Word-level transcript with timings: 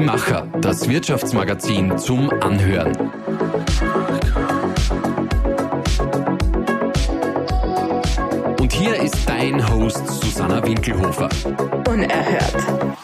Die 0.00 0.06
Macher, 0.06 0.48
das 0.62 0.88
Wirtschaftsmagazin 0.88 1.98
zum 1.98 2.30
Anhören. 2.30 2.96
Und 8.58 8.72
hier 8.72 8.94
ist 8.94 9.28
dein 9.28 9.68
Host 9.70 10.06
Susanna 10.06 10.64
Winkelhofer. 10.66 11.28
Unerhört. 11.86 12.96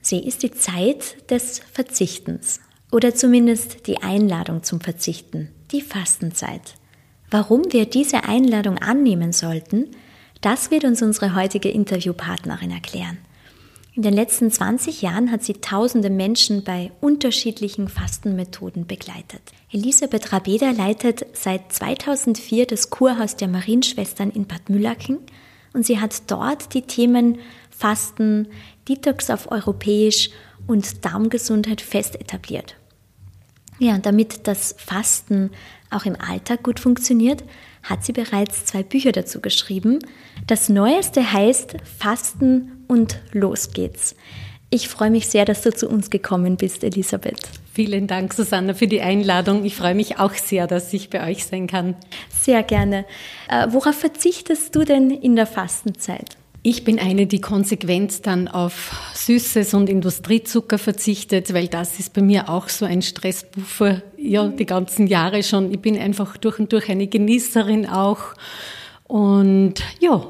Sie 0.00 0.24
ist 0.24 0.44
die 0.44 0.52
Zeit 0.52 1.28
des 1.32 1.58
Verzichtens 1.72 2.60
oder 2.92 3.16
zumindest 3.16 3.88
die 3.88 4.04
Einladung 4.04 4.62
zum 4.62 4.80
Verzichten, 4.80 5.50
die 5.72 5.82
Fastenzeit. 5.82 6.76
Warum 7.28 7.72
wir 7.72 7.86
diese 7.86 8.22
Einladung 8.22 8.78
annehmen 8.78 9.32
sollten, 9.32 9.90
das 10.40 10.70
wird 10.70 10.84
uns 10.84 11.02
unsere 11.02 11.34
heutige 11.34 11.68
Interviewpartnerin 11.68 12.70
erklären. 12.70 13.18
In 13.94 14.02
den 14.02 14.14
letzten 14.14 14.48
20 14.48 15.02
Jahren 15.02 15.32
hat 15.32 15.42
sie 15.42 15.54
tausende 15.54 16.08
Menschen 16.08 16.62
bei 16.62 16.92
unterschiedlichen 17.00 17.88
Fastenmethoden 17.88 18.86
begleitet. 18.86 19.40
Elisabeth 19.72 20.32
Rabeda 20.32 20.70
leitet 20.70 21.26
seit 21.32 21.72
2004 21.72 22.66
das 22.66 22.90
Kurhaus 22.90 23.34
der 23.34 23.48
Marienschwestern 23.48 24.30
in 24.30 24.46
Bad 24.46 24.70
Müllacken 24.70 25.18
und 25.72 25.84
sie 25.84 25.98
hat 25.98 26.30
dort 26.30 26.74
die 26.74 26.82
Themen 26.82 27.38
Fasten, 27.70 28.46
Detox 28.88 29.30
auf 29.30 29.50
europäisch 29.50 30.30
und 30.68 31.04
Darmgesundheit 31.04 31.80
fest 31.80 32.20
etabliert. 32.20 32.76
Ja, 33.80 33.98
damit 33.98 34.46
das 34.46 34.76
Fasten 34.78 35.50
auch 35.90 36.04
im 36.04 36.16
Alltag 36.20 36.62
gut 36.62 36.78
funktioniert, 36.78 37.42
hat 37.88 38.04
sie 38.04 38.12
bereits 38.12 38.64
zwei 38.66 38.82
Bücher 38.82 39.12
dazu 39.12 39.40
geschrieben. 39.40 39.98
Das 40.46 40.68
neueste 40.68 41.32
heißt 41.32 41.76
Fasten 41.98 42.84
und 42.86 43.20
los 43.32 43.72
geht's. 43.72 44.14
Ich 44.70 44.88
freue 44.88 45.10
mich 45.10 45.28
sehr, 45.28 45.46
dass 45.46 45.62
du 45.62 45.72
zu 45.72 45.88
uns 45.88 46.10
gekommen 46.10 46.56
bist, 46.56 46.84
Elisabeth. 46.84 47.48
Vielen 47.72 48.06
Dank, 48.06 48.34
Susanna, 48.34 48.74
für 48.74 48.86
die 48.86 49.00
Einladung. 49.00 49.64
Ich 49.64 49.76
freue 49.76 49.94
mich 49.94 50.18
auch 50.18 50.34
sehr, 50.34 50.66
dass 50.66 50.92
ich 50.92 51.08
bei 51.08 51.26
euch 51.26 51.46
sein 51.46 51.66
kann. 51.66 51.96
Sehr 52.28 52.62
gerne. 52.62 53.06
Äh, 53.48 53.68
worauf 53.70 53.94
verzichtest 53.94 54.74
du 54.76 54.84
denn 54.84 55.10
in 55.10 55.36
der 55.36 55.46
Fastenzeit? 55.46 56.36
Ich 56.62 56.84
bin 56.84 56.98
eine, 56.98 57.26
die 57.26 57.40
konsequent 57.40 58.26
dann 58.26 58.48
auf 58.48 59.12
Süßes 59.14 59.74
und 59.74 59.88
Industriezucker 59.88 60.78
verzichtet, 60.78 61.54
weil 61.54 61.68
das 61.68 62.00
ist 62.00 62.12
bei 62.12 62.20
mir 62.20 62.48
auch 62.48 62.68
so 62.68 62.84
ein 62.84 63.00
Stressbuffer, 63.00 64.02
ja, 64.16 64.48
die 64.48 64.66
ganzen 64.66 65.06
Jahre 65.06 65.42
schon. 65.42 65.72
Ich 65.72 65.80
bin 65.80 65.96
einfach 65.96 66.36
durch 66.36 66.58
und 66.58 66.72
durch 66.72 66.88
eine 66.88 67.06
Genießerin 67.06 67.88
auch. 67.88 68.34
Und 69.06 69.74
ja, 70.00 70.26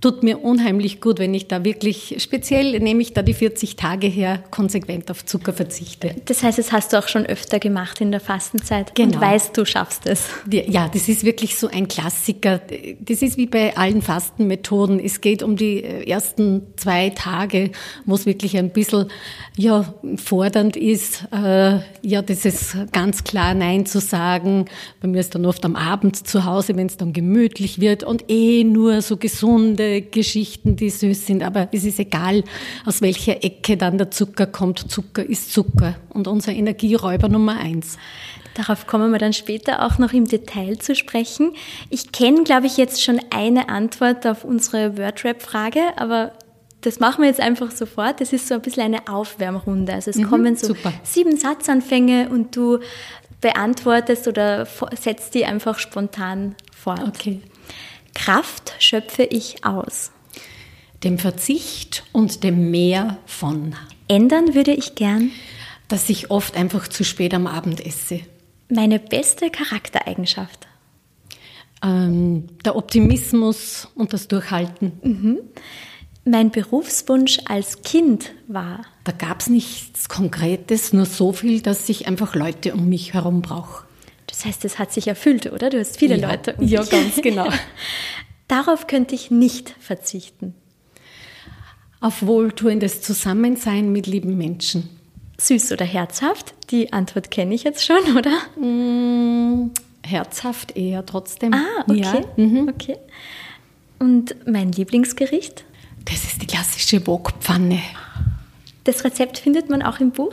tut 0.00 0.22
mir 0.22 0.42
unheimlich 0.42 1.00
gut, 1.00 1.18
wenn 1.18 1.34
ich 1.34 1.46
da 1.46 1.64
wirklich, 1.64 2.16
speziell 2.18 2.78
nehme 2.80 3.02
ich 3.02 3.12
da 3.12 3.22
die 3.22 3.34
40 3.34 3.76
Tage 3.76 4.06
her, 4.06 4.42
konsequent 4.50 5.10
auf 5.10 5.26
Zucker 5.26 5.52
verzichte. 5.52 6.14
Das 6.24 6.42
heißt, 6.42 6.58
das 6.58 6.72
hast 6.72 6.92
du 6.92 6.98
auch 6.98 7.08
schon 7.08 7.26
öfter 7.26 7.58
gemacht 7.58 8.00
in 8.00 8.10
der 8.10 8.20
Fastenzeit 8.20 8.94
genau. 8.94 9.16
und 9.16 9.20
weißt, 9.20 9.56
du 9.56 9.66
schaffst 9.66 10.06
es. 10.06 10.28
Ja, 10.50 10.88
das 10.88 11.08
ist 11.08 11.24
wirklich 11.24 11.56
so 11.56 11.68
ein 11.68 11.86
Klassiker. 11.86 12.60
Das 13.00 13.20
ist 13.20 13.36
wie 13.36 13.46
bei 13.46 13.76
allen 13.76 14.00
Fastenmethoden. 14.00 14.98
Es 14.98 15.20
geht 15.20 15.42
um 15.42 15.56
die 15.56 15.84
ersten 15.84 16.62
zwei 16.76 17.10
Tage, 17.10 17.70
wo 18.06 18.14
es 18.14 18.24
wirklich 18.24 18.56
ein 18.56 18.70
bisschen 18.70 19.10
ja, 19.56 19.94
fordernd 20.16 20.76
ist, 20.76 21.26
äh, 21.32 21.80
ja, 22.02 22.22
das 22.22 22.46
ist 22.46 22.76
ganz 22.92 23.24
klar 23.24 23.52
Nein 23.52 23.84
zu 23.84 24.00
sagen. 24.00 24.64
Bei 25.02 25.08
mir 25.08 25.20
ist 25.20 25.34
dann 25.34 25.44
oft 25.44 25.64
am 25.66 25.76
Abend 25.76 26.26
zu 26.26 26.46
Hause, 26.46 26.76
wenn 26.76 26.86
es 26.86 26.96
dann 26.96 27.12
gemütlich 27.12 27.80
wird 27.80 28.02
und 28.02 28.30
eh 28.30 28.64
nur 28.64 29.02
so 29.02 29.18
gesunde 29.18 29.89
Geschichten, 29.98 30.76
die 30.76 30.90
süß 30.90 31.26
sind, 31.26 31.42
aber 31.42 31.68
es 31.72 31.84
ist 31.84 31.98
egal, 31.98 32.44
aus 32.84 33.02
welcher 33.02 33.42
Ecke 33.44 33.76
dann 33.76 33.98
der 33.98 34.10
Zucker 34.10 34.46
kommt. 34.46 34.90
Zucker 34.90 35.24
ist 35.24 35.52
Zucker 35.52 35.96
und 36.10 36.28
unser 36.28 36.52
Energieräuber 36.52 37.28
Nummer 37.28 37.58
eins. 37.58 37.98
Darauf 38.54 38.86
kommen 38.86 39.12
wir 39.12 39.18
dann 39.18 39.32
später 39.32 39.86
auch 39.86 39.98
noch 39.98 40.12
im 40.12 40.26
Detail 40.26 40.78
zu 40.78 40.94
sprechen. 40.94 41.52
Ich 41.88 42.12
kenne, 42.12 42.44
glaube 42.44 42.66
ich, 42.66 42.76
jetzt 42.76 43.02
schon 43.02 43.20
eine 43.30 43.68
Antwort 43.68 44.26
auf 44.26 44.44
unsere 44.44 44.98
Wordrap-Frage, 44.98 45.80
aber 45.96 46.32
das 46.80 46.98
machen 46.98 47.22
wir 47.22 47.28
jetzt 47.28 47.40
einfach 47.40 47.70
sofort. 47.70 48.20
Das 48.20 48.32
ist 48.32 48.48
so 48.48 48.54
ein 48.54 48.62
bisschen 48.62 48.82
eine 48.82 49.08
Aufwärmrunde. 49.08 49.92
Also 49.92 50.10
es 50.10 50.16
mhm, 50.16 50.24
kommen 50.24 50.56
so 50.56 50.68
super. 50.68 50.92
sieben 51.02 51.36
Satzanfänge 51.36 52.28
und 52.30 52.56
du 52.56 52.78
beantwortest 53.40 54.28
oder 54.28 54.66
setzt 54.98 55.34
die 55.34 55.44
einfach 55.44 55.78
spontan 55.78 56.54
fort. 56.74 57.06
Okay. 57.06 57.40
Kraft 58.14 58.74
schöpfe 58.78 59.24
ich 59.24 59.64
aus? 59.64 60.12
Dem 61.04 61.18
Verzicht 61.18 62.04
und 62.12 62.44
dem 62.44 62.70
Mehr 62.70 63.18
von. 63.26 63.74
Ändern 64.08 64.54
würde 64.54 64.72
ich 64.72 64.94
gern? 64.94 65.30
Dass 65.88 66.08
ich 66.08 66.30
oft 66.30 66.56
einfach 66.56 66.88
zu 66.88 67.04
spät 67.04 67.32
am 67.34 67.46
Abend 67.46 67.84
esse. 67.84 68.20
Meine 68.68 68.98
beste 68.98 69.50
Charaktereigenschaft? 69.50 70.68
Ähm, 71.82 72.48
der 72.64 72.76
Optimismus 72.76 73.88
und 73.94 74.12
das 74.12 74.28
Durchhalten. 74.28 74.92
Mhm. 75.02 75.38
Mein 76.24 76.50
Berufswunsch 76.50 77.38
als 77.46 77.82
Kind 77.82 78.32
war? 78.46 78.84
Da 79.04 79.12
gab 79.12 79.40
es 79.40 79.48
nichts 79.48 80.08
Konkretes, 80.08 80.92
nur 80.92 81.06
so 81.06 81.32
viel, 81.32 81.62
dass 81.62 81.88
ich 81.88 82.06
einfach 82.06 82.34
Leute 82.34 82.74
um 82.74 82.88
mich 82.88 83.14
herum 83.14 83.40
brauche. 83.40 83.84
Das 84.40 84.46
heißt, 84.46 84.64
es 84.64 84.78
hat 84.78 84.90
sich 84.90 85.06
erfüllt, 85.06 85.52
oder? 85.52 85.68
Du 85.68 85.78
hast 85.78 85.98
viele 85.98 86.16
ja, 86.16 86.30
Leute. 86.30 86.54
Um 86.54 86.66
ja, 86.66 86.82
ganz 86.82 87.16
genau. 87.22 87.50
Darauf 88.48 88.86
könnte 88.86 89.14
ich 89.14 89.30
nicht 89.30 89.74
verzichten. 89.78 90.54
Auf 92.00 92.22
wohltuendes 92.22 93.02
Zusammensein 93.02 93.92
mit 93.92 94.06
lieben 94.06 94.38
Menschen. 94.38 94.88
Süß 95.36 95.72
oder 95.72 95.84
herzhaft? 95.84 96.54
Die 96.70 96.90
Antwort 96.94 97.30
kenne 97.30 97.54
ich 97.54 97.64
jetzt 97.64 97.84
schon, 97.84 98.16
oder? 98.16 98.32
Mm, 98.58 99.72
herzhaft 100.02 100.74
eher 100.74 101.04
trotzdem. 101.04 101.52
Ah, 101.52 101.84
okay. 101.86 101.98
Ja. 101.98 102.22
Mhm. 102.42 102.68
okay. 102.70 102.96
Und 103.98 104.34
mein 104.46 104.72
Lieblingsgericht? 104.72 105.64
Das 106.06 106.24
ist 106.24 106.40
die 106.40 106.46
klassische 106.46 107.06
Wokpfanne. 107.06 107.80
Das 108.84 109.04
Rezept 109.04 109.36
findet 109.36 109.68
man 109.68 109.82
auch 109.82 110.00
im 110.00 110.12
Buch? 110.12 110.32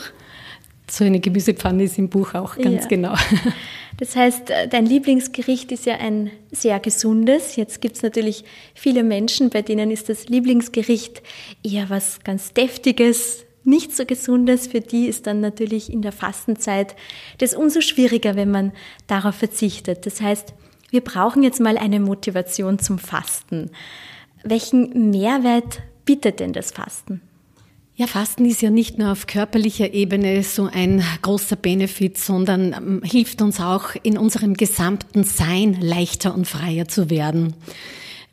So 0.90 1.04
eine 1.04 1.20
Gemüsepfanne 1.20 1.84
ist 1.84 1.98
im 1.98 2.08
Buch 2.08 2.36
auch 2.36 2.56
ganz 2.56 2.84
ja. 2.84 2.88
genau. 2.88 3.16
Das 3.98 4.16
heißt, 4.16 4.52
äh, 4.52 4.68
dein 4.68 4.86
Lieblingsgericht 4.86 5.72
ist 5.72 5.86
ja 5.86 5.96
ein 5.96 6.32
sehr 6.52 6.80
gesundes. 6.80 7.56
Jetzt 7.56 7.82
gibt 7.82 7.98
es 7.98 8.04
natürlich 8.04 8.46
viele 8.76 9.04
Menschen, 9.04 9.50
bei 9.50 9.62
denen 9.62 9.92
ist 9.92 10.10
das 10.10 10.30
Lieblingsgericht 10.30 11.22
eher 11.64 11.90
was 11.90 12.20
ganz 12.24 12.54
Deftiges, 12.54 13.46
nicht 13.64 13.96
so 13.96 14.06
Gesundes. 14.06 14.68
Für 14.68 14.82
die 14.82 15.08
ist 15.08 15.28
dann 15.28 15.42
natürlich 15.42 15.92
in 15.92 16.02
der 16.02 16.12
Fastenzeit 16.12 16.96
das 17.40 17.56
umso 17.56 17.82
schwieriger, 17.82 18.36
wenn 18.36 18.52
man 18.52 18.72
darauf 19.08 19.36
verzichtet. 19.36 20.06
Das 20.06 20.22
heißt, 20.22 20.54
wir 20.90 21.02
brauchen 21.02 21.44
jetzt 21.44 21.60
mal 21.60 21.78
eine 21.78 22.00
Motivation 22.00 22.80
zum 22.80 22.98
Fasten. 23.00 23.72
Welchen 24.44 25.10
Mehrwert 25.10 25.82
bietet 26.06 26.40
denn 26.40 26.54
das 26.54 26.72
Fasten? 26.72 27.22
Ja, 28.00 28.06
Fasten 28.06 28.46
ist 28.46 28.62
ja 28.62 28.70
nicht 28.70 29.00
nur 29.00 29.12
auf 29.12 29.26
körperlicher 29.26 29.92
Ebene 29.92 30.44
so 30.44 30.70
ein 30.72 31.04
großer 31.24 31.56
Benefit, 31.56 32.20
sondern 32.20 32.74
ähm, 32.74 33.02
hilft 33.04 33.42
uns 33.42 33.60
auch 33.60 33.96
in 34.04 34.20
unserem 34.20 34.54
gesamten 34.54 35.24
Sein 35.24 35.76
leichter 35.82 36.36
und 36.36 36.46
freier 36.46 36.88
zu 36.88 37.10
werden. 37.10 37.56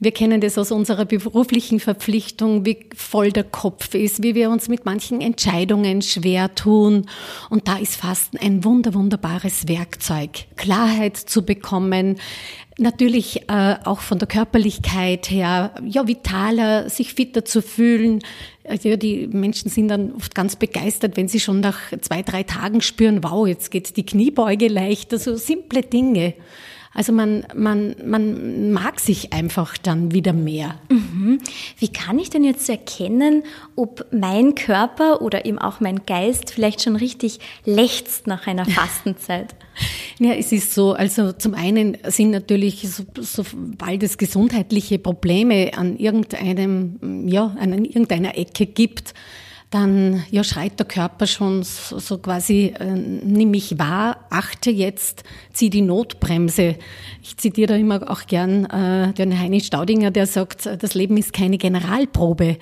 Wir 0.01 0.13
kennen 0.13 0.43
das 0.43 0.59
aus 0.59 0.71
unserer 0.71 1.07
beruflichen 1.07 1.81
Verpflichtung, 1.81 2.67
wie 2.67 2.91
voll 2.95 3.33
der 3.33 3.45
Kopf 3.45 3.95
ist, 3.95 4.23
wie 4.23 4.35
wir 4.35 4.51
uns 4.51 4.69
mit 4.69 4.85
manchen 4.85 5.23
Entscheidungen 5.23 6.03
schwer 6.03 6.55
tun. 6.55 7.07
Und 7.49 7.67
da 7.67 7.79
ist 7.79 7.97
Fasten 7.97 8.37
ein 8.37 8.65
wunder, 8.65 8.93
wunderbares 8.93 9.67
Werkzeug, 9.67 10.45
Klarheit 10.57 11.17
zu 11.17 11.47
bekommen, 11.47 12.17
natürlich 12.79 13.49
äh, 13.49 13.77
auch 13.85 14.01
von 14.01 14.19
der 14.19 14.29
Körperlichkeit 14.29 15.31
her, 15.31 15.75
ja, 15.85 16.07
vitaler, 16.07 16.89
sich 16.89 17.15
fitter 17.15 17.45
zu 17.45 17.63
fühlen. 17.63 18.21
Ja, 18.83 18.97
die 18.97 19.29
Menschen 19.29 19.71
sind 19.71 19.89
dann 19.89 20.13
oft 20.13 20.35
ganz 20.35 20.57
begeistert, 20.57 21.17
wenn 21.17 21.29
sie 21.29 21.41
schon 21.41 21.61
nach 21.61 21.79
zwei, 22.01 22.23
drei 22.23 22.43
Tagen 22.43 22.81
spüren, 22.81 23.23
wow, 23.23 23.47
jetzt 23.47 23.71
geht 23.71 23.97
die 23.97 24.07
Kniebeuge 24.07 24.69
leichter, 24.69 25.19
so 25.19 25.37
simple 25.37 25.83
Dinge. 25.83 26.35
Also 26.95 27.13
man, 27.13 27.45
man, 27.57 27.97
man 28.07 28.73
mag 28.73 29.01
sich 29.01 29.33
einfach 29.33 29.77
dann 29.77 30.13
wieder 30.13 30.33
mehr. 30.33 30.77
Mhm. 30.89 31.41
Wie 31.79 31.89
kann 31.89 32.21
ich 32.21 32.31
denn 32.31 32.45
jetzt 32.45 32.69
erkennen, 32.71 33.43
ob 33.75 34.07
mein 34.13 34.55
Körper 34.55 35.21
oder 35.21 35.45
eben 35.45 35.59
auch 35.59 35.81
mein 35.81 36.07
Geist 36.07 36.53
vielleicht 36.53 36.83
schon 36.83 36.95
richtig 36.95 37.41
lechzt 37.65 38.29
nach 38.29 38.47
einer 38.47 38.65
Fastenzeit? 38.65 39.57
Ja, 40.21 40.33
es 40.35 40.53
ist 40.53 40.73
so, 40.73 40.93
also 40.93 41.33
zum 41.33 41.55
einen 41.55 41.99
sind 42.07 42.31
natürlich, 42.31 42.89
so, 42.89 43.03
sobald 43.21 44.05
es 44.05 44.17
gesundheitliche 44.17 45.01
Probleme 45.01 45.73
an 45.77 45.97
irgendeinem, 45.97 47.27
ja, 47.27 47.57
an 47.59 47.85
irgendeiner 47.85 48.39
Ecke 48.39 48.67
gibt, 48.67 49.15
dann 49.71 50.25
ja, 50.31 50.45
schreit 50.45 50.79
der 50.79 50.87
Körper 50.87 51.27
schon 51.27 51.63
so, 51.63 51.99
so 51.99 52.19
quasi, 52.19 52.75
äh, 52.79 52.93
nimm 52.95 53.51
mich 53.51 53.79
wahr, 53.79 54.27
achte 54.31 54.71
jetzt, 54.71 55.25
zieh 55.53 55.71
die 55.71 55.83
Notbremse. 55.83 56.77
Ich 57.23 57.37
zitiere 57.37 57.69
da 57.69 57.77
immer 57.77 58.11
auch 58.11 58.27
gern 58.27 58.67
äh, 58.67 59.13
den 59.15 59.39
Heini 59.39 59.61
Staudinger, 59.61 60.11
der 60.11 60.27
sagt, 60.27 60.67
das 60.67 60.95
Leben 60.95 61.17
ist 61.17 61.33
keine 61.33 61.59
Generalprobe. 61.59 62.59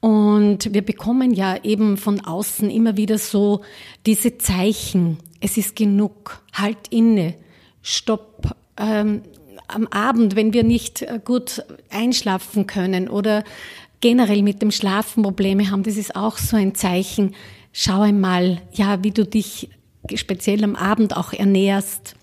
Und 0.00 0.72
wir 0.72 0.82
bekommen 0.82 1.32
ja 1.32 1.62
eben 1.62 1.96
von 1.98 2.20
außen 2.20 2.70
immer 2.70 2.96
wieder 2.96 3.18
so 3.18 3.60
diese 4.06 4.38
Zeichen. 4.38 5.18
Es 5.40 5.56
ist 5.56 5.76
genug, 5.76 6.42
halt 6.52 6.78
inne, 6.90 7.34
stopp. 7.82 8.56
Ähm, 8.78 9.22
am 9.68 9.86
Abend, 9.88 10.36
wenn 10.36 10.52
wir 10.52 10.64
nicht 10.64 11.02
äh, 11.02 11.20
gut 11.24 11.62
einschlafen 11.90 12.66
können 12.66 13.08
oder 13.08 13.44
generell 14.00 14.42
mit 14.42 14.62
dem 14.62 14.70
Schlafen 14.70 15.22
Probleme 15.22 15.70
haben, 15.70 15.82
das 15.82 15.96
ist 15.96 16.16
auch 16.16 16.38
so 16.38 16.56
ein 16.56 16.74
Zeichen. 16.74 17.34
Schau 17.72 18.00
einmal, 18.00 18.62
ja, 18.72 19.02
wie 19.02 19.10
du 19.10 19.24
dich 19.24 19.68
speziell 20.14 20.64
am 20.64 20.76
Abend 20.76 21.16
auch 21.16 21.32
ernährst. 21.32 22.14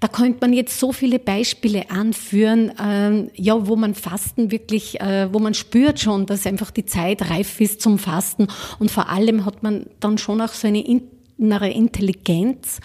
Da 0.00 0.08
könnte 0.08 0.38
man 0.40 0.52
jetzt 0.52 0.78
so 0.78 0.92
viele 0.92 1.18
Beispiele 1.18 1.90
anführen, 1.90 2.76
äh, 2.78 3.30
ja, 3.40 3.66
wo 3.66 3.76
man 3.76 3.94
Fasten 3.94 4.50
wirklich, 4.50 5.00
äh, 5.00 5.32
wo 5.32 5.38
man 5.38 5.54
spürt 5.54 6.00
schon, 6.00 6.26
dass 6.26 6.46
einfach 6.46 6.70
die 6.70 6.84
Zeit 6.84 7.30
reif 7.30 7.60
ist 7.60 7.80
zum 7.80 7.98
Fasten 7.98 8.48
und 8.78 8.90
vor 8.90 9.08
allem 9.08 9.44
hat 9.44 9.62
man 9.62 9.86
dann 10.00 10.18
schon 10.18 10.40
auch 10.40 10.52
so 10.52 10.66
eine 10.66 10.84
innere 10.84 11.70
Intelligenz, 11.70 12.80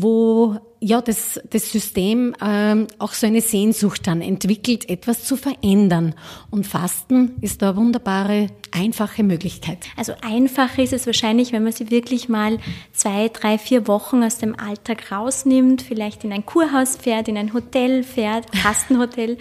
wo 0.00 0.56
ja 0.78 1.00
das, 1.00 1.40
das 1.50 1.72
System 1.72 2.32
ähm, 2.40 2.86
auch 3.00 3.14
so 3.14 3.26
eine 3.26 3.40
Sehnsucht 3.40 4.06
dann 4.06 4.22
entwickelt, 4.22 4.88
etwas 4.88 5.24
zu 5.24 5.36
verändern. 5.36 6.14
Und 6.52 6.68
Fasten 6.68 7.34
ist 7.40 7.62
da 7.62 7.70
eine 7.70 7.78
wunderbare, 7.78 8.46
einfache 8.70 9.24
Möglichkeit. 9.24 9.78
Also 9.96 10.12
einfach 10.22 10.78
ist 10.78 10.92
es 10.92 11.04
wahrscheinlich, 11.06 11.50
wenn 11.50 11.64
man 11.64 11.72
sie 11.72 11.90
wirklich 11.90 12.28
mal 12.28 12.58
zwei, 12.92 13.28
drei, 13.28 13.58
vier 13.58 13.88
Wochen 13.88 14.22
aus 14.22 14.38
dem 14.38 14.56
Alltag 14.56 15.10
rausnimmt, 15.10 15.82
vielleicht 15.82 16.22
in 16.22 16.32
ein 16.32 16.46
Kurhaus 16.46 16.94
fährt, 16.94 17.26
in 17.26 17.36
ein 17.36 17.52
Hotel 17.52 18.04
fährt, 18.04 18.56
Fastenhotel 18.56 19.36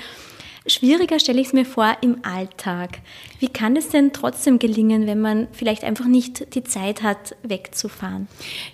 Schwieriger 0.68 1.18
stelle 1.20 1.40
ich 1.40 1.48
es 1.48 1.54
mir 1.54 1.66
vor 1.66 1.96
im 2.02 2.18
Alltag. 2.24 3.00
Wie 3.40 3.48
kann 3.48 3.76
es 3.76 3.90
denn 3.90 4.12
trotzdem 4.14 4.60
gelingen, 4.60 5.08
wenn 5.08 5.22
man 5.22 5.48
vielleicht 5.52 5.84
einfach 5.84 6.08
nicht 6.08 6.56
die 6.56 6.64
Zeit 6.64 7.04
hat, 7.04 7.36
wegzufahren? 7.44 8.28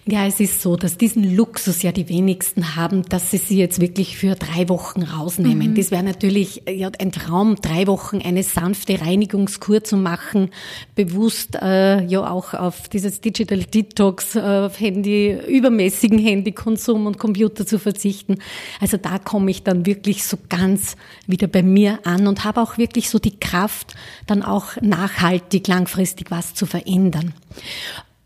Ja, 0.05 0.25
es 0.25 0.39
ist 0.39 0.61
so, 0.61 0.75
dass 0.75 0.97
diesen 0.97 1.35
Luxus 1.35 1.81
ja 1.83 1.91
die 1.91 2.09
wenigsten 2.09 2.75
haben, 2.75 3.03
dass 3.03 3.31
sie 3.31 3.37
sie 3.37 3.57
jetzt 3.57 3.81
wirklich 3.81 4.17
für 4.17 4.35
drei 4.35 4.69
Wochen 4.69 5.03
rausnehmen. 5.03 5.71
Mhm. 5.71 5.75
Das 5.75 5.91
wäre 5.91 6.03
natürlich 6.03 6.63
ja, 6.67 6.89
ein 6.99 7.11
Traum, 7.11 7.57
drei 7.61 7.87
Wochen 7.87 8.21
eine 8.21 8.43
sanfte 8.43 9.01
Reinigungskur 9.01 9.83
zu 9.83 9.97
machen, 9.97 10.49
bewusst 10.95 11.55
äh, 11.61 12.03
ja 12.05 12.29
auch 12.29 12.53
auf 12.53 12.87
dieses 12.89 13.21
Digital 13.21 13.59
Detox, 13.59 14.35
äh, 14.35 14.39
auf 14.39 14.79
Handy, 14.79 15.37
übermäßigen 15.47 16.17
Handykonsum 16.17 17.05
und 17.05 17.19
Computer 17.19 17.65
zu 17.65 17.77
verzichten. 17.77 18.37
Also 18.79 18.97
da 18.97 19.19
komme 19.19 19.51
ich 19.51 19.63
dann 19.63 19.85
wirklich 19.85 20.23
so 20.23 20.37
ganz 20.49 20.95
wieder 21.27 21.47
bei 21.47 21.61
mir 21.61 21.73
mir 21.73 21.99
an 22.05 22.27
und 22.27 22.45
habe 22.45 22.61
auch 22.61 22.77
wirklich 22.77 23.09
so 23.09 23.19
die 23.19 23.37
Kraft, 23.37 23.95
dann 24.27 24.43
auch 24.43 24.52
nachhaltig, 24.81 25.67
langfristig 25.67 26.31
was 26.31 26.53
zu 26.53 26.65
verändern. 26.65 27.33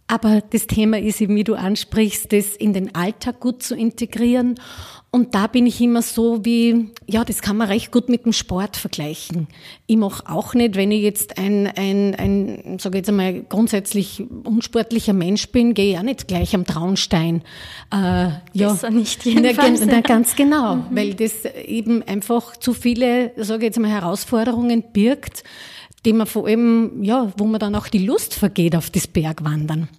Aber 0.08 0.42
das 0.42 0.68
Thema 0.68 0.98
ist 0.98 1.20
eben, 1.20 1.36
wie 1.36 1.44
du 1.44 1.56
ansprichst, 1.56 2.32
das 2.32 2.56
in 2.56 2.72
den 2.72 2.96
Alltag 2.96 3.42
gut 3.42 3.62
zu 3.62 3.76
integrieren. 3.76 4.56
Und 5.10 5.36
da 5.36 5.48
bin 5.48 5.66
ich 5.66 5.82
immer 5.82 6.02
so 6.02 6.46
wie, 6.46 6.92
ja, 7.08 7.26
das 7.26 7.42
kann 7.42 7.58
man 7.58 7.68
recht 7.68 7.92
gut 7.92 8.08
mit 8.08 8.26
dem 8.26 8.34
Sport 8.34 8.78
vergleichen. 8.78 9.48
Ich 9.86 9.98
mache 9.98 10.24
auch 10.30 10.54
nicht, 10.54 10.76
wenn 10.76 10.92
ich 10.92 11.02
jetzt 11.02 11.38
ein, 11.38 11.68
ein, 11.68 12.16
ein 12.16 12.78
sage 12.80 13.00
jetzt 13.00 13.10
einmal, 13.10 13.42
grundsätzlich 13.42 14.24
unsportlicher 14.44 15.14
Mensch 15.14 15.50
bin, 15.50 15.74
gehe 15.74 15.94
ich 15.94 15.98
auch 15.98 16.04
nicht 16.04 16.28
gleich 16.28 16.56
am 16.56 16.66
Traunstein. 16.66 17.42
Äh, 17.92 18.30
ja, 18.54 18.72
Besser 18.72 18.90
nicht 18.90 19.26
jedenfalls. 19.26 19.86
Na, 19.86 20.02
ganz 20.02 20.36
genau, 20.36 20.76
mhm. 20.76 20.84
weil 20.92 21.14
das 21.16 21.46
eben 21.66 22.04
einfach 22.04 22.56
zu 22.58 22.74
viele, 22.74 23.32
sage 23.38 23.60
ich 23.60 23.70
jetzt 23.70 23.80
mal, 23.80 23.90
Herausforderungen 23.90 24.84
birgt, 24.94 25.44
die 26.06 26.14
man 26.14 26.28
vor 26.28 26.48
allem, 26.48 27.04
ja, 27.04 27.32
wo 27.38 27.46
man 27.46 27.60
dann 27.60 27.76
auch 27.76 27.88
die 27.88 28.06
Lust 28.06 28.34
vergeht 28.34 28.76
auf 28.76 28.90
das 28.90 29.08
Bergwandern. 29.08 29.90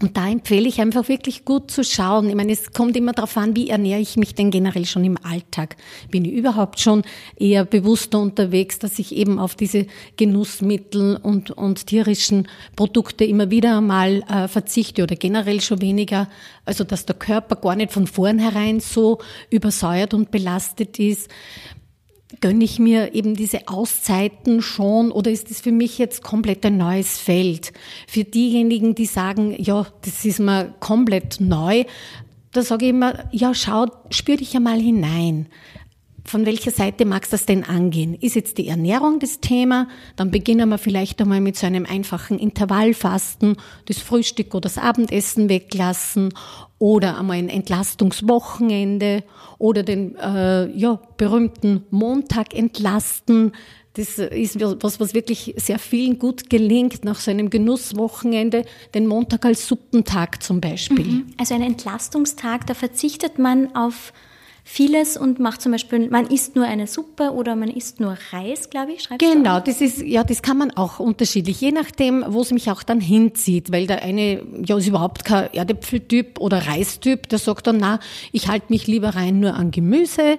Und 0.00 0.16
da 0.16 0.28
empfehle 0.28 0.68
ich 0.68 0.80
einfach 0.80 1.08
wirklich 1.08 1.44
gut 1.44 1.72
zu 1.72 1.82
schauen. 1.82 2.28
Ich 2.28 2.36
meine, 2.36 2.52
es 2.52 2.72
kommt 2.72 2.96
immer 2.96 3.12
darauf 3.12 3.36
an, 3.36 3.56
wie 3.56 3.68
ernähre 3.68 4.00
ich 4.00 4.16
mich 4.16 4.32
denn 4.34 4.52
generell 4.52 4.86
schon 4.86 5.04
im 5.04 5.18
Alltag? 5.24 5.76
Bin 6.10 6.24
ich 6.24 6.34
überhaupt 6.34 6.78
schon 6.78 7.02
eher 7.36 7.64
bewusster 7.64 8.20
unterwegs, 8.20 8.78
dass 8.78 9.00
ich 9.00 9.16
eben 9.16 9.40
auf 9.40 9.56
diese 9.56 9.86
Genussmittel 10.16 11.16
und, 11.20 11.50
und 11.50 11.86
tierischen 11.86 12.46
Produkte 12.76 13.24
immer 13.24 13.50
wieder 13.50 13.78
einmal 13.78 14.22
äh, 14.30 14.46
verzichte 14.46 15.02
oder 15.02 15.16
generell 15.16 15.60
schon 15.60 15.80
weniger? 15.80 16.28
Also, 16.64 16.84
dass 16.84 17.04
der 17.04 17.16
Körper 17.16 17.56
gar 17.56 17.74
nicht 17.74 17.92
von 17.92 18.06
vornherein 18.06 18.78
so 18.78 19.18
übersäuert 19.50 20.14
und 20.14 20.30
belastet 20.30 21.00
ist 21.00 21.28
gönne 22.40 22.64
ich 22.64 22.78
mir 22.78 23.14
eben 23.14 23.34
diese 23.34 23.68
Auszeiten 23.68 24.60
schon 24.60 25.10
oder 25.10 25.30
ist 25.30 25.50
das 25.50 25.60
für 25.60 25.72
mich 25.72 25.98
jetzt 25.98 26.22
komplett 26.22 26.64
ein 26.66 26.76
neues 26.76 27.18
Feld? 27.18 27.72
Für 28.06 28.24
diejenigen, 28.24 28.94
die 28.94 29.06
sagen, 29.06 29.54
ja, 29.58 29.86
das 30.02 30.24
ist 30.24 30.38
mir 30.40 30.74
komplett 30.80 31.40
neu, 31.40 31.84
da 32.52 32.62
sage 32.62 32.86
ich 32.86 32.90
immer, 32.90 33.28
ja, 33.32 33.54
schau, 33.54 33.86
spür 34.10 34.36
dich 34.36 34.54
einmal 34.56 34.80
hinein. 34.80 35.46
Von 36.28 36.44
welcher 36.44 36.70
Seite 36.70 37.06
magst 37.06 37.32
du 37.32 37.38
das 37.38 37.46
denn 37.46 37.64
angehen? 37.64 38.14
Ist 38.20 38.36
jetzt 38.36 38.58
die 38.58 38.68
Ernährung 38.68 39.18
das 39.18 39.40
Thema? 39.40 39.88
Dann 40.14 40.30
beginnen 40.30 40.68
wir 40.68 40.76
vielleicht 40.76 41.22
einmal 41.22 41.40
mit 41.40 41.56
so 41.56 41.66
einem 41.66 41.86
einfachen 41.86 42.38
Intervallfasten, 42.38 43.56
das 43.86 43.96
Frühstück 43.96 44.54
oder 44.54 44.68
das 44.68 44.76
Abendessen 44.76 45.48
weglassen 45.48 46.34
oder 46.78 47.18
einmal 47.18 47.38
ein 47.38 47.48
Entlastungswochenende 47.48 49.24
oder 49.56 49.82
den 49.82 50.16
äh, 50.16 50.70
ja, 50.76 51.00
berühmten 51.16 51.86
Montag 51.90 52.52
entlasten. 52.52 53.52
Das 53.94 54.18
ist 54.18 54.60
was, 54.60 55.00
was 55.00 55.14
wirklich 55.14 55.54
sehr 55.56 55.78
vielen 55.78 56.18
gut 56.18 56.50
gelingt 56.50 57.06
nach 57.06 57.20
so 57.20 57.30
einem 57.30 57.48
Genusswochenende, 57.48 58.66
den 58.92 59.06
Montag 59.06 59.46
als 59.46 59.66
Suppentag 59.66 60.42
zum 60.42 60.60
Beispiel. 60.60 61.06
Mhm. 61.06 61.26
Also 61.38 61.54
ein 61.54 61.62
Entlastungstag, 61.62 62.66
da 62.66 62.74
verzichtet 62.74 63.38
man 63.38 63.74
auf 63.74 64.12
vieles 64.70 65.16
und 65.16 65.40
macht 65.40 65.62
zum 65.62 65.72
Beispiel, 65.72 66.10
man 66.10 66.26
isst 66.26 66.54
nur 66.54 66.66
eine 66.66 66.86
Suppe 66.86 67.32
oder 67.32 67.56
man 67.56 67.70
isst 67.70 68.00
nur 68.00 68.18
Reis, 68.32 68.68
glaube 68.68 68.92
ich, 68.92 69.02
schreibst 69.02 69.26
Genau, 69.26 69.60
das 69.60 69.80
ist, 69.80 70.02
ja, 70.02 70.22
das 70.22 70.42
kann 70.42 70.58
man 70.58 70.70
auch 70.72 71.00
unterschiedlich, 71.00 71.58
je 71.60 71.72
nachdem, 71.72 72.22
wo 72.28 72.42
es 72.42 72.52
mich 72.52 72.70
auch 72.70 72.82
dann 72.82 73.00
hinzieht, 73.00 73.72
weil 73.72 73.86
der 73.86 74.02
eine, 74.02 74.42
ja, 74.62 74.76
ist 74.76 74.86
überhaupt 74.86 75.24
kein 75.24 75.52
Erdäpfeltyp 75.54 76.38
oder 76.38 76.66
Reistyp, 76.66 77.30
der 77.30 77.38
sagt 77.38 77.66
dann, 77.66 77.78
na, 77.78 77.98
ich 78.30 78.48
halte 78.48 78.66
mich 78.68 78.86
lieber 78.86 79.16
rein 79.16 79.40
nur 79.40 79.54
an 79.54 79.70
Gemüse 79.70 80.38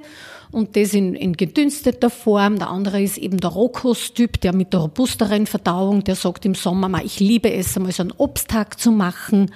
und 0.51 0.75
das 0.75 0.93
in, 0.93 1.15
in 1.15 1.33
gedünsteter 1.33 2.11
Form. 2.11 2.59
Der 2.59 2.69
andere 2.69 3.01
ist 3.01 3.17
eben 3.17 3.39
der 3.39 3.49
Rohkosttyp, 3.49 4.39
der 4.41 4.53
mit 4.53 4.73
der 4.73 4.81
robusteren 4.81 5.47
Verdauung, 5.47 6.03
der 6.03 6.15
sagt 6.15 6.45
im 6.45 6.53
Sommer, 6.53 7.03
ich 7.03 7.19
liebe 7.19 7.51
es, 7.51 7.75
einmal 7.75 7.91
so 7.91 8.03
einen 8.03 8.13
Obsttag 8.15 8.79
zu 8.79 8.91
machen. 8.91 9.51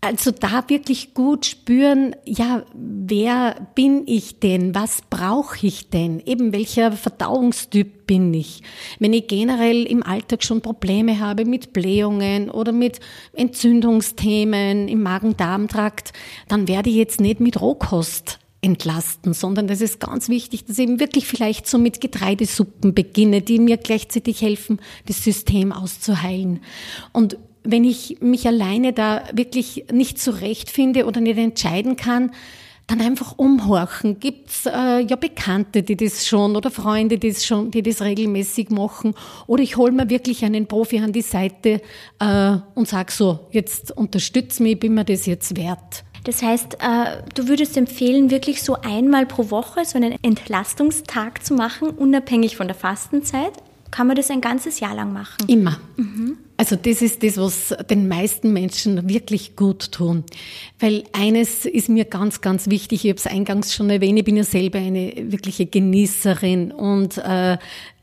Also 0.00 0.30
da 0.30 0.64
wirklich 0.68 1.12
gut 1.12 1.44
spüren, 1.44 2.14
ja, 2.24 2.64
wer 2.72 3.68
bin 3.74 4.04
ich 4.06 4.38
denn? 4.38 4.72
Was 4.72 5.02
brauche 5.10 5.66
ich 5.66 5.90
denn? 5.90 6.20
Eben 6.24 6.52
welcher 6.52 6.92
Verdauungstyp 6.92 8.06
bin 8.06 8.32
ich? 8.32 8.62
Wenn 9.00 9.12
ich 9.12 9.26
generell 9.26 9.84
im 9.84 10.04
Alltag 10.04 10.44
schon 10.44 10.60
Probleme 10.60 11.18
habe 11.18 11.44
mit 11.44 11.72
Blähungen 11.72 12.48
oder 12.48 12.70
mit 12.70 13.00
Entzündungsthemen 13.32 14.86
im 14.86 15.02
Magen-Darm-Trakt, 15.02 16.12
dann 16.46 16.68
werde 16.68 16.90
ich 16.90 16.96
jetzt 16.96 17.20
nicht 17.20 17.40
mit 17.40 17.60
Rohkost 17.60 18.38
entlasten, 18.60 19.34
sondern 19.34 19.66
das 19.66 19.80
ist 19.80 19.98
ganz 19.98 20.28
wichtig, 20.28 20.64
dass 20.64 20.78
ich 20.78 20.84
eben 20.84 21.00
wirklich 21.00 21.26
vielleicht 21.26 21.66
so 21.66 21.76
mit 21.78 22.00
Getreidesuppen 22.00 22.94
beginne, 22.94 23.42
die 23.42 23.58
mir 23.58 23.76
gleichzeitig 23.76 24.42
helfen, 24.42 24.80
das 25.06 25.24
System 25.24 25.72
auszuheilen. 25.72 26.60
Und 27.12 27.36
wenn 27.70 27.84
ich 27.84 28.16
mich 28.20 28.46
alleine 28.46 28.94
da 28.94 29.24
wirklich 29.32 29.84
nicht 29.92 30.18
zurechtfinde 30.18 31.04
oder 31.04 31.20
nicht 31.20 31.36
entscheiden 31.36 31.96
kann, 31.96 32.30
dann 32.86 33.02
einfach 33.02 33.34
umhorchen. 33.36 34.18
Gibt's 34.20 34.64
äh, 34.64 35.00
ja 35.00 35.16
Bekannte, 35.16 35.82
die 35.82 35.94
das 35.94 36.26
schon 36.26 36.56
oder 36.56 36.70
Freunde, 36.70 37.18
die 37.18 37.28
das 37.28 37.44
schon, 37.44 37.70
die 37.70 37.82
das 37.82 38.00
regelmäßig 38.00 38.70
machen? 38.70 39.14
Oder 39.46 39.62
ich 39.62 39.76
hole 39.76 39.92
mir 39.92 40.08
wirklich 40.08 40.46
einen 40.46 40.66
Profi 40.66 40.98
an 41.00 41.12
die 41.12 41.20
Seite 41.20 41.82
äh, 42.18 42.56
und 42.74 42.88
sag 42.88 43.10
so, 43.10 43.40
jetzt 43.50 43.94
unterstütz 43.94 44.60
mich, 44.60 44.80
bin 44.80 44.94
mir 44.94 45.04
das 45.04 45.26
jetzt 45.26 45.54
wert. 45.54 46.04
Das 46.24 46.42
heißt, 46.42 46.78
äh, 46.80 47.22
du 47.34 47.48
würdest 47.48 47.76
empfehlen, 47.76 48.30
wirklich 48.30 48.62
so 48.62 48.76
einmal 48.80 49.26
pro 49.26 49.50
Woche 49.50 49.84
so 49.84 49.98
einen 49.98 50.16
Entlastungstag 50.22 51.44
zu 51.44 51.52
machen, 51.52 51.90
unabhängig 51.90 52.56
von 52.56 52.66
der 52.66 52.76
Fastenzeit? 52.76 53.52
Kann 53.90 54.06
man 54.06 54.16
das 54.16 54.30
ein 54.30 54.40
ganzes 54.40 54.80
Jahr 54.80 54.94
lang 54.94 55.12
machen? 55.12 55.46
Immer. 55.46 55.78
Mhm. 55.96 56.38
Also 56.58 56.74
das 56.74 57.02
ist 57.02 57.22
das, 57.22 57.36
was 57.36 57.72
den 57.88 58.08
meisten 58.08 58.52
Menschen 58.52 59.08
wirklich 59.08 59.54
gut 59.54 59.92
tun. 59.92 60.24
Weil 60.80 61.04
eines 61.12 61.64
ist 61.64 61.88
mir 61.88 62.04
ganz, 62.04 62.40
ganz 62.40 62.68
wichtig, 62.68 63.04
ich 63.04 63.10
habe 63.10 63.18
es 63.18 63.28
eingangs 63.28 63.72
schon 63.72 63.88
erwähnt, 63.90 64.18
ich 64.18 64.24
bin 64.24 64.36
ja 64.36 64.42
selber 64.42 64.78
eine 64.78 65.12
wirkliche 65.30 65.66
Genießerin 65.66 66.72
und 66.72 67.16
äh, 67.18 67.58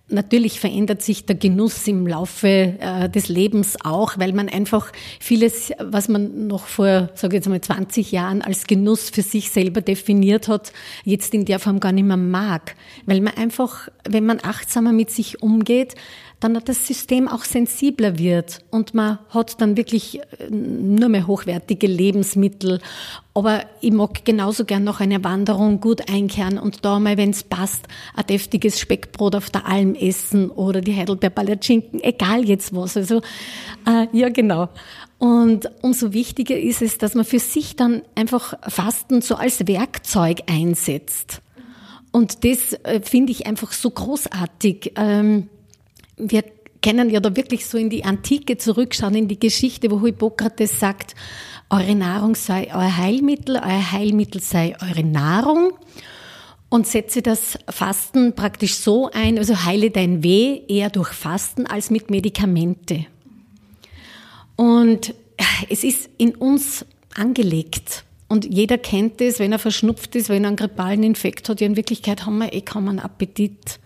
Natürlich 0.08 0.60
verändert 0.60 1.02
sich 1.02 1.26
der 1.26 1.36
Genuss 1.36 1.88
im 1.88 2.06
Laufe 2.06 2.48
äh, 2.48 3.10
des 3.10 3.28
Lebens 3.28 3.76
auch, 3.84 4.20
weil 4.20 4.34
man 4.34 4.50
einfach 4.50 4.92
vieles, 5.20 5.72
was 5.80 6.10
man 6.10 6.46
noch 6.46 6.68
vor, 6.68 7.10
sage 7.16 7.36
ich 7.36 7.40
jetzt 7.40 7.50
mal, 7.50 7.60
20 7.60 8.12
Jahren 8.12 8.44
als 8.44 8.68
Genuss 8.68 9.10
für 9.10 9.24
sich 9.24 9.50
selber 9.50 9.82
definiert 9.82 10.48
hat, 10.48 10.74
jetzt 11.06 11.34
in 11.34 11.46
der 11.46 11.58
Form 11.58 11.80
gar 11.80 11.92
nicht 11.92 12.06
mehr 12.06 12.18
mag. 12.18 12.76
Weil 13.08 13.20
man 13.20 13.34
einfach, 13.34 13.90
wenn 14.08 14.28
man 14.28 14.42
achtsamer 14.44 14.92
mit 14.92 15.10
sich 15.10 15.42
umgeht, 15.42 15.96
dann 16.40 16.60
das 16.66 16.86
System 16.86 17.28
auch 17.28 17.44
sensibler 17.44 18.18
wird 18.20 18.60
und 18.72 18.94
man 18.94 19.20
hat 19.30 19.62
dann 19.62 19.78
wirklich 19.78 20.20
äh, 20.20 20.50
nur 20.50 21.10
mehr 21.10 21.28
hochwertige 21.28 21.88
Lebensmittel. 21.88 22.82
Aber 23.34 23.64
ich 23.82 23.92
mag 23.92 24.24
genauso 24.24 24.66
gern 24.66 24.84
noch 24.84 25.00
eine 25.00 25.24
Wanderung 25.24 25.82
gut 25.82 26.10
einkehren 26.10 26.58
und 26.58 26.86
da 26.86 27.00
mal, 27.00 27.18
wenn 27.18 27.32
es 27.32 27.44
passt, 27.44 27.88
ein 28.16 28.26
deftiges 28.28 28.80
Speckbrot 28.80 29.36
auf 29.36 29.50
der 29.50 29.66
Alm 29.66 29.96
essen 29.96 30.50
oder 30.50 30.82
die 30.82 30.96
Heidelbeerpalatschinken, 30.96 32.04
egal 32.04 32.46
jetzt 32.46 32.76
was. 32.76 32.96
Also 32.96 33.22
äh, 33.88 34.08
ja, 34.12 34.30
genau. 34.30 34.70
Und 35.18 35.70
umso 35.82 36.14
wichtiger 36.14 36.58
ist 36.58 36.82
es, 36.82 36.98
dass 36.98 37.16
man 37.16 37.26
für 37.26 37.40
sich 37.40 37.76
dann 37.76 38.04
einfach 38.16 38.54
Fasten 38.68 39.22
so 39.22 39.36
als 39.36 39.68
Werkzeug 39.68 40.44
einsetzt. 40.48 41.42
Und 42.12 42.46
das 42.46 42.74
äh, 42.84 43.02
finde 43.02 43.32
ich 43.32 43.46
einfach 43.46 43.74
so 43.74 43.90
großartig. 43.90 44.94
Ähm, 44.96 45.50
wir 46.18 46.44
können 46.82 47.10
ja 47.10 47.20
da 47.20 47.36
wirklich 47.36 47.66
so 47.66 47.78
in 47.78 47.90
die 47.90 48.06
Antike 48.06 48.58
zurückschauen, 48.58 49.16
in 49.16 49.28
die 49.28 49.40
Geschichte, 49.40 49.90
wo 49.90 50.02
Hippokrates 50.02 50.80
sagt, 50.80 51.16
eure 51.70 51.96
Nahrung 51.96 52.36
sei 52.36 52.68
euer 52.74 52.98
Heilmittel, 52.98 53.56
euer 53.56 53.92
Heilmittel 53.92 54.40
sei 54.40 54.76
eure 54.82 55.04
Nahrung 55.04 55.74
und 56.70 56.86
setze 56.86 57.22
das 57.22 57.58
Fasten 57.70 58.34
praktisch 58.36 58.76
so 58.76 59.10
ein, 59.12 59.38
also 59.40 59.66
heile 59.66 59.90
dein 59.90 60.24
Weh 60.24 60.62
eher 60.68 60.90
durch 60.90 61.10
Fasten 61.10 61.66
als 61.66 61.90
mit 61.90 62.12
Medikamente. 62.12 63.06
Und 64.56 65.16
es 65.70 65.84
ist 65.84 66.10
in 66.18 66.36
uns 66.36 66.86
angelegt. 67.16 68.04
Und 68.28 68.46
jeder 68.46 68.78
kennt 68.78 69.22
es, 69.22 69.40
wenn 69.40 69.52
er 69.52 69.60
verschnupft 69.60 70.16
ist, 70.16 70.30
wenn 70.30 70.44
er 70.44 70.50
einen 70.50 70.58
grippalen 70.58 71.04
Infekt 71.04 71.48
hat. 71.50 71.62
Ja, 71.62 71.68
in 71.68 71.76
Wirklichkeit 71.76 72.26
haben 72.26 72.40
wir 72.40 72.54
eh 72.54 72.62
kaum 72.62 72.90
einen 72.90 73.00
Appetit. 73.00 73.80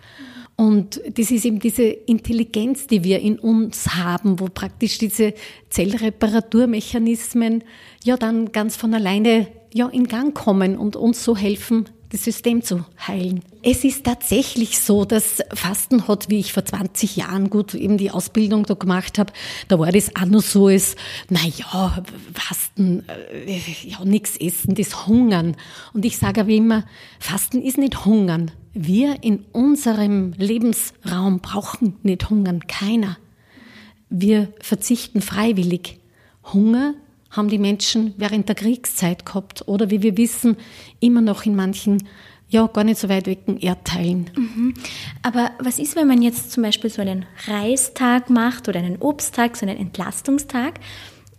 Und 0.60 1.00
das 1.14 1.32
ist 1.32 1.46
eben 1.46 1.60
diese 1.60 1.84
Intelligenz, 1.84 2.86
die 2.86 3.06
wir 3.06 3.22
in 3.22 3.40
uns 3.40 3.96
haben, 3.96 4.42
wo 4.42 4.50
praktisch 4.54 4.98
diese 4.98 5.34
Zellreparaturmechanismen 5.70 7.64
ja 8.04 8.18
dann 8.18 8.52
ganz 8.52 8.76
von 8.76 8.94
alleine 8.94 9.48
ja 9.74 9.88
in 9.88 10.10
Gang 10.10 10.36
kommen 10.36 10.78
und 10.78 10.98
uns 10.98 11.24
so 11.24 11.38
helfen, 11.38 11.86
das 12.10 12.24
System 12.24 12.64
zu 12.64 12.86
heilen. 13.08 13.42
Es 13.62 13.84
ist 13.84 14.04
tatsächlich 14.04 14.80
so, 14.80 15.06
dass 15.06 15.44
Fasten 15.54 16.08
hat, 16.08 16.30
wie 16.30 16.40
ich 16.40 16.54
vor 16.54 16.66
20 16.66 17.18
Jahren 17.18 17.50
gut 17.50 17.74
eben 17.76 17.98
die 17.98 18.10
Ausbildung 18.12 18.64
da 18.66 18.74
gemacht 18.74 19.20
habe, 19.20 19.32
da 19.68 19.78
war 19.78 19.92
das 19.92 20.16
auch 20.16 20.26
noch 20.26 20.42
so, 20.42 20.68
als, 20.68 20.96
na 21.30 21.40
ja, 21.44 22.04
Fasten, 22.34 23.04
äh, 23.08 23.60
ja, 23.84 24.04
nichts 24.06 24.38
essen, 24.38 24.74
das 24.76 25.06
Hungern. 25.08 25.56
Und 25.94 26.04
ich 26.04 26.18
sage 26.18 26.42
aber 26.42 26.50
immer, 26.50 26.84
Fasten 27.20 27.62
ist 27.62 27.78
nicht 27.78 28.06
Hungern. 28.06 28.52
Wir 28.74 29.24
in 29.24 29.46
unserem 29.52 30.34
Lebensraum 30.38 31.40
brauchen 31.40 31.98
nicht 32.04 32.30
hungern, 32.30 32.68
keiner. 32.68 33.18
Wir 34.10 34.52
verzichten 34.62 35.22
freiwillig. 35.22 36.00
Hunger 36.54 36.96
haben 37.32 37.50
die 37.50 37.58
Menschen 37.58 38.14
während 38.18 38.48
der 38.48 38.56
Kriegszeit 38.56 39.26
gehabt 39.26 39.68
oder 39.68 39.90
wie 39.90 40.02
wir 40.02 40.18
wissen, 40.18 40.58
immer 41.00 41.22
noch 41.22 41.46
in 41.46 41.56
manchen 41.56 42.08
ja, 42.52 42.66
gar 42.66 42.84
nicht 42.84 43.00
so 43.00 43.10
weit 43.10 43.28
weg 43.28 43.40
Erdteilen. 43.60 44.32
Mhm. 44.36 44.74
Aber 45.22 45.52
was 45.60 45.78
ist, 45.78 45.96
wenn 45.96 46.08
man 46.08 46.22
jetzt 46.24 46.52
zum 46.52 46.64
Beispiel 46.64 46.90
so 46.90 47.02
einen 47.02 47.28
Reistag 47.46 48.32
macht 48.32 48.68
oder 48.68 48.80
einen 48.80 48.98
Obsttag, 49.00 49.56
so 49.56 49.68
einen 49.68 49.78
Entlastungstag 49.78 50.80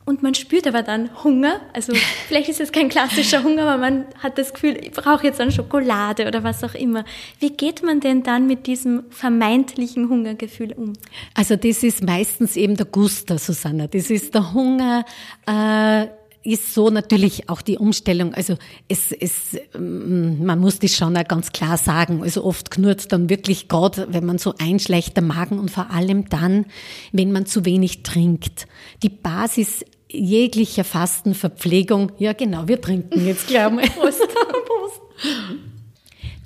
und 0.04 0.22
man 0.22 0.34
spürt 0.34 0.66
aber 0.66 0.82
dann 0.82 1.10
Hunger. 1.22 1.60
Also 1.72 1.92
vielleicht 2.28 2.48
ist 2.48 2.60
es 2.60 2.72
kein 2.72 2.88
klassischer 2.88 3.42
Hunger, 3.44 3.62
aber 3.62 3.78
man 3.78 4.06
hat 4.18 4.38
das 4.38 4.52
Gefühl, 4.52 4.76
ich 4.80 4.92
brauche 4.92 5.24
jetzt 5.24 5.40
eine 5.40 5.52
Schokolade 5.52 6.26
oder 6.26 6.42
was 6.42 6.64
auch 6.64 6.74
immer. 6.74 7.04
Wie 7.38 7.50
geht 7.50 7.82
man 7.82 8.00
denn 8.00 8.22
dann 8.22 8.46
mit 8.46 8.66
diesem 8.66 9.04
vermeintlichen 9.10 10.08
Hungergefühl 10.08 10.72
um? 10.72 10.94
Also 11.34 11.56
das 11.56 11.82
ist 11.82 12.02
meistens 12.02 12.56
eben 12.56 12.76
der 12.76 12.86
Guster, 12.86 13.38
Susanna. 13.38 13.86
Das 13.86 14.10
ist 14.10 14.34
der 14.34 14.52
Hunger. 14.52 15.04
Äh 15.46 16.19
ist 16.42 16.74
so 16.74 16.90
natürlich 16.90 17.48
auch 17.48 17.62
die 17.62 17.76
Umstellung. 17.76 18.34
Also 18.34 18.56
es, 18.88 19.12
es, 19.12 19.58
mm, 19.78 20.44
man 20.44 20.58
muss 20.58 20.78
das 20.78 20.94
schon 20.94 21.16
auch 21.16 21.28
ganz 21.28 21.52
klar 21.52 21.76
sagen. 21.76 22.22
Also 22.22 22.44
oft 22.44 22.70
knurrt 22.70 23.12
dann 23.12 23.28
wirklich 23.28 23.68
gerade, 23.68 24.08
wenn 24.10 24.24
man 24.24 24.38
so 24.38 24.54
einschleicht, 24.58 25.16
der 25.16 25.22
Magen 25.22 25.58
und 25.58 25.70
vor 25.70 25.90
allem 25.90 26.28
dann, 26.28 26.66
wenn 27.12 27.32
man 27.32 27.46
zu 27.46 27.64
wenig 27.64 28.02
trinkt. 28.02 28.66
Die 29.02 29.10
Basis 29.10 29.84
jeglicher 30.08 30.84
Fastenverpflegung, 30.84 32.12
ja 32.18 32.32
genau, 32.32 32.66
wir 32.66 32.80
trinken 32.80 33.26
jetzt 33.26 33.46
gleich 33.46 33.70
mal. 33.70 33.84
Prost. 34.00 34.20
Prost. 34.20 35.00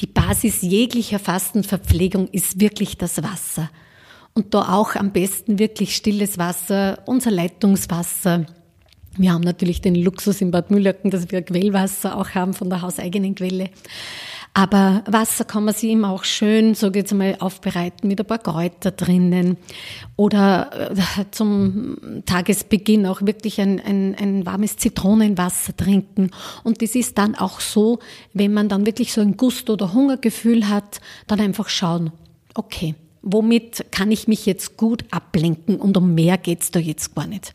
Die 0.01 0.07
Basis 0.07 0.63
jeglicher 0.63 1.19
Fastenverpflegung 1.19 2.29
ist 2.29 2.61
wirklich 2.61 2.99
das 2.99 3.23
Wasser. 3.23 3.71
Und 4.35 4.53
da 4.53 4.75
auch 4.75 4.97
am 4.97 5.13
besten 5.13 5.61
wirklich 5.61 5.95
stilles 5.95 6.39
Wasser, 6.39 6.99
unser 7.07 7.31
Leitungswasser. 7.31 8.47
Wir 9.17 9.33
haben 9.33 9.43
natürlich 9.43 9.81
den 9.81 9.95
Luxus 9.95 10.41
in 10.41 10.51
Bad 10.51 10.71
Müllöcken, 10.71 11.11
dass 11.11 11.31
wir 11.31 11.43
Quellwasser 11.43 12.17
auch 12.17 12.31
haben 12.31 12.53
von 12.53 12.69
der 12.69 12.83
hauseigenen 12.83 13.35
Quelle. 13.35 13.71
Aber 14.57 15.03
Wasser 15.07 15.45
kann 15.45 15.65
man 15.65 15.75
sich 15.75 15.91
immer 15.91 16.11
auch 16.11 16.23
schön, 16.23 16.77
so 16.77 16.93
geht's 16.93 17.13
mal, 17.13 17.37
aufbereiten 17.41 18.07
mit 18.07 18.21
ein 18.21 18.27
paar 18.27 18.39
Kräuter 18.39 18.93
drinnen. 18.93 19.57
Oder 20.15 20.93
äh, 20.93 21.25
zum 21.33 21.97
Tagesbeginn 22.25 23.07
auch 23.07 23.23
wirklich 23.23 23.61
ein, 23.61 23.81
ein, 23.81 24.15
ein 24.15 24.47
warmes 24.47 24.77
Zitronenwasser 24.77 25.77
trinken. 25.77 26.31
Und 26.63 26.83
das 26.83 26.95
ist 26.95 27.19
dann 27.19 27.35
auch 27.35 27.59
so, 27.59 27.99
wenn 28.33 28.55
man 28.55 28.69
dann 28.69 28.87
wirklich 28.87 29.13
so 29.13 29.21
ein 29.21 29.37
Gust- 29.37 29.71
oder 29.71 29.93
Hungergefühl 29.93 30.69
hat, 30.69 31.01
dann 31.27 31.41
einfach 31.41 31.69
schauen, 31.69 32.13
okay, 32.55 32.95
womit 33.23 33.87
kann 33.91 34.13
ich 34.13 34.29
mich 34.29 34.47
jetzt 34.47 34.77
gut 34.77 35.05
ablenken 35.11 35.81
und 35.81 35.97
um 35.97 36.15
mehr 36.15 36.39
geht's 36.39 36.71
da 36.71 36.79
jetzt 36.79 37.15
gar 37.17 37.27
nicht. 37.27 37.53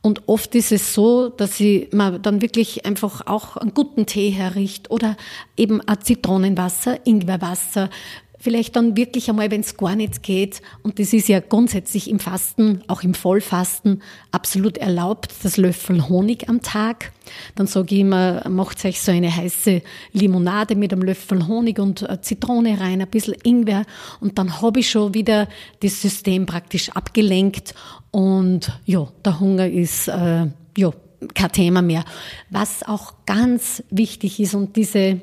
Und 0.00 0.28
oft 0.28 0.54
ist 0.54 0.72
es 0.72 0.94
so, 0.94 1.28
dass 1.28 1.58
ich 1.58 1.92
mir 1.92 2.18
dann 2.18 2.40
wirklich 2.40 2.86
einfach 2.86 3.26
auch 3.26 3.56
einen 3.56 3.74
guten 3.74 4.06
Tee 4.06 4.30
herricht 4.30 4.90
oder 4.90 5.16
eben 5.56 5.80
ein 5.80 6.00
Zitronenwasser, 6.00 7.04
Ingwerwasser, 7.04 7.90
vielleicht 8.38 8.76
dann 8.76 8.96
wirklich 8.96 9.28
einmal, 9.28 9.50
wenn 9.50 9.60
es 9.62 9.76
gar 9.76 9.96
nicht 9.96 10.22
geht, 10.22 10.62
und 10.82 10.98
das 10.98 11.12
ist 11.12 11.28
ja 11.28 11.40
grundsätzlich 11.40 12.08
im 12.08 12.18
Fasten, 12.18 12.82
auch 12.86 13.02
im 13.02 13.14
Vollfasten, 13.14 14.02
absolut 14.30 14.78
erlaubt, 14.78 15.32
das 15.42 15.56
Löffel 15.56 16.08
Honig 16.08 16.48
am 16.48 16.62
Tag. 16.62 17.12
Dann 17.56 17.66
sage 17.66 17.94
ich 17.94 18.00
immer, 18.00 18.48
macht 18.48 18.84
euch 18.84 19.00
so 19.00 19.12
eine 19.12 19.34
heiße 19.34 19.82
Limonade 20.12 20.76
mit 20.76 20.92
einem 20.92 21.02
Löffel 21.02 21.46
Honig 21.46 21.78
und 21.78 22.06
Zitrone 22.22 22.80
rein, 22.80 23.00
ein 23.00 23.08
bisschen 23.08 23.34
Ingwer, 23.42 23.84
und 24.20 24.38
dann 24.38 24.60
habe 24.62 24.80
ich 24.80 24.90
schon 24.90 25.14
wieder 25.14 25.48
das 25.80 26.00
System 26.00 26.46
praktisch 26.46 26.90
abgelenkt 26.90 27.74
und 28.10 28.72
ja, 28.86 29.08
der 29.24 29.40
Hunger 29.40 29.68
ist 29.68 30.08
äh, 30.08 30.46
ja 30.76 30.92
kein 31.34 31.52
Thema 31.52 31.82
mehr. 31.82 32.04
Was 32.50 32.82
auch 32.86 33.14
ganz 33.26 33.82
wichtig 33.90 34.40
ist 34.40 34.54
und 34.54 34.76
diese 34.76 35.20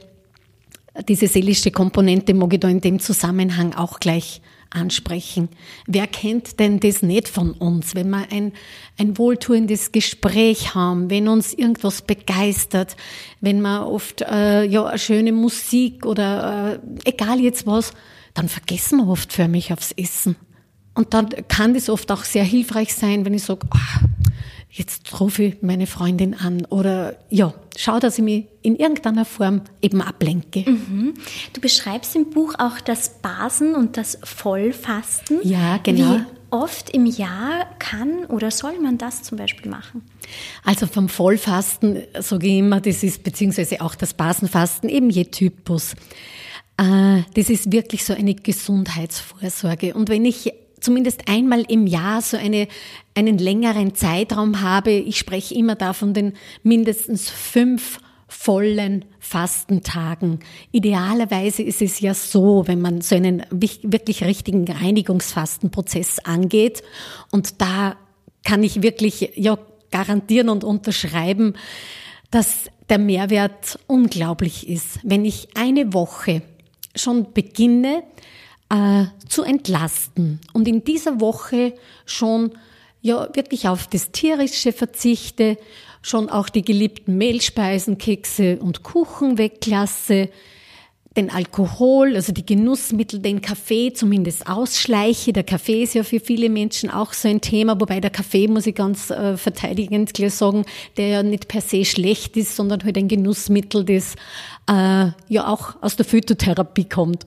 diese 1.08 1.28
seelische 1.28 1.72
Komponente 1.72 2.34
mag 2.34 2.54
ich 2.54 2.60
da 2.60 2.70
in 2.70 2.82
dem 2.82 3.00
Zusammenhang 3.00 3.74
auch 3.74 4.00
gleich 4.00 4.42
ansprechen. 4.70 5.50
Wer 5.88 6.08
kennt 6.08 6.60
denn 6.60 6.80
das 6.80 7.02
nicht 7.02 7.28
von 7.28 7.52
uns, 7.52 7.96
wenn 7.96 8.10
wir 8.10 8.28
ein, 8.32 8.52
ein 8.98 9.18
wohltuendes 9.18 9.92
Gespräch 9.92 10.76
haben, 10.76 11.10
wenn 11.10 11.28
uns 11.28 11.54
irgendwas 11.54 12.02
begeistert, 12.02 12.96
wenn 13.42 13.62
wir 13.62 13.88
oft 13.88 14.22
äh, 14.22 14.64
ja 14.64 14.98
schöne 14.98 15.32
Musik 15.32 16.06
oder 16.06 16.80
äh, 17.06 17.10
egal 17.10 17.40
jetzt 17.40 17.66
was, 17.66 17.94
dann 18.34 18.50
vergessen 18.50 18.98
wir 18.98 19.08
oft 19.08 19.32
für 19.32 19.48
mich 19.48 19.72
aufs 19.72 19.92
Essen. 19.94 20.36
Und 20.94 21.14
dann 21.14 21.30
kann 21.48 21.74
das 21.74 21.90
oft 21.90 22.12
auch 22.12 22.24
sehr 22.24 22.44
hilfreich 22.44 22.94
sein, 22.94 23.26
wenn 23.26 23.34
ich 23.34 23.44
sage, 23.44 23.68
oh, 23.74 24.08
jetzt 24.76 25.22
rufe 25.22 25.44
ich 25.44 25.62
meine 25.62 25.88
Freundin 25.88 26.34
an 26.34 26.66
oder 26.66 27.16
ja, 27.30 27.54
schau, 27.78 28.00
dass 28.00 28.18
ich 28.18 28.24
mich 28.24 28.46
in 28.62 28.76
irgendeiner 28.76 29.24
Form 29.24 29.62
eben 29.82 30.02
ablenke. 30.02 30.70
Mhm. 30.70 31.14
Du 31.54 31.62
beschreibst 31.62 32.16
im 32.16 32.30
Buch 32.30 32.56
auch 32.58 32.82
das 32.82 33.22
Basen 33.22 33.74
und 33.74 33.96
das 33.96 34.20
Vollfasten. 34.24 35.40
Ja, 35.44 35.78
genau. 35.78 36.18
Wie 36.18 36.24
oft 36.50 36.90
im 36.90 37.06
Jahr 37.06 37.68
kann 37.80 38.26
oder 38.26 38.52
soll 38.52 38.78
man 38.82 38.98
das 38.98 39.24
zum 39.24 39.38
Beispiel 39.38 39.72
machen? 39.72 40.04
Also 40.66 40.88
vom 40.88 41.08
Vollfasten 41.08 42.04
sage 42.20 42.48
ich 42.48 42.60
immer, 42.60 42.82
das 42.82 43.02
ist 43.02 43.24
beziehungsweise 43.24 43.80
auch 43.80 43.96
das 43.96 44.14
Basenfasten 44.14 44.90
eben 44.90 45.10
je 45.10 45.26
Typus. 45.26 45.94
Äh, 46.78 47.22
das 47.34 47.50
ist 47.50 47.72
wirklich 47.72 48.04
so 48.04 48.14
eine 48.14 48.36
Gesundheitsvorsorge. 48.36 49.94
Und 49.94 50.10
wenn 50.10 50.26
ich 50.26 50.52
zumindest 50.86 51.28
einmal 51.28 51.66
im 51.68 51.88
Jahr 51.88 52.22
so 52.22 52.38
eine, 52.38 52.68
einen 53.16 53.38
längeren 53.38 53.96
Zeitraum 53.96 54.62
habe. 54.62 54.92
Ich 54.92 55.18
spreche 55.18 55.56
immer 55.56 55.76
da 55.76 55.94
von 55.94 56.14
den 56.14 56.34
mindestens 56.64 57.30
fünf 57.30 58.00
vollen 58.28 59.06
Fastentagen. 59.20 60.40
Idealerweise 60.72 61.64
ist 61.64 61.82
es 61.82 62.00
ja 62.00 62.14
so, 62.14 62.64
wenn 62.68 62.82
man 62.82 63.02
so 63.02 63.16
einen 63.16 63.44
wirklich 63.50 64.24
richtigen 64.24 64.70
Reinigungsfastenprozess 64.72 66.20
angeht 66.20 66.84
und 67.32 67.62
da 67.62 67.96
kann 68.44 68.62
ich 68.62 68.84
wirklich 68.84 69.32
ja 69.36 69.58
garantieren 69.90 70.50
und 70.50 70.64
unterschreiben, 70.64 71.56
dass 72.30 72.66
der 72.90 73.00
Mehrwert 73.00 73.80
unglaublich 73.88 74.70
ist. 74.70 75.00
Wenn 75.04 75.26
ich 75.26 75.48
eine 75.56 75.94
Woche 75.94 76.44
schon 76.96 77.34
beginne 77.34 78.04
äh, 78.70 79.06
zu 79.28 79.44
entlasten 79.44 80.40
und 80.54 80.68
in 80.68 80.84
dieser 80.84 81.20
Woche 81.20 81.74
schon 82.06 82.52
ja 83.02 83.30
wirklich 83.34 83.68
auf 83.68 83.88
das 83.88 84.12
Tierische 84.12 84.72
verzichte, 84.72 85.58
schon 86.02 86.30
auch 86.30 86.50
die 86.50 86.64
geliebten 86.64 87.18
Mehlspeisen, 87.18 87.98
Kekse 87.98 88.58
und 88.58 88.84
Kuchen 88.84 89.38
weglasse, 89.38 90.30
den 91.16 91.30
Alkohol, 91.30 92.16
also 92.16 92.34
die 92.34 92.46
Genussmittel, 92.46 93.20
den 93.20 93.42
Kaffee 93.42 93.94
zumindest 93.94 94.48
ausschleiche. 94.48 95.32
Der 95.32 95.44
Kaffee 95.44 95.84
ist 95.84 95.94
ja 95.94 96.04
für 96.04 96.20
viele 96.20 96.50
Menschen 96.50 96.90
auch 96.90 97.14
so 97.14 97.30
ein 97.30 97.42
Thema, 97.42 97.80
wobei 97.80 98.02
der 98.02 98.10
Kaffee, 98.10 98.48
muss 98.48 98.68
ich 98.68 98.76
ganz 98.76 99.12
äh, 99.12 99.38
verteidigend 99.38 100.14
klar 100.14 100.30
sagen, 100.30 100.66
der 100.98 101.08
ja 101.08 101.24
nicht 101.24 101.48
per 101.48 101.62
se 101.62 101.86
schlecht 101.86 102.36
ist, 102.36 102.56
sondern 102.56 102.84
halt 102.84 102.98
ein 102.98 103.08
Genussmittel, 103.08 103.86
das 103.86 104.16
äh, 104.70 105.12
ja 105.30 105.48
auch 105.48 105.82
aus 105.82 105.96
der 105.96 106.06
Phytotherapie 106.06 106.86
kommt. 106.86 107.26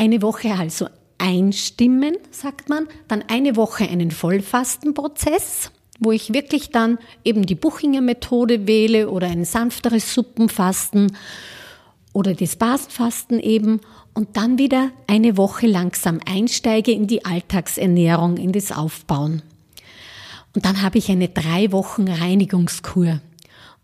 Eine 0.00 0.22
Woche 0.22 0.54
also 0.54 0.88
einstimmen, 1.18 2.16
sagt 2.30 2.70
man, 2.70 2.88
dann 3.06 3.22
eine 3.28 3.54
Woche 3.56 3.84
einen 3.86 4.10
Vollfastenprozess 4.10 5.70
wo 6.00 6.12
ich 6.12 6.32
wirklich 6.32 6.70
dann 6.70 6.98
eben 7.24 7.44
die 7.44 7.54
Buchinger 7.54 8.00
Methode 8.00 8.66
wähle 8.66 9.10
oder 9.10 9.28
ein 9.28 9.44
sanfteres 9.44 10.14
Suppenfasten 10.14 11.14
oder 12.12 12.34
das 12.34 12.56
Basenfasten 12.56 13.38
eben 13.38 13.80
und 14.14 14.36
dann 14.36 14.58
wieder 14.58 14.90
eine 15.06 15.36
Woche 15.36 15.66
langsam 15.66 16.18
einsteige 16.26 16.90
in 16.90 17.06
die 17.06 17.24
Alltagsernährung, 17.24 18.38
in 18.38 18.52
das 18.52 18.72
Aufbauen. 18.72 19.42
Und 20.54 20.64
dann 20.64 20.82
habe 20.82 20.98
ich 20.98 21.10
eine 21.10 21.28
drei 21.28 21.70
Wochen 21.70 22.08
Reinigungskur. 22.08 23.20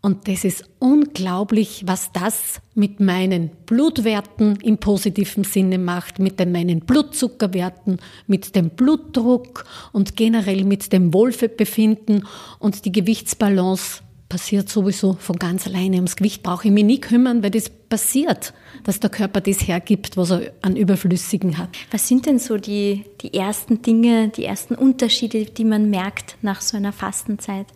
Und 0.07 0.29
das 0.29 0.45
ist 0.45 0.63
unglaublich, 0.79 1.83
was 1.85 2.13
das 2.13 2.61
mit 2.77 3.01
meinen 3.01 3.51
Blutwerten 3.67 4.55
im 4.63 4.79
positiven 4.79 5.43
Sinne 5.43 5.79
macht, 5.79 6.21
mit 6.21 6.39
meinen 6.39 6.79
Blutzuckerwerten, 6.79 7.99
mit 8.29 8.55
dem 8.55 8.71
Blutdruck 8.71 9.65
und 9.93 10.15
generell 10.15 10.63
mit 10.63 10.93
dem 10.93 11.13
Wohlbefinden 11.13 12.25
und 12.61 12.85
die 12.85 12.93
Gewichtsbalance 12.93 14.03
passiert 14.29 14.69
sowieso 14.69 15.15
von 15.15 15.41
ganz 15.41 15.67
alleine. 15.67 15.97
Ums 15.97 16.15
Gewicht 16.15 16.45
brauche 16.45 16.69
ich 16.69 16.73
mich 16.73 16.85
nie 16.85 17.01
kümmern, 17.01 17.43
weil 17.43 17.51
das 17.51 17.69
passiert, 17.69 18.55
dass 18.85 19.01
der 19.01 19.11
Körper 19.11 19.41
das 19.41 19.67
hergibt, 19.67 20.17
was 20.17 20.31
er 20.31 20.53
an 20.63 20.77
Überflüssigen 20.77 21.59
hat. 21.59 21.71
Was 21.91 22.07
sind 22.07 22.27
denn 22.27 22.39
so 22.39 22.59
die, 22.59 23.07
die 23.23 23.35
ersten 23.35 23.83
Dinge, 23.83 24.29
die 24.29 24.45
ersten 24.45 24.77
Unterschiede, 24.77 25.47
die 25.47 25.65
man 25.65 25.91
merkt 25.91 26.37
nach 26.43 26.61
so 26.61 26.77
einer 26.77 26.93
Fastenzeit? 26.93 27.67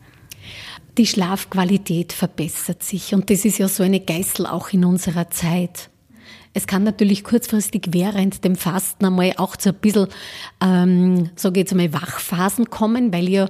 Die 0.99 1.07
Schlafqualität 1.07 2.13
verbessert 2.13 2.83
sich 2.83 3.15
und 3.15 3.31
das 3.31 3.45
ist 3.45 3.59
ja 3.59 3.69
so 3.69 3.83
eine 3.83 4.01
Geißel 4.01 4.47
auch 4.47 4.71
in 4.73 4.85
unserer 4.85 5.31
Zeit. 5.31 5.91
Es 6.53 6.67
kann 6.67 6.83
natürlich 6.83 7.23
kurzfristig 7.23 7.89
während 7.91 8.45
dem 8.45 8.57
Fasten 8.57 9.05
einmal 9.05 9.35
auch 9.37 9.55
zu 9.55 9.69
ein 9.69 9.77
bisschen, 9.77 10.09
ähm, 10.61 11.31
ich 11.37 11.57
jetzt 11.57 11.71
einmal, 11.71 11.93
Wachphasen 11.93 12.71
kommen, 12.71 13.13
weil 13.13 13.29
ja 13.29 13.49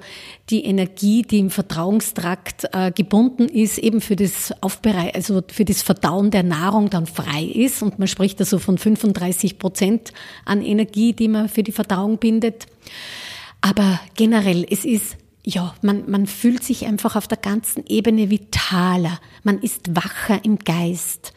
die 0.51 0.67
Energie, 0.67 1.23
die 1.23 1.39
im 1.39 1.49
Verdauungstrakt 1.49 2.69
äh, 2.73 2.93
gebunden 2.93 3.49
ist, 3.49 3.79
eben 3.79 4.03
für 4.03 4.17
das 4.17 4.53
Aufberei 4.61 5.15
also 5.15 5.43
für 5.51 5.65
das 5.65 5.81
Verdauen 5.81 6.31
der 6.31 6.43
Nahrung 6.43 6.91
dann 6.91 7.07
frei 7.07 7.45
ist. 7.45 7.83
Und 7.83 7.99
man 7.99 8.07
spricht 8.07 8.39
also 8.39 8.59
von 8.59 8.77
35 8.77 9.59
Prozent 9.59 10.13
an 10.45 10.63
Energie, 10.63 11.15
die 11.15 11.29
man 11.29 11.49
für 11.49 11.63
die 11.63 11.73
Verdauung 11.73 12.19
bindet. 12.19 12.67
Aber 13.63 13.99
generell, 14.15 14.67
es 14.69 14.85
ist 14.85 15.17
ja, 15.45 15.75
man, 15.83 16.11
man 16.11 16.27
fühlt 16.27 16.63
sich 16.63 16.87
einfach 16.87 17.17
auf 17.17 17.27
der 17.27 17.39
ganzen 17.39 17.85
Ebene 17.87 18.31
vitaler. 18.31 19.21
Man 19.43 19.61
ist 19.61 19.97
wacher 19.97 20.45
im 20.45 20.59
Geist. 20.59 21.33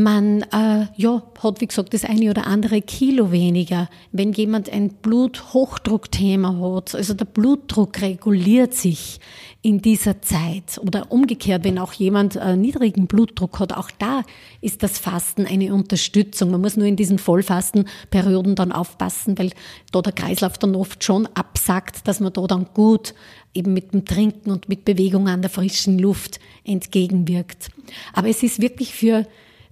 Man 0.00 0.42
äh, 0.52 0.86
ja, 0.94 1.24
hat, 1.42 1.60
wie 1.60 1.66
gesagt, 1.66 1.92
das 1.92 2.04
eine 2.04 2.30
oder 2.30 2.46
andere 2.46 2.82
Kilo 2.82 3.32
weniger. 3.32 3.88
Wenn 4.12 4.32
jemand 4.32 4.72
ein 4.72 4.90
Bluthochdruckthema 4.90 6.56
hat, 6.60 6.94
also 6.94 7.14
der 7.14 7.24
Blutdruck 7.24 8.00
reguliert 8.00 8.74
sich 8.74 9.18
in 9.60 9.82
dieser 9.82 10.22
Zeit. 10.22 10.78
Oder 10.80 11.10
umgekehrt, 11.10 11.64
wenn 11.64 11.80
auch 11.80 11.92
jemand 11.94 12.36
äh, 12.36 12.54
niedrigen 12.54 13.08
Blutdruck 13.08 13.58
hat, 13.58 13.72
auch 13.72 13.90
da 13.90 14.22
ist 14.60 14.84
das 14.84 15.00
Fasten 15.00 15.46
eine 15.46 15.74
Unterstützung. 15.74 16.52
Man 16.52 16.60
muss 16.60 16.76
nur 16.76 16.86
in 16.86 16.94
diesen 16.94 17.18
Vollfastenperioden 17.18 18.54
dann 18.54 18.70
aufpassen, 18.70 19.36
weil 19.36 19.50
da 19.90 20.00
der 20.00 20.12
Kreislauf 20.12 20.58
dann 20.58 20.76
oft 20.76 21.02
schon 21.02 21.26
absackt, 21.34 22.06
dass 22.06 22.20
man 22.20 22.32
da 22.32 22.46
dann 22.46 22.68
gut 22.72 23.14
eben 23.52 23.72
mit 23.72 23.92
dem 23.92 24.04
Trinken 24.04 24.52
und 24.52 24.68
mit 24.68 24.84
Bewegung 24.84 25.26
an 25.26 25.42
der 25.42 25.50
frischen 25.50 25.98
Luft 25.98 26.38
entgegenwirkt. 26.62 27.70
Aber 28.12 28.28
es 28.28 28.44
ist 28.44 28.62
wirklich 28.62 28.94
für 28.94 29.26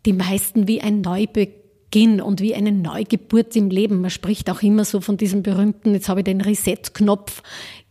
die 0.07 0.13
meisten 0.13 0.69
wie 0.69 0.81
ein 0.81 1.01
Neubeginn 1.01 2.21
und 2.21 2.41
wie 2.41 2.55
eine 2.55 2.73
Neugeburt 2.73 3.55
im 3.57 3.71
Leben. 3.71 4.01
Man 4.01 4.11
spricht 4.11 4.49
auch 4.49 4.63
immer 4.63 4.85
so 4.85 5.01
von 5.01 5.17
diesem 5.17 5.43
berühmten, 5.43 5.93
jetzt 5.93 6.09
habe 6.09 6.21
ich 6.21 6.25
den 6.25 6.41
Reset-Knopf 6.41 7.43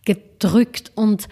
gedrückt 0.05 0.91
und 0.95 1.27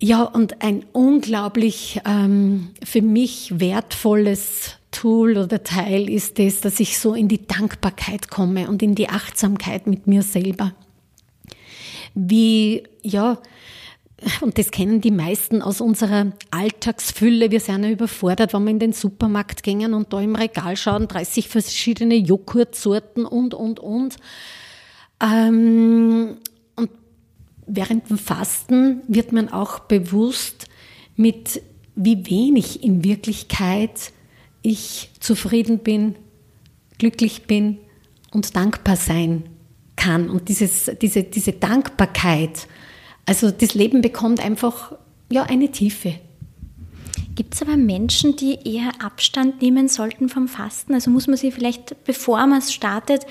ja, 0.00 0.22
und 0.22 0.62
ein 0.62 0.84
unglaublich 0.92 2.00
ähm, 2.06 2.68
für 2.84 3.02
mich 3.02 3.58
wertvolles 3.58 4.76
Tool 4.92 5.36
oder 5.36 5.64
Teil 5.64 6.08
ist 6.08 6.38
es, 6.38 6.60
dass 6.60 6.78
ich 6.78 6.98
so 6.98 7.14
in 7.14 7.26
die 7.26 7.46
Dankbarkeit 7.46 8.30
komme 8.30 8.68
und 8.68 8.80
in 8.82 8.94
die 8.94 9.08
Achtsamkeit 9.08 9.88
mit 9.88 10.06
mir 10.06 10.22
selber. 10.22 10.72
Wie, 12.14 12.84
ja, 13.02 13.38
und 14.40 14.58
das 14.58 14.70
kennen 14.70 15.00
die 15.00 15.10
meisten 15.10 15.62
aus 15.62 15.80
unserer 15.80 16.32
Alltagsfülle. 16.50 17.50
Wir 17.50 17.60
sind 17.60 17.84
ja 17.84 17.90
überfordert, 17.90 18.52
wenn 18.52 18.64
wir 18.64 18.70
in 18.70 18.78
den 18.78 18.92
Supermarkt 18.92 19.62
gehen 19.62 19.94
und 19.94 20.12
da 20.12 20.20
im 20.20 20.34
Regal 20.34 20.76
schauen, 20.76 21.06
30 21.06 21.48
verschiedene 21.48 22.16
Joghurtsorten 22.16 23.24
und, 23.24 23.54
und, 23.54 23.78
und. 23.78 24.16
Ähm, 25.22 26.38
und 26.74 26.90
während 27.66 28.10
dem 28.10 28.18
Fasten 28.18 29.02
wird 29.06 29.32
man 29.32 29.48
auch 29.50 29.80
bewusst, 29.80 30.66
mit 31.16 31.62
wie 31.94 32.26
wenig 32.26 32.82
in 32.82 33.04
Wirklichkeit 33.04 34.12
ich 34.62 35.10
zufrieden 35.20 35.78
bin, 35.78 36.16
glücklich 36.98 37.46
bin 37.46 37.78
und 38.32 38.56
dankbar 38.56 38.96
sein 38.96 39.44
kann. 39.96 40.30
Und 40.30 40.48
dieses, 40.48 40.90
diese, 41.00 41.24
diese 41.24 41.52
Dankbarkeit, 41.52 42.66
also 43.28 43.50
das 43.50 43.74
Leben 43.74 44.00
bekommt 44.00 44.42
einfach 44.42 44.92
ja 45.30 45.42
eine 45.42 45.70
Tiefe. 45.70 46.14
Gibt 47.34 47.54
es 47.54 47.62
aber 47.62 47.76
Menschen, 47.76 48.36
die 48.36 48.58
eher 48.64 48.90
Abstand 49.04 49.60
nehmen 49.60 49.86
sollten 49.88 50.28
vom 50.28 50.48
Fasten? 50.48 50.94
Also 50.94 51.10
muss 51.10 51.26
man 51.26 51.36
sich 51.36 51.54
vielleicht, 51.54 52.04
bevor 52.04 52.44
man 52.46 52.58
es 52.58 52.72
startet, 52.72 53.26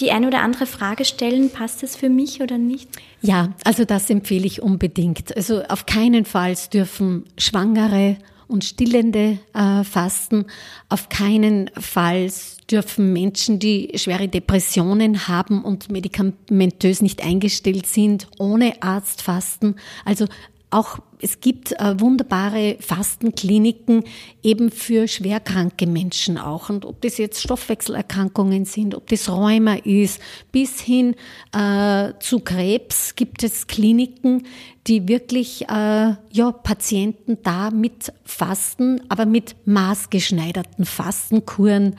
die 0.00 0.10
eine 0.10 0.28
oder 0.28 0.42
andere 0.42 0.66
Frage 0.66 1.04
stellen, 1.04 1.50
passt 1.50 1.82
das 1.82 1.96
für 1.96 2.10
mich 2.10 2.42
oder 2.42 2.58
nicht? 2.58 2.90
Ja, 3.22 3.54
also 3.64 3.84
das 3.84 4.10
empfehle 4.10 4.46
ich 4.46 4.60
unbedingt. 4.60 5.34
Also 5.34 5.62
auf 5.64 5.86
keinen 5.86 6.26
Fall 6.26 6.54
dürfen 6.72 7.24
Schwangere 7.38 8.18
und 8.46 8.64
Stillende 8.64 9.38
äh, 9.54 9.82
fasten. 9.82 10.44
Auf 10.90 11.08
keinen 11.08 11.70
Fall 11.80 12.30
dürfen 12.70 13.12
Menschen, 13.12 13.58
die 13.58 13.92
schwere 13.96 14.28
Depressionen 14.28 15.28
haben 15.28 15.62
und 15.62 15.90
medikamentös 15.90 17.02
nicht 17.02 17.24
eingestellt 17.24 17.86
sind, 17.86 18.28
ohne 18.38 18.82
Arzt 18.82 19.22
fasten. 19.22 19.76
Also 20.04 20.26
auch 20.70 20.98
es 21.20 21.40
gibt 21.40 21.72
äh, 21.72 22.00
wunderbare 22.00 22.76
Fastenkliniken 22.80 24.04
eben 24.42 24.70
für 24.70 25.08
schwerkranke 25.08 25.86
Menschen 25.86 26.38
auch. 26.38 26.68
Und 26.68 26.84
ob 26.84 27.00
das 27.00 27.18
jetzt 27.18 27.42
Stoffwechselerkrankungen 27.42 28.64
sind, 28.64 28.94
ob 28.94 29.06
das 29.08 29.28
Rheuma 29.28 29.74
ist, 29.84 30.20
bis 30.52 30.80
hin 30.80 31.14
äh, 31.52 32.12
zu 32.20 32.40
Krebs 32.40 33.14
gibt 33.16 33.42
es 33.42 33.66
Kliniken, 33.66 34.44
die 34.86 35.08
wirklich 35.08 35.68
äh, 35.68 36.14
ja, 36.30 36.52
Patienten 36.52 37.38
da 37.42 37.70
mit 37.70 38.12
Fasten, 38.24 39.00
aber 39.08 39.24
mit 39.24 39.56
maßgeschneiderten 39.64 40.84
Fastenkuren 40.84 41.96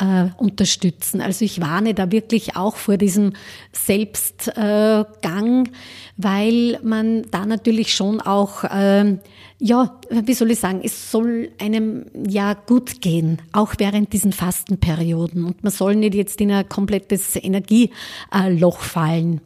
äh, 0.00 0.26
unterstützen. 0.36 1.20
Also 1.20 1.44
ich 1.44 1.60
warne 1.60 1.94
da 1.94 2.10
wirklich 2.10 2.56
auch 2.56 2.76
vor 2.76 2.96
diesem 2.96 3.34
Selbstgang, 3.72 5.66
äh, 5.66 5.70
weil 6.16 6.80
man 6.82 7.22
da 7.30 7.46
natürlich 7.46 7.94
schon 7.94 8.20
auch 8.20 8.53
auch, 8.54 8.64
ähm, 8.70 9.20
ja, 9.58 9.98
wie 10.10 10.34
soll 10.34 10.50
ich 10.50 10.60
sagen, 10.60 10.80
es 10.82 11.10
soll 11.10 11.50
einem 11.58 12.06
ja 12.28 12.54
gut 12.54 13.00
gehen, 13.00 13.40
auch 13.52 13.74
während 13.78 14.12
diesen 14.12 14.32
Fastenperioden. 14.32 15.44
Und 15.44 15.62
man 15.62 15.72
soll 15.72 15.96
nicht 15.96 16.14
jetzt 16.14 16.40
in 16.40 16.50
ein 16.50 16.68
komplettes 16.68 17.36
Energieloch 17.36 18.78
fallen. 18.78 19.40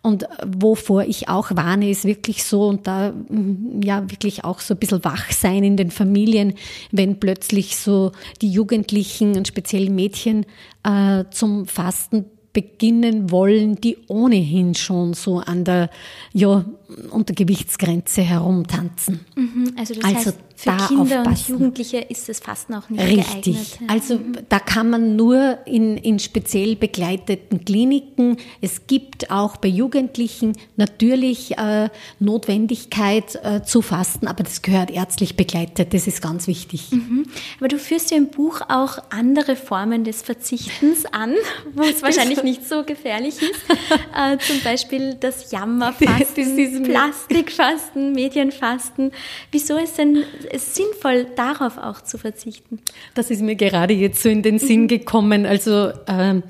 Und 0.00 0.26
wovor 0.46 1.04
ich 1.04 1.28
auch 1.28 1.54
warne, 1.54 1.90
ist 1.90 2.04
wirklich 2.04 2.44
so, 2.44 2.68
und 2.68 2.86
da 2.86 3.10
mm, 3.10 3.82
ja 3.82 4.10
wirklich 4.10 4.44
auch 4.44 4.60
so 4.60 4.74
ein 4.74 4.80
bisschen 4.80 5.04
wach 5.04 5.30
sein 5.32 5.64
in 5.64 5.76
den 5.76 5.90
Familien, 5.90 6.54
wenn 6.90 7.20
plötzlich 7.20 7.76
so 7.76 8.12
die 8.40 8.50
Jugendlichen 8.50 9.36
und 9.36 9.48
speziell 9.48 9.90
Mädchen 9.90 10.46
äh, 10.84 11.24
zum 11.30 11.66
Fasten 11.66 12.26
beginnen 12.52 13.30
wollen, 13.30 13.76
die 13.76 13.98
ohnehin 14.08 14.74
schon 14.74 15.14
so 15.14 15.38
an 15.38 15.64
der 15.64 15.90
ja, 16.32 16.64
Untergewichtsgrenze 17.10 18.22
herumtanzen. 18.22 19.20
Mhm, 19.36 19.74
also 19.76 19.94
das 19.94 20.04
also 20.04 20.16
heißt, 20.16 20.38
für 20.56 20.70
Kinder 20.88 21.20
aufpassen. 21.20 21.26
und 21.26 21.60
Jugendliche 21.60 21.98
ist 21.98 22.28
das 22.28 22.40
Fasten 22.40 22.74
auch 22.74 22.88
nicht 22.88 23.00
Richtig. 23.00 23.54
geeignet. 23.54 23.78
Ja. 23.80 23.86
Also 23.88 24.20
da 24.48 24.58
kann 24.58 24.90
man 24.90 25.14
nur 25.14 25.58
in, 25.66 25.98
in 25.98 26.18
speziell 26.18 26.76
begleiteten 26.76 27.64
Kliniken. 27.64 28.38
Es 28.60 28.86
gibt 28.86 29.30
auch 29.30 29.58
bei 29.58 29.68
Jugendlichen 29.68 30.54
natürlich 30.76 31.58
äh, 31.58 31.90
Notwendigkeit 32.20 33.38
äh, 33.44 33.62
zu 33.62 33.82
fasten, 33.82 34.26
aber 34.26 34.42
das 34.42 34.62
gehört 34.62 34.90
ärztlich 34.90 35.36
begleitet. 35.36 35.92
Das 35.92 36.06
ist 36.06 36.22
ganz 36.22 36.46
wichtig. 36.46 36.90
Mhm. 36.90 37.26
Aber 37.58 37.68
du 37.68 37.78
führst 37.78 38.10
ja 38.10 38.16
im 38.16 38.28
Buch 38.28 38.62
auch 38.68 38.98
andere 39.10 39.56
Formen 39.56 40.04
des 40.04 40.22
Verzichtens 40.22 41.04
an, 41.12 41.34
wo 41.74 41.82
es 41.82 42.02
wahrscheinlich 42.02 42.42
nicht 42.42 42.66
so 42.66 42.82
gefährlich 42.82 43.36
ist. 43.42 43.60
äh, 44.16 44.38
zum 44.38 44.60
Beispiel 44.64 45.14
das 45.14 45.52
Jammerfasten, 45.52 46.77
Plastikfasten, 46.82 48.12
Medienfasten. 48.14 49.12
Wieso 49.52 49.76
ist 49.76 49.98
denn 49.98 50.24
es 50.50 50.74
sinnvoll, 50.74 51.26
darauf 51.36 51.78
auch 51.78 52.00
zu 52.00 52.18
verzichten? 52.18 52.80
Das 53.14 53.30
ist 53.30 53.42
mir 53.42 53.56
gerade 53.56 53.94
jetzt 53.94 54.22
so 54.22 54.28
in 54.28 54.42
den 54.42 54.58
Sinn 54.58 54.82
mhm. 54.82 54.88
gekommen. 54.88 55.46
Also 55.46 55.88
äh, 56.06 56.40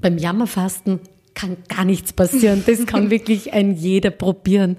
beim 0.00 0.18
Jammerfasten 0.18 1.00
kann 1.34 1.56
gar 1.68 1.84
nichts 1.84 2.12
passieren. 2.12 2.62
Das 2.66 2.86
kann 2.86 3.10
wirklich 3.10 3.52
ein 3.52 3.74
jeder 3.74 4.10
probieren. 4.10 4.76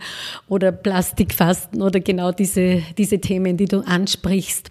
Oder 0.48 0.72
Plastikfasten 0.72 1.82
oder 1.82 2.00
genau 2.00 2.32
diese, 2.32 2.84
diese 2.98 3.20
Themen, 3.20 3.58
die 3.58 3.66
du 3.66 3.80
ansprichst. 3.80 4.70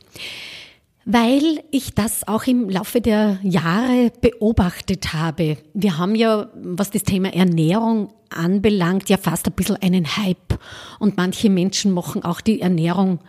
Weil 1.04 1.62
ich 1.70 1.94
das 1.94 2.28
auch 2.28 2.44
im 2.44 2.68
Laufe 2.68 3.00
der 3.00 3.38
Jahre 3.42 4.12
beobachtet 4.20 5.12
habe. 5.12 5.56
Wir 5.72 5.98
haben 5.98 6.14
ja, 6.14 6.48
was 6.54 6.90
das 6.90 7.04
Thema 7.04 7.32
Ernährung 7.32 8.12
anbelangt, 8.28 9.08
ja 9.08 9.16
fast 9.16 9.46
ein 9.46 9.54
bisschen 9.54 9.76
einen 9.76 10.16
Hype. 10.16 10.58
Und 10.98 11.16
manche 11.16 11.50
Menschen 11.50 11.92
machen 11.92 12.22
auch 12.22 12.40
die 12.40 12.60
Ernährung 12.60 13.20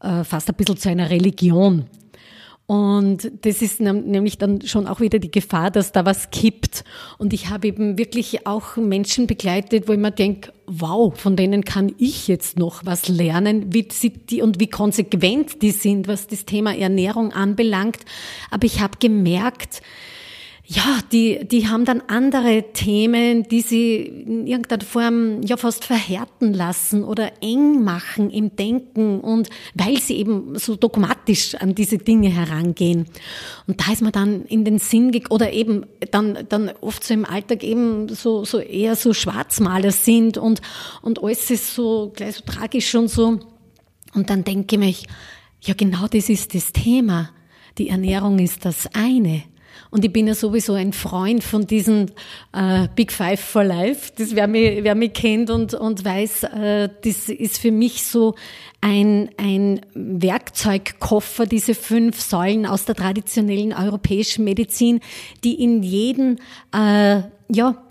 äh, 0.00 0.22
fast 0.22 0.48
ein 0.48 0.54
bisschen 0.54 0.76
zu 0.76 0.90
einer 0.90 1.10
Religion. 1.10 1.86
Und 2.66 3.30
das 3.42 3.60
ist 3.60 3.80
nämlich 3.80 4.38
dann 4.38 4.62
schon 4.62 4.86
auch 4.86 5.00
wieder 5.00 5.18
die 5.18 5.30
Gefahr, 5.30 5.70
dass 5.70 5.92
da 5.92 6.06
was 6.06 6.30
kippt. 6.30 6.82
Und 7.18 7.34
ich 7.34 7.50
habe 7.50 7.66
eben 7.68 7.98
wirklich 7.98 8.46
auch 8.46 8.76
Menschen 8.76 9.26
begleitet, 9.26 9.86
wo 9.86 9.92
ich 9.92 9.98
mir 9.98 10.10
denke, 10.10 10.50
wow, 10.66 11.12
von 11.14 11.36
denen 11.36 11.64
kann 11.64 11.94
ich 11.98 12.26
jetzt 12.26 12.58
noch 12.58 12.86
was 12.86 13.08
lernen, 13.08 13.74
wie 13.74 13.86
sie 13.90 14.10
die 14.10 14.40
und 14.40 14.60
wie 14.60 14.68
konsequent 14.68 15.60
die 15.60 15.72
sind, 15.72 16.08
was 16.08 16.26
das 16.26 16.46
Thema 16.46 16.74
Ernährung 16.74 17.32
anbelangt. 17.32 17.98
Aber 18.50 18.64
ich 18.64 18.80
habe 18.80 18.96
gemerkt, 18.98 19.82
ja, 20.66 21.00
die, 21.12 21.46
die 21.46 21.68
haben 21.68 21.84
dann 21.84 22.00
andere 22.06 22.72
Themen, 22.72 23.42
die 23.42 23.60
sie 23.60 23.96
in 23.96 24.46
irgendeiner 24.46 24.82
Form 24.82 25.42
ja 25.42 25.58
fast 25.58 25.84
verhärten 25.84 26.54
lassen 26.54 27.04
oder 27.04 27.32
eng 27.42 27.84
machen 27.84 28.30
im 28.30 28.56
Denken 28.56 29.20
und 29.20 29.50
weil 29.74 29.98
sie 30.00 30.16
eben 30.16 30.58
so 30.58 30.74
dogmatisch 30.76 31.54
an 31.56 31.74
diese 31.74 31.98
Dinge 31.98 32.30
herangehen. 32.30 33.04
Und 33.66 33.78
da 33.82 33.92
ist 33.92 34.00
man 34.00 34.12
dann 34.12 34.46
in 34.46 34.64
den 34.64 34.78
Sinn 34.78 35.12
oder 35.28 35.52
eben 35.52 35.84
dann, 36.10 36.38
dann 36.48 36.70
oft 36.80 37.04
so 37.04 37.12
im 37.12 37.26
Alltag 37.26 37.62
eben 37.62 38.08
so, 38.08 38.46
so 38.46 38.58
eher 38.58 38.96
so 38.96 39.12
Schwarzmaler 39.12 39.92
sind 39.92 40.38
und, 40.38 40.62
und 41.02 41.22
alles 41.22 41.50
ist 41.50 41.74
so 41.74 42.10
gleich 42.16 42.36
so 42.36 42.42
tragisch 42.46 42.94
und 42.94 43.08
so. 43.08 43.38
Und 44.14 44.30
dann 44.30 44.44
denke 44.44 44.76
ich 44.76 44.80
mich, 44.80 45.06
ja 45.60 45.74
genau 45.74 46.06
das 46.06 46.30
ist 46.30 46.54
das 46.54 46.72
Thema. 46.72 47.30
Die 47.76 47.90
Ernährung 47.90 48.38
ist 48.38 48.64
das 48.64 48.88
eine. 48.94 49.42
Und 49.90 50.04
ich 50.04 50.12
bin 50.12 50.26
ja 50.26 50.34
sowieso 50.34 50.74
ein 50.74 50.92
Freund 50.92 51.44
von 51.44 51.66
diesen 51.66 52.10
äh, 52.52 52.88
Big 52.94 53.12
Five 53.12 53.40
for 53.40 53.64
Life. 53.64 54.12
Das 54.16 54.34
wer 54.34 54.46
mich, 54.46 54.82
wer 54.82 54.94
mich 54.94 55.12
kennt 55.12 55.50
und, 55.50 55.74
und 55.74 56.04
weiß, 56.04 56.44
äh, 56.44 56.88
das 57.04 57.28
ist 57.28 57.58
für 57.58 57.70
mich 57.70 58.04
so 58.04 58.34
ein, 58.80 59.30
ein 59.38 59.80
Werkzeugkoffer, 59.94 61.46
diese 61.46 61.74
fünf 61.74 62.20
Säulen 62.20 62.66
aus 62.66 62.84
der 62.84 62.94
traditionellen 62.94 63.72
europäischen 63.72 64.44
Medizin, 64.44 65.00
die 65.42 65.62
in 65.62 65.82
jeden, 65.82 66.38
äh, 66.74 67.22
ja, 67.48 67.82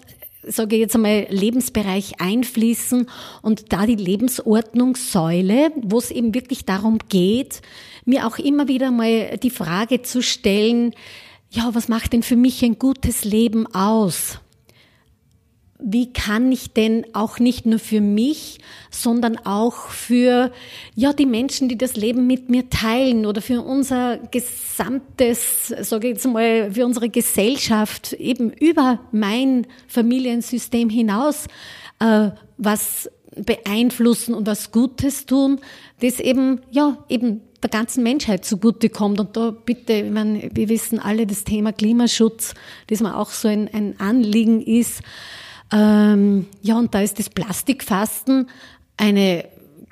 sage 0.45 0.75
ich 0.75 0.81
jetzt 0.81 0.95
einmal, 0.95 1.25
Lebensbereich 1.29 2.19
einfließen 2.19 3.07
und 3.41 3.71
da 3.73 3.85
die 3.85 3.95
Lebensordnungssäule, 3.95 5.71
wo 5.81 5.97
es 5.97 6.11
eben 6.11 6.33
wirklich 6.33 6.65
darum 6.65 6.99
geht, 7.09 7.61
mir 8.05 8.27
auch 8.27 8.37
immer 8.37 8.67
wieder 8.67 8.91
mal 8.91 9.37
die 9.37 9.49
Frage 9.49 10.01
zu 10.01 10.21
stellen, 10.21 10.93
ja, 11.53 11.73
was 11.75 11.87
macht 11.87 12.13
denn 12.13 12.23
für 12.23 12.35
mich 12.35 12.63
ein 12.63 12.79
gutes 12.79 13.23
Leben 13.23 13.67
aus? 13.73 14.39
Wie 15.85 16.11
kann 16.11 16.51
ich 16.51 16.73
denn 16.73 17.05
auch 17.13 17.39
nicht 17.39 17.65
nur 17.65 17.77
für 17.77 18.01
mich, 18.01 18.59
sondern 18.89 19.37
auch 19.37 19.89
für 19.89 20.51
ja 20.95 21.13
die 21.13 21.25
Menschen, 21.25 21.67
die 21.67 21.77
das 21.77 21.95
Leben 21.95 22.25
mit 22.25 22.49
mir 22.49 22.69
teilen 22.69 23.25
oder 23.25 23.41
für 23.41 23.61
unser 23.61 24.17
gesamtes, 24.17 25.67
sage 25.67 26.07
ich 26.07 26.13
jetzt 26.15 26.25
mal, 26.25 26.71
für 26.71 26.85
unsere 26.85 27.09
Gesellschaft 27.09 28.13
eben 28.13 28.49
über 28.51 29.01
mein 29.11 29.67
Familiensystem 29.87 30.89
hinaus 30.89 31.47
äh, 31.99 32.29
was 32.57 33.11
beeinflussen 33.35 34.33
und 34.33 34.47
was 34.47 34.71
Gutes 34.71 35.25
tun, 35.25 35.59
das 35.99 36.19
eben 36.19 36.61
ja 36.71 36.97
eben 37.09 37.41
der 37.63 37.69
ganzen 37.69 38.03
Menschheit 38.03 38.45
zugutekommt. 38.45 39.19
Und 39.19 39.35
da 39.37 39.51
bitte, 39.51 39.93
ich 39.93 40.11
meine, 40.11 40.49
wir 40.53 40.69
wissen 40.69 40.99
alle, 40.99 41.25
das 41.25 41.43
Thema 41.43 41.71
Klimaschutz, 41.73 42.53
das 42.87 42.99
mir 43.01 43.17
auch 43.17 43.29
so 43.29 43.47
ein, 43.47 43.69
ein 43.73 43.99
Anliegen 43.99 44.61
ist. 44.61 45.01
Ähm, 45.71 46.47
ja, 46.61 46.77
und 46.77 46.93
da 46.93 47.01
ist 47.01 47.19
das 47.19 47.29
Plastikfasten 47.29 48.47
eine 48.97 49.45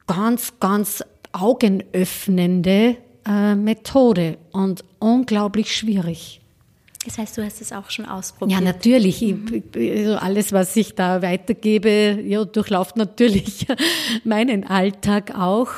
ganz, 0.05 0.53
ganz 0.59 1.03
augenöffnende 1.31 2.97
äh, 3.25 3.55
Methode 3.55 4.37
und 4.51 4.83
unglaublich 4.99 5.75
schwierig. 5.75 6.41
Das 7.05 7.17
heißt, 7.17 7.37
du 7.37 7.43
hast 7.43 7.61
es 7.61 7.71
auch 7.71 7.89
schon 7.89 8.05
ausprobiert. 8.05 8.59
Ja, 8.59 8.63
natürlich. 8.63 9.21
Mhm. 9.21 9.63
Ich, 9.73 9.97
also 9.97 10.15
alles, 10.17 10.53
was 10.53 10.75
ich 10.75 10.93
da 10.93 11.21
weitergebe, 11.21 12.19
ja, 12.23 12.45
durchlauft 12.45 12.95
natürlich 12.95 13.65
meinen 14.23 14.63
Alltag 14.65 15.35
auch. 15.35 15.69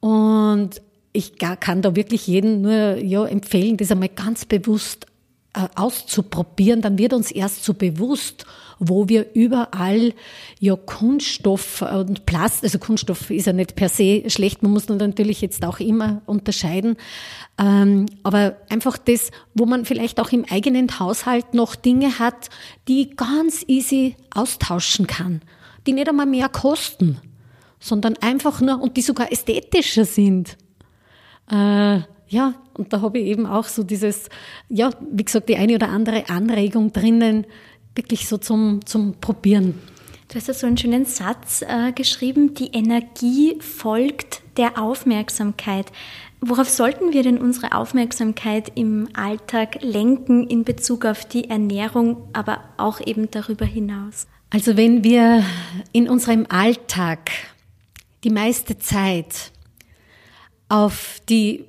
Und 0.00 0.80
ich 1.12 1.38
kann 1.38 1.82
da 1.82 1.94
wirklich 1.94 2.26
jeden 2.26 2.62
nur 2.62 2.96
ja, 2.98 3.24
empfehlen, 3.24 3.76
das 3.76 3.90
einmal 3.90 4.08
ganz 4.08 4.44
bewusst 4.44 5.06
äh, 5.54 5.68
auszuprobieren. 5.74 6.80
Dann 6.80 6.98
wird 6.98 7.12
uns 7.12 7.30
erst 7.30 7.64
so 7.64 7.74
bewusst, 7.74 8.46
wo 8.78 9.08
wir 9.08 9.34
überall 9.34 10.12
ja 10.58 10.74
Kunststoff 10.74 11.82
und 11.82 12.26
Plast, 12.26 12.64
also 12.64 12.78
Kunststoff 12.78 13.30
ist 13.30 13.46
ja 13.46 13.52
nicht 13.52 13.76
per 13.76 13.88
se 13.88 14.24
schlecht, 14.28 14.62
man 14.62 14.72
muss 14.72 14.88
natürlich 14.88 15.40
jetzt 15.40 15.64
auch 15.64 15.78
immer 15.78 16.22
unterscheiden, 16.26 16.96
ähm, 17.58 18.06
aber 18.24 18.56
einfach 18.70 18.98
das, 18.98 19.30
wo 19.54 19.66
man 19.66 19.84
vielleicht 19.84 20.18
auch 20.18 20.32
im 20.32 20.44
eigenen 20.50 20.98
Haushalt 20.98 21.54
noch 21.54 21.76
Dinge 21.76 22.18
hat, 22.18 22.50
die 22.88 23.10
ganz 23.10 23.64
easy 23.68 24.16
austauschen 24.34 25.06
kann, 25.06 25.42
die 25.86 25.92
nicht 25.92 26.08
einmal 26.08 26.26
mehr 26.26 26.48
kosten, 26.48 27.18
sondern 27.78 28.16
einfach 28.16 28.60
nur 28.60 28.80
und 28.80 28.96
die 28.96 29.02
sogar 29.02 29.30
ästhetischer 29.30 30.04
sind. 30.04 30.56
Äh, 31.50 32.00
ja, 32.28 32.54
und 32.74 32.92
da 32.92 33.02
habe 33.02 33.18
ich 33.18 33.26
eben 33.26 33.46
auch 33.46 33.64
so 33.64 33.82
dieses, 33.82 34.28
ja, 34.68 34.90
wie 35.10 35.24
gesagt, 35.24 35.48
die 35.48 35.56
eine 35.56 35.74
oder 35.74 35.90
andere 35.90 36.28
Anregung 36.30 36.92
drinnen, 36.92 37.46
wirklich 37.94 38.26
so 38.26 38.38
zum, 38.38 38.84
zum 38.86 39.14
Probieren. 39.20 39.74
Du 40.28 40.36
hast 40.36 40.48
ja 40.48 40.54
so 40.54 40.66
einen 40.66 40.78
schönen 40.78 41.04
Satz 41.04 41.60
äh, 41.60 41.92
geschrieben, 41.92 42.54
die 42.54 42.68
Energie 42.68 43.58
folgt 43.60 44.40
der 44.56 44.80
Aufmerksamkeit. 44.80 45.92
Worauf 46.40 46.70
sollten 46.70 47.12
wir 47.12 47.22
denn 47.22 47.36
unsere 47.36 47.72
Aufmerksamkeit 47.72 48.72
im 48.74 49.08
Alltag 49.12 49.82
lenken 49.82 50.46
in 50.46 50.64
Bezug 50.64 51.04
auf 51.04 51.26
die 51.26 51.50
Ernährung, 51.50 52.28
aber 52.32 52.60
auch 52.78 53.00
eben 53.00 53.30
darüber 53.30 53.66
hinaus? 53.66 54.26
Also 54.48 54.76
wenn 54.76 55.04
wir 55.04 55.44
in 55.92 56.08
unserem 56.08 56.46
Alltag 56.48 57.30
die 58.24 58.30
meiste 58.30 58.78
Zeit 58.78 59.52
auf 60.72 61.20
die 61.28 61.66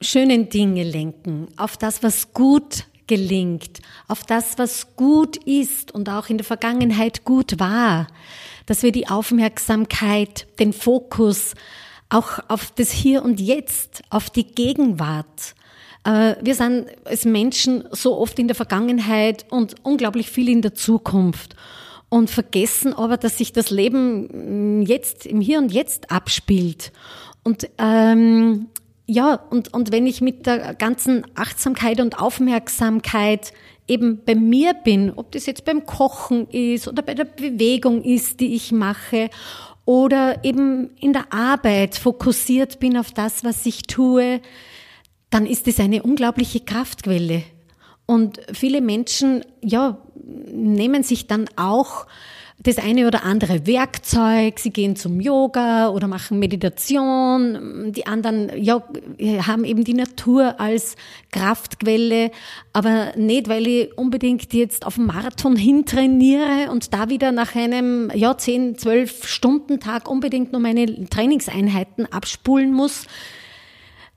schönen 0.00 0.48
Dinge 0.48 0.82
lenken, 0.82 1.46
auf 1.56 1.76
das, 1.76 2.02
was 2.02 2.34
gut 2.34 2.86
gelingt, 3.06 3.78
auf 4.08 4.24
das, 4.24 4.58
was 4.58 4.96
gut 4.96 5.36
ist 5.36 5.92
und 5.92 6.08
auch 6.08 6.28
in 6.28 6.36
der 6.36 6.44
Vergangenheit 6.44 7.24
gut 7.24 7.60
war, 7.60 8.08
dass 8.66 8.82
wir 8.82 8.90
die 8.90 9.06
Aufmerksamkeit, 9.06 10.48
den 10.58 10.72
Fokus 10.72 11.54
auch 12.08 12.40
auf 12.48 12.72
das 12.72 12.90
Hier 12.90 13.22
und 13.22 13.38
Jetzt, 13.40 14.02
auf 14.10 14.28
die 14.28 14.44
Gegenwart, 14.44 15.54
äh, 16.02 16.34
wir 16.40 16.56
sind 16.56 16.86
als 17.04 17.24
Menschen 17.24 17.84
so 17.92 18.18
oft 18.18 18.40
in 18.40 18.48
der 18.48 18.56
Vergangenheit 18.56 19.46
und 19.50 19.76
unglaublich 19.84 20.30
viel 20.30 20.48
in 20.48 20.62
der 20.62 20.74
Zukunft 20.74 21.54
und 22.08 22.28
vergessen 22.28 22.92
aber, 22.92 23.16
dass 23.16 23.38
sich 23.38 23.52
das 23.52 23.70
Leben 23.70 24.82
jetzt 24.82 25.26
im 25.26 25.40
Hier 25.40 25.58
und 25.58 25.70
Jetzt 25.70 26.10
abspielt. 26.10 26.90
Und 27.42 27.68
ähm, 27.78 28.68
ja, 29.06 29.34
und, 29.34 29.72
und 29.74 29.92
wenn 29.92 30.06
ich 30.06 30.20
mit 30.20 30.46
der 30.46 30.74
ganzen 30.74 31.26
Achtsamkeit 31.34 32.00
und 32.00 32.20
Aufmerksamkeit 32.20 33.52
eben 33.88 34.20
bei 34.24 34.36
mir 34.36 34.74
bin, 34.74 35.12
ob 35.16 35.32
das 35.32 35.46
jetzt 35.46 35.64
beim 35.64 35.84
Kochen 35.84 36.48
ist 36.48 36.86
oder 36.86 37.02
bei 37.02 37.14
der 37.14 37.24
Bewegung 37.24 38.04
ist, 38.04 38.40
die 38.40 38.54
ich 38.54 38.70
mache, 38.70 39.30
oder 39.84 40.44
eben 40.44 40.90
in 41.00 41.12
der 41.12 41.32
Arbeit 41.32 41.96
fokussiert 41.96 42.78
bin 42.78 42.96
auf 42.96 43.10
das, 43.10 43.42
was 43.42 43.66
ich 43.66 43.82
tue, 43.82 44.40
dann 45.30 45.46
ist 45.46 45.66
es 45.66 45.80
eine 45.80 46.04
unglaubliche 46.04 46.60
Kraftquelle. 46.60 47.42
Und 48.06 48.40
viele 48.52 48.80
Menschen, 48.80 49.44
ja, 49.62 49.98
nehmen 50.52 51.02
sich 51.02 51.26
dann 51.26 51.46
auch 51.56 52.06
das 52.62 52.76
eine 52.76 53.06
oder 53.06 53.24
andere 53.24 53.66
Werkzeug, 53.66 54.58
sie 54.58 54.70
gehen 54.70 54.94
zum 54.94 55.18
Yoga 55.18 55.88
oder 55.88 56.08
machen 56.08 56.38
Meditation, 56.38 57.90
die 57.92 58.06
anderen 58.06 58.50
ja, 58.62 58.82
haben 59.46 59.64
eben 59.64 59.82
die 59.82 59.94
Natur 59.94 60.60
als 60.60 60.96
Kraftquelle, 61.32 62.30
aber 62.74 63.12
nicht, 63.16 63.48
weil 63.48 63.66
ich 63.66 63.96
unbedingt 63.96 64.52
jetzt 64.52 64.86
auf 64.86 64.98
Marathon 64.98 65.56
hintrainiere 65.56 66.70
und 66.70 66.92
da 66.92 67.08
wieder 67.08 67.32
nach 67.32 67.54
einem 67.54 68.10
ja, 68.14 68.36
10, 68.36 68.76
12 68.76 69.26
Stunden 69.26 69.80
Tag 69.80 70.08
unbedingt 70.08 70.52
nur 70.52 70.60
meine 70.60 71.08
Trainingseinheiten 71.08 72.12
abspulen 72.12 72.72
muss, 72.74 73.06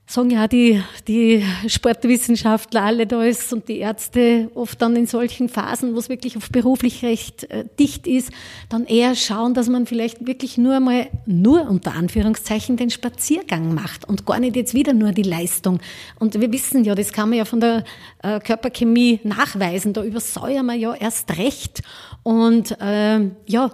sagen 0.06 0.30
ja 0.30 0.46
die, 0.46 0.82
die 1.08 1.42
Sportwissenschaftler 1.66 2.82
alle 2.82 3.06
da 3.06 3.22
ist 3.22 3.52
und 3.52 3.68
die 3.68 3.78
Ärzte 3.78 4.50
oft 4.54 4.80
dann 4.82 4.96
in 4.96 5.06
solchen 5.06 5.48
Phasen, 5.48 5.94
wo 5.94 5.98
es 5.98 6.10
wirklich 6.10 6.36
auf 6.36 6.50
beruflich 6.50 7.02
recht 7.02 7.50
äh, 7.50 7.64
dicht 7.78 8.06
ist, 8.06 8.30
dann 8.68 8.84
eher 8.84 9.14
schauen, 9.14 9.54
dass 9.54 9.68
man 9.68 9.86
vielleicht 9.86 10.26
wirklich 10.26 10.58
nur 10.58 10.78
mal, 10.80 11.08
nur 11.24 11.68
unter 11.70 11.94
Anführungszeichen, 11.94 12.76
den 12.76 12.90
Spaziergang 12.90 13.72
macht 13.72 14.06
und 14.06 14.26
gar 14.26 14.40
nicht 14.40 14.56
jetzt 14.56 14.74
wieder 14.74 14.92
nur 14.92 15.12
die 15.12 15.22
Leistung. 15.22 15.80
Und 16.18 16.38
wir 16.38 16.52
wissen 16.52 16.84
ja, 16.84 16.94
das 16.94 17.12
kann 17.12 17.30
man 17.30 17.38
ja 17.38 17.44
von 17.46 17.60
der 17.60 17.84
äh, 18.22 18.40
Körperchemie 18.40 19.20
nachweisen, 19.24 19.94
da 19.94 20.04
übersäuern 20.04 20.66
wir 20.66 20.74
ja 20.74 20.94
erst 20.94 21.38
recht. 21.38 21.82
Und 22.22 22.78
äh, 22.80 23.30
ja, 23.46 23.70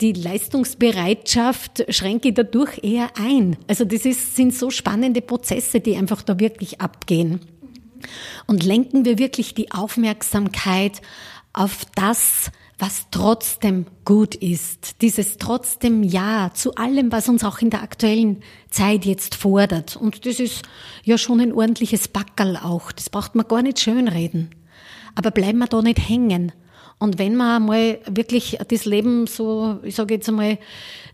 die 0.00 0.12
Leistungsbereitschaft 0.12 1.84
schränke 1.88 2.28
ich 2.28 2.34
dadurch 2.34 2.82
eher 2.82 3.10
ein. 3.18 3.56
Also 3.66 3.84
das 3.84 4.04
ist, 4.04 4.36
sind 4.36 4.54
so 4.54 4.70
spannende 4.70 5.22
Prozesse, 5.22 5.80
die 5.80 5.96
einfach 5.96 6.22
da 6.22 6.38
wirklich 6.38 6.80
abgehen. 6.80 7.40
Und 8.46 8.62
lenken 8.62 9.04
wir 9.04 9.18
wirklich 9.18 9.54
die 9.54 9.72
Aufmerksamkeit 9.72 11.00
auf 11.52 11.86
das, 11.94 12.50
was 12.78 13.06
trotzdem 13.10 13.86
gut 14.04 14.34
ist. 14.34 15.00
Dieses 15.00 15.38
trotzdem 15.38 16.02
Ja 16.02 16.50
zu 16.52 16.74
allem, 16.74 17.10
was 17.10 17.30
uns 17.30 17.42
auch 17.42 17.60
in 17.60 17.70
der 17.70 17.82
aktuellen 17.82 18.42
Zeit 18.68 19.06
jetzt 19.06 19.34
fordert. 19.34 19.96
Und 19.96 20.26
das 20.26 20.40
ist 20.40 20.62
ja 21.02 21.16
schon 21.16 21.40
ein 21.40 21.54
ordentliches 21.54 22.08
Backerl 22.08 22.58
auch. 22.58 22.92
Das 22.92 23.08
braucht 23.08 23.34
man 23.34 23.48
gar 23.48 23.62
nicht 23.62 23.80
schönreden. 23.80 24.50
Aber 25.14 25.30
bleiben 25.30 25.58
wir 25.58 25.66
da 25.66 25.80
nicht 25.80 26.06
hängen 26.06 26.52
und 26.98 27.18
wenn 27.18 27.36
man 27.36 27.66
mal 27.66 27.98
wirklich 28.06 28.58
das 28.68 28.86
Leben 28.86 29.26
so, 29.26 29.78
ich 29.82 29.94
sage 29.94 30.14
jetzt 30.14 30.28
einmal, 30.28 30.58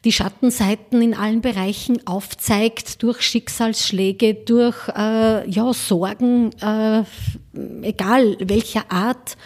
die 0.05 0.13
Schattenseiten 0.13 1.03
in 1.03 1.15
allen 1.15 1.41
Bereichen 1.41 2.07
aufzeigt, 2.07 3.03
durch 3.03 3.23
Schicksalsschläge, 3.23 4.35
durch 4.35 4.89
äh, 4.89 5.49
ja, 5.49 5.73
Sorgen, 5.73 6.51
äh, 6.61 7.03
egal 7.83 8.37
welcher 8.41 8.91
Art, 8.91 9.37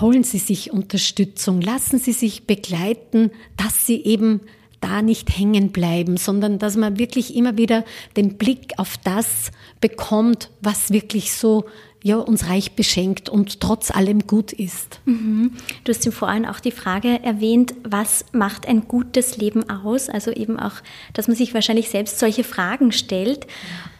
holen 0.00 0.24
Sie 0.24 0.38
sich 0.38 0.72
Unterstützung, 0.72 1.60
lassen 1.60 1.98
Sie 1.98 2.12
sich 2.12 2.46
begleiten, 2.46 3.30
dass 3.56 3.86
Sie 3.86 4.02
eben 4.04 4.40
da 4.80 5.02
nicht 5.02 5.36
hängen 5.36 5.72
bleiben, 5.72 6.16
sondern 6.16 6.58
dass 6.58 6.76
man 6.76 6.98
wirklich 6.98 7.34
immer 7.34 7.56
wieder 7.56 7.84
den 8.16 8.36
Blick 8.36 8.74
auf 8.78 8.96
das 9.02 9.50
bekommt, 9.80 10.50
was 10.60 10.90
wirklich 10.92 11.32
so 11.32 11.64
ja, 12.02 12.16
uns 12.18 12.48
reich 12.48 12.72
beschenkt 12.72 13.28
und 13.28 13.60
trotz 13.60 13.90
allem 13.90 14.26
gut 14.26 14.52
ist. 14.52 15.00
Mhm. 15.06 15.52
Du 15.84 15.92
hast 15.92 16.06
im 16.06 16.12
Vorhin 16.12 16.46
auch 16.46 16.60
die 16.60 16.70
Frage 16.70 17.22
erwähnt, 17.22 17.74
was 17.82 18.24
macht 18.32 18.68
ein 18.68 18.86
gutes 18.86 19.38
Leben 19.38 19.68
aus? 19.68 20.08
Also 20.08 20.30
eben 20.30 20.58
auch, 20.58 20.74
dass 21.14 21.26
man 21.26 21.36
sich 21.36 21.54
wahrscheinlich 21.54 21.88
selbst 21.88 22.18
solche 22.18 22.44
Fragen 22.44 22.92
stellt. 22.92 23.46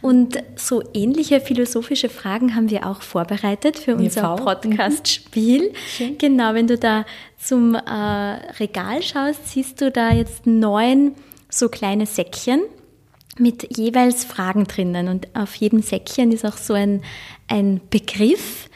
Und 0.02 0.38
so 0.54 0.84
ähnliche 0.94 1.40
philosophische 1.40 2.08
Fragen 2.08 2.54
haben 2.54 2.70
wir 2.70 2.86
auch 2.86 3.02
vorbereitet 3.02 3.76
für 3.78 3.96
unser 3.96 4.36
Podcast-Spiel. 4.36 5.72
Mhm. 5.98 6.18
Genau, 6.18 6.54
wenn 6.54 6.68
du 6.68 6.78
da 6.78 7.04
zum 7.38 7.74
äh, 7.74 7.80
Regal 8.60 9.02
schaust, 9.02 9.48
siehst 9.48 9.80
du 9.80 9.90
da 9.90 10.12
jetzt 10.12 10.46
neun 10.46 11.14
so 11.48 11.68
kleine 11.68 12.06
Säckchen 12.06 12.60
mit 13.38 13.76
jeweils 13.76 14.24
Fragen 14.24 14.64
drinnen. 14.64 15.08
Und 15.08 15.28
auf 15.34 15.54
jedem 15.54 15.82
Säckchen 15.82 16.32
ist 16.32 16.44
auch 16.44 16.56
so 16.56 16.74
ein, 16.74 17.02
ein 17.48 17.80
Begriff, 17.90 18.68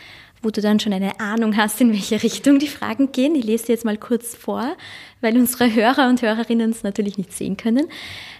wo 0.42 0.50
du 0.50 0.60
dann 0.60 0.80
schon 0.80 0.92
eine 0.92 1.20
Ahnung 1.20 1.56
hast, 1.56 1.80
in 1.80 1.92
welche 1.92 2.22
Richtung 2.22 2.58
die 2.58 2.68
Fragen 2.68 3.12
gehen. 3.12 3.34
Ich 3.34 3.44
lese 3.44 3.66
dir 3.66 3.72
jetzt 3.72 3.84
mal 3.84 3.98
kurz 3.98 4.34
vor, 4.34 4.76
weil 5.20 5.36
unsere 5.36 5.72
Hörer 5.74 6.08
und 6.08 6.22
Hörerinnen 6.22 6.70
es 6.70 6.82
natürlich 6.82 7.18
nicht 7.18 7.32
sehen 7.32 7.56
können. 7.56 7.88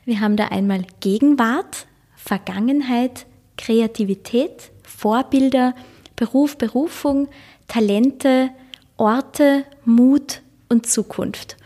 Wir 0.05 0.21
haben 0.21 0.37
da 0.37 0.49
einmal 0.49 0.85
Gegenwart, 1.01 1.87
Vergangenheit, 2.17 3.27
Kreativität, 3.57 4.71
Vorbilder, 4.83 5.75
Beruf, 6.17 6.57
Berufung, 6.57 7.29
Talente, 7.69 8.51
Orte, 8.97 9.65
Mut 9.85 10.41
und 10.69 10.87
Zukunft. 10.87 11.57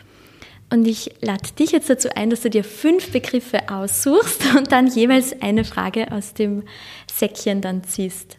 Und 0.74 0.88
ich 0.88 1.12
lade 1.20 1.52
dich 1.56 1.70
jetzt 1.70 1.88
dazu 1.88 2.08
ein, 2.16 2.30
dass 2.30 2.40
du 2.40 2.50
dir 2.50 2.64
fünf 2.64 3.12
Begriffe 3.12 3.68
aussuchst 3.68 4.42
und 4.56 4.72
dann 4.72 4.88
jeweils 4.88 5.40
eine 5.40 5.64
Frage 5.64 6.10
aus 6.10 6.34
dem 6.34 6.64
Säckchen 7.06 7.60
dann 7.60 7.84
ziehst. 7.84 8.38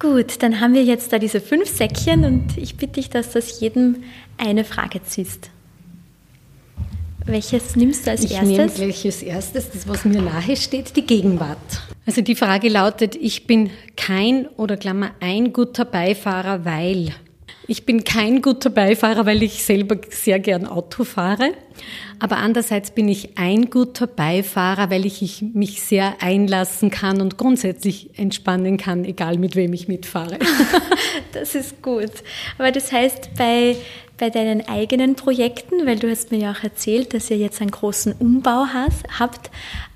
Gut, 0.00 0.42
dann 0.42 0.60
haben 0.60 0.74
wir 0.74 0.82
jetzt 0.82 1.12
da 1.12 1.20
diese 1.20 1.40
fünf 1.40 1.68
Säckchen 1.68 2.24
und 2.24 2.58
ich 2.58 2.74
bitte 2.74 2.94
dich, 2.94 3.10
dass 3.10 3.30
du 3.30 3.38
aus 3.38 3.60
jedem 3.60 4.02
eine 4.38 4.64
Frage 4.64 5.04
ziehst. 5.04 5.50
Welches 7.24 7.76
nimmst 7.76 8.08
du 8.08 8.10
als 8.10 8.24
ich 8.24 8.32
erstes? 8.32 8.50
Ich 8.50 8.58
nehme 8.58 8.72
gleich 8.72 9.04
als 9.04 9.22
erstes, 9.22 9.70
das 9.70 9.86
was 9.86 10.04
mir 10.04 10.20
nahe 10.20 10.56
steht, 10.56 10.96
die 10.96 11.06
Gegenwart. 11.06 11.58
Also 12.06 12.22
die 12.22 12.34
Frage 12.34 12.68
lautet, 12.68 13.14
ich 13.14 13.46
bin 13.46 13.70
kein 13.96 14.48
oder 14.56 14.76
Klammer 14.76 15.12
ein 15.20 15.52
guter 15.52 15.84
Beifahrer, 15.84 16.64
weil 16.64 17.14
ich 17.66 17.86
bin 17.86 18.04
kein 18.04 18.42
guter 18.42 18.70
Beifahrer, 18.70 19.26
weil 19.26 19.42
ich 19.42 19.64
selber 19.64 19.96
sehr 20.10 20.38
gern 20.38 20.66
Auto 20.66 21.04
fahre. 21.04 21.52
Aber 22.18 22.36
andererseits 22.36 22.90
bin 22.90 23.08
ich 23.08 23.36
ein 23.36 23.70
guter 23.70 24.06
Beifahrer, 24.06 24.90
weil 24.90 25.04
ich 25.04 25.42
mich 25.42 25.82
sehr 25.82 26.14
einlassen 26.20 26.90
kann 26.90 27.20
und 27.20 27.38
grundsätzlich 27.38 28.18
entspannen 28.18 28.76
kann, 28.76 29.04
egal 29.04 29.38
mit 29.38 29.56
wem 29.56 29.72
ich 29.72 29.88
mitfahre. 29.88 30.38
Das 31.32 31.56
ist 31.56 31.82
gut. 31.82 32.12
Aber 32.58 32.70
das 32.70 32.92
heißt, 32.92 33.30
bei, 33.36 33.76
bei 34.18 34.30
deinen 34.30 34.68
eigenen 34.68 35.16
Projekten, 35.16 35.84
weil 35.84 35.98
du 35.98 36.08
hast 36.08 36.30
mir 36.30 36.38
ja 36.38 36.52
auch 36.52 36.62
erzählt, 36.62 37.12
dass 37.12 37.28
ihr 37.28 37.36
jetzt 37.36 37.60
einen 37.60 37.72
großen 37.72 38.12
Umbau 38.12 38.66
hast, 38.72 39.02
habt, 39.18 39.50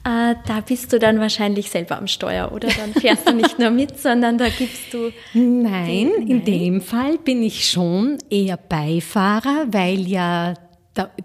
äh, 0.08 0.36
da 0.46 0.60
bist 0.60 0.92
du 0.92 0.98
dann 0.98 1.20
wahrscheinlich 1.20 1.68
selber 1.70 1.98
am 1.98 2.06
Steuer, 2.06 2.50
oder? 2.52 2.68
Dann 2.68 2.94
fährst 2.94 3.28
du 3.28 3.34
nicht 3.34 3.58
nur 3.58 3.70
mit, 3.70 4.00
sondern 4.00 4.38
da 4.38 4.48
gibst 4.48 4.92
du. 4.92 5.10
Nein, 5.34 6.10
die, 6.22 6.30
in 6.30 6.44
dem 6.44 6.80
Fall 6.80 7.18
bin 7.18 7.42
ich 7.42 7.70
schon 7.70 8.16
eher 8.30 8.56
Beifahrer, 8.56 9.66
weil 9.70 10.08
ja 10.08 10.54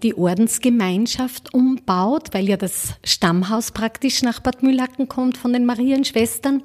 die 0.02 0.14
Ordensgemeinschaft 0.14 1.52
umbaut, 1.54 2.28
weil 2.32 2.48
ja 2.48 2.56
das 2.56 2.94
Stammhaus 3.02 3.72
praktisch 3.72 4.22
nach 4.22 4.40
Bad 4.40 4.62
Mühlacken 4.62 5.08
kommt 5.08 5.36
von 5.36 5.52
den 5.52 5.66
Marienschwestern. 5.66 6.62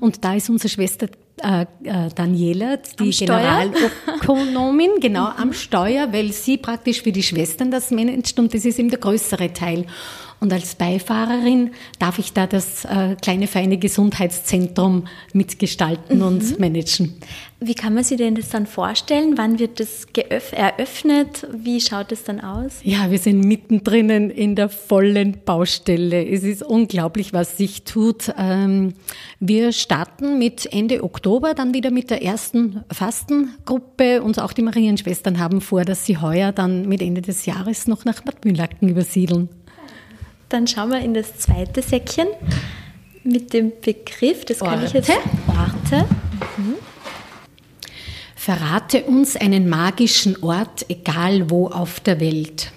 Und 0.00 0.24
da 0.24 0.34
ist 0.34 0.50
unsere 0.50 0.68
Schwester 0.68 1.06
äh, 1.42 1.62
äh, 1.84 2.10
Daniela, 2.14 2.78
die 2.98 3.10
Generalökonomin, 3.10 5.00
genau 5.00 5.26
am 5.26 5.54
Steuer, 5.54 6.12
weil 6.12 6.32
sie 6.32 6.58
praktisch 6.58 7.00
für 7.00 7.12
die 7.12 7.22
Schwestern 7.22 7.70
das 7.70 7.90
managt 7.90 8.38
und 8.38 8.52
das 8.52 8.64
ist 8.66 8.78
eben 8.78 8.90
der 8.90 8.98
größere 8.98 9.52
Teil. 9.52 9.86
Und 10.40 10.54
als 10.54 10.74
Beifahrerin 10.74 11.72
darf 11.98 12.18
ich 12.18 12.32
da 12.32 12.46
das 12.46 12.86
äh, 12.86 13.14
kleine 13.20 13.46
feine 13.46 13.76
Gesundheitszentrum 13.76 15.06
mitgestalten 15.34 16.18
mhm. 16.18 16.24
und 16.24 16.58
managen. 16.58 17.14
Wie 17.62 17.74
kann 17.74 17.92
man 17.92 18.04
sich 18.04 18.16
denn 18.16 18.36
das 18.36 18.48
dann 18.48 18.64
vorstellen? 18.64 19.36
Wann 19.36 19.58
wird 19.58 19.80
das 19.80 20.06
eröffnet? 20.52 21.46
Wie 21.52 21.78
schaut 21.82 22.10
es 22.10 22.24
dann 22.24 22.40
aus? 22.40 22.80
Ja, 22.84 23.10
wir 23.10 23.18
sind 23.18 23.44
mittendrin 23.44 24.30
in 24.30 24.56
der 24.56 24.70
vollen 24.70 25.36
Baustelle. 25.44 26.26
Es 26.26 26.42
ist 26.42 26.62
unglaublich, 26.62 27.34
was 27.34 27.58
sich 27.58 27.84
tut. 27.84 28.32
Ähm, 28.38 28.94
wir 29.40 29.72
starten 29.72 30.38
mit 30.38 30.72
Ende 30.72 31.04
Oktober 31.04 31.52
dann 31.52 31.74
wieder 31.74 31.90
mit 31.90 32.08
der 32.08 32.22
ersten 32.22 32.82
Fastengruppe 32.90 34.22
und 34.22 34.38
auch 34.40 34.54
die 34.54 34.62
Marienschwestern 34.62 35.38
haben 35.38 35.60
vor, 35.60 35.84
dass 35.84 36.06
sie 36.06 36.16
heuer 36.16 36.52
dann 36.52 36.88
mit 36.88 37.02
Ende 37.02 37.20
des 37.20 37.44
Jahres 37.44 37.86
noch 37.86 38.06
nach 38.06 38.22
Bad 38.22 38.42
Mühlacken 38.46 38.88
übersiedeln. 38.88 39.50
Dann 40.50 40.66
schauen 40.66 40.90
wir 40.90 40.98
in 41.00 41.14
das 41.14 41.38
zweite 41.38 41.80
Säckchen 41.80 42.26
mit 43.22 43.52
dem 43.52 43.72
Begriff, 43.80 44.44
das 44.44 44.58
kann 44.58 44.84
ich 44.84 44.92
jetzt. 44.92 45.10
Orte. 45.46 46.06
Mhm. 46.56 46.74
Verrate 48.34 49.04
uns 49.04 49.36
einen 49.36 49.68
magischen 49.68 50.42
Ort, 50.42 50.86
egal 50.88 51.50
wo 51.50 51.68
auf 51.68 52.00
der 52.00 52.18
Welt. 52.18 52.72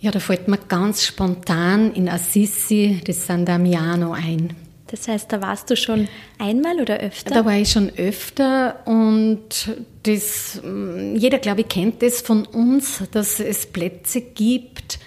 Ja, 0.00 0.10
da 0.10 0.20
fällt 0.20 0.48
mir 0.48 0.56
ganz 0.56 1.04
spontan 1.04 1.92
in 1.92 2.08
Assisi 2.08 3.00
das 3.04 3.26
San 3.26 3.44
Damiano 3.44 4.12
ein. 4.12 4.54
Das 4.86 5.06
heißt, 5.08 5.32
da 5.32 5.42
warst 5.42 5.68
du 5.68 5.76
schon 5.76 6.08
einmal 6.38 6.80
oder 6.80 6.98
öfter? 6.98 7.34
Da 7.34 7.44
war 7.44 7.56
ich 7.56 7.72
schon 7.72 7.90
öfter 7.98 8.86
und 8.86 9.48
das, 10.04 10.62
mm, 10.62 11.16
jeder, 11.16 11.38
glaube 11.38 11.62
ich, 11.62 11.68
kennt 11.68 12.00
das 12.00 12.22
von 12.22 12.46
uns, 12.46 13.02
dass 13.10 13.40
es 13.40 13.66
Plätze 13.66 14.22
gibt, 14.22 14.98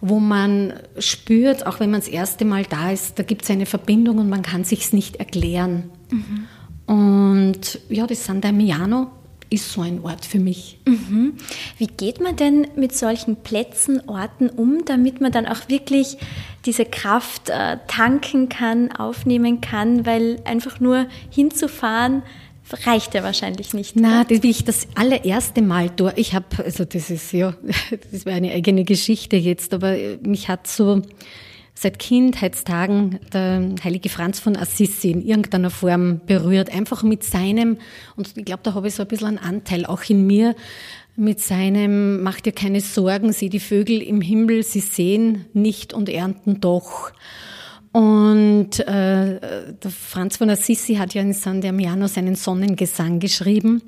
wo 0.00 0.20
man 0.20 0.74
spürt, 0.98 1.66
auch 1.66 1.80
wenn 1.80 1.90
man 1.90 2.00
das 2.00 2.08
erste 2.08 2.44
Mal 2.44 2.64
da 2.64 2.90
ist, 2.90 3.18
da 3.18 3.22
gibt 3.22 3.42
es 3.42 3.50
eine 3.50 3.66
Verbindung 3.66 4.18
und 4.18 4.28
man 4.28 4.42
kann 4.42 4.64
sich 4.64 4.92
nicht 4.92 5.16
erklären. 5.16 5.90
Mhm. 6.10 6.46
Und 6.86 7.80
ja, 7.88 8.06
das 8.06 8.24
San 8.24 8.40
Damiano 8.40 9.10
ist 9.48 9.72
so 9.72 9.80
ein 9.80 10.02
Ort 10.02 10.24
für 10.24 10.38
mich. 10.38 10.78
Mhm. 10.86 11.34
Wie 11.78 11.86
geht 11.86 12.20
man 12.20 12.36
denn 12.36 12.66
mit 12.76 12.96
solchen 12.96 13.36
Plätzen, 13.36 14.02
Orten 14.08 14.48
um, 14.50 14.84
damit 14.84 15.20
man 15.20 15.32
dann 15.32 15.46
auch 15.46 15.68
wirklich 15.68 16.18
diese 16.64 16.84
Kraft 16.84 17.48
äh, 17.48 17.78
tanken 17.86 18.48
kann, 18.48 18.90
aufnehmen 18.90 19.60
kann, 19.60 20.04
weil 20.04 20.40
einfach 20.44 20.80
nur 20.80 21.06
hinzufahren 21.30 22.22
reicht 22.72 23.14
ja 23.14 23.22
wahrscheinlich 23.22 23.74
nicht. 23.74 23.96
Na, 23.96 24.24
das, 24.24 24.42
wie 24.42 24.50
ich 24.50 24.64
das 24.64 24.88
allererste 24.94 25.62
Mal 25.62 25.90
dort, 25.94 26.18
ich 26.18 26.34
habe, 26.34 26.46
also 26.64 26.84
das 26.84 27.10
ist 27.10 27.32
ja, 27.32 27.54
das 28.12 28.26
wäre 28.26 28.36
eine 28.36 28.52
eigene 28.52 28.84
Geschichte 28.84 29.36
jetzt, 29.36 29.72
aber 29.74 29.96
mich 30.22 30.48
hat 30.48 30.66
so 30.66 31.02
seit 31.74 31.98
Kindheitstagen 31.98 33.20
der 33.32 33.74
heilige 33.84 34.08
Franz 34.08 34.40
von 34.40 34.56
Assisi 34.56 35.10
in 35.10 35.22
irgendeiner 35.22 35.70
Form 35.70 36.20
berührt. 36.26 36.72
Einfach 36.72 37.02
mit 37.02 37.22
seinem, 37.22 37.76
und 38.16 38.32
ich 38.34 38.44
glaube, 38.44 38.62
da 38.62 38.74
habe 38.74 38.88
ich 38.88 38.94
so 38.94 39.02
ein 39.02 39.08
bisschen 39.08 39.28
einen 39.28 39.38
Anteil 39.38 39.84
auch 39.84 40.02
in 40.08 40.26
mir, 40.26 40.56
mit 41.16 41.40
seinem, 41.40 42.22
macht 42.22 42.46
dir 42.46 42.52
keine 42.52 42.80
Sorgen, 42.80 43.32
sieh 43.32 43.48
die 43.48 43.60
Vögel 43.60 44.02
im 44.02 44.20
Himmel, 44.20 44.62
sie 44.62 44.80
sehen 44.80 45.46
nicht 45.52 45.92
und 45.92 46.08
ernten 46.08 46.60
doch. 46.60 47.12
Und 47.96 48.78
äh, 48.80 49.40
Franz 49.88 50.36
von 50.36 50.50
Assisi 50.50 50.96
hat 50.96 51.14
ja 51.14 51.22
in 51.22 51.32
San 51.32 51.62
Damiano 51.62 52.08
seinen 52.08 52.34
Sonnengesang 52.34 53.20
geschrieben. 53.20 53.80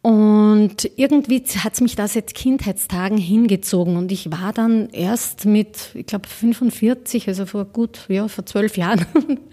Und 0.00 0.90
irgendwie 0.96 1.44
hat 1.58 1.74
es 1.74 1.82
mich 1.82 1.94
da 1.94 2.08
seit 2.08 2.32
Kindheitstagen 2.32 3.18
hingezogen. 3.18 3.98
Und 3.98 4.12
ich 4.12 4.30
war 4.30 4.54
dann 4.54 4.88
erst 4.88 5.44
mit, 5.44 5.90
ich 5.92 6.06
glaube, 6.06 6.26
45, 6.26 7.28
also 7.28 7.44
vor 7.44 7.66
gut, 7.66 8.06
ja, 8.08 8.28
vor 8.28 8.46
zwölf 8.46 8.78
Jahren, 8.78 9.04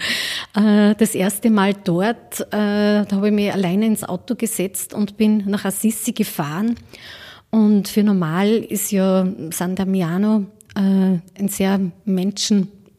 äh, 0.55 0.95
das 0.95 1.13
erste 1.13 1.49
Mal 1.49 1.73
dort. 1.73 2.39
Äh, 2.53 3.03
da 3.03 3.07
habe 3.11 3.27
ich 3.27 3.33
mich 3.33 3.51
alleine 3.51 3.88
ins 3.88 4.05
Auto 4.05 4.35
gesetzt 4.35 4.93
und 4.93 5.17
bin 5.17 5.43
nach 5.47 5.65
Assisi 5.65 6.13
gefahren. 6.13 6.75
Und 7.51 7.89
für 7.89 8.03
normal 8.03 8.51
ist 8.51 8.93
ja 8.93 9.27
San 9.49 9.75
Damiano 9.75 10.45
äh, 10.77 11.19
ein 11.38 11.49
sehr 11.49 11.81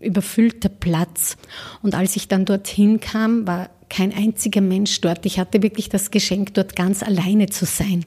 menschenüberfüllter 0.06 0.68
Platz. 0.68 1.36
Und 1.82 1.94
als 1.94 2.16
ich 2.16 2.28
dann 2.28 2.44
dorthin 2.44 3.00
kam, 3.00 3.46
war 3.46 3.70
kein 3.88 4.14
einziger 4.14 4.60
Mensch 4.60 5.00
dort. 5.00 5.26
Ich 5.26 5.38
hatte 5.38 5.62
wirklich 5.62 5.88
das 5.88 6.10
Geschenk, 6.10 6.54
dort 6.54 6.74
ganz 6.76 7.02
alleine 7.02 7.46
zu 7.46 7.64
sein. 7.66 8.04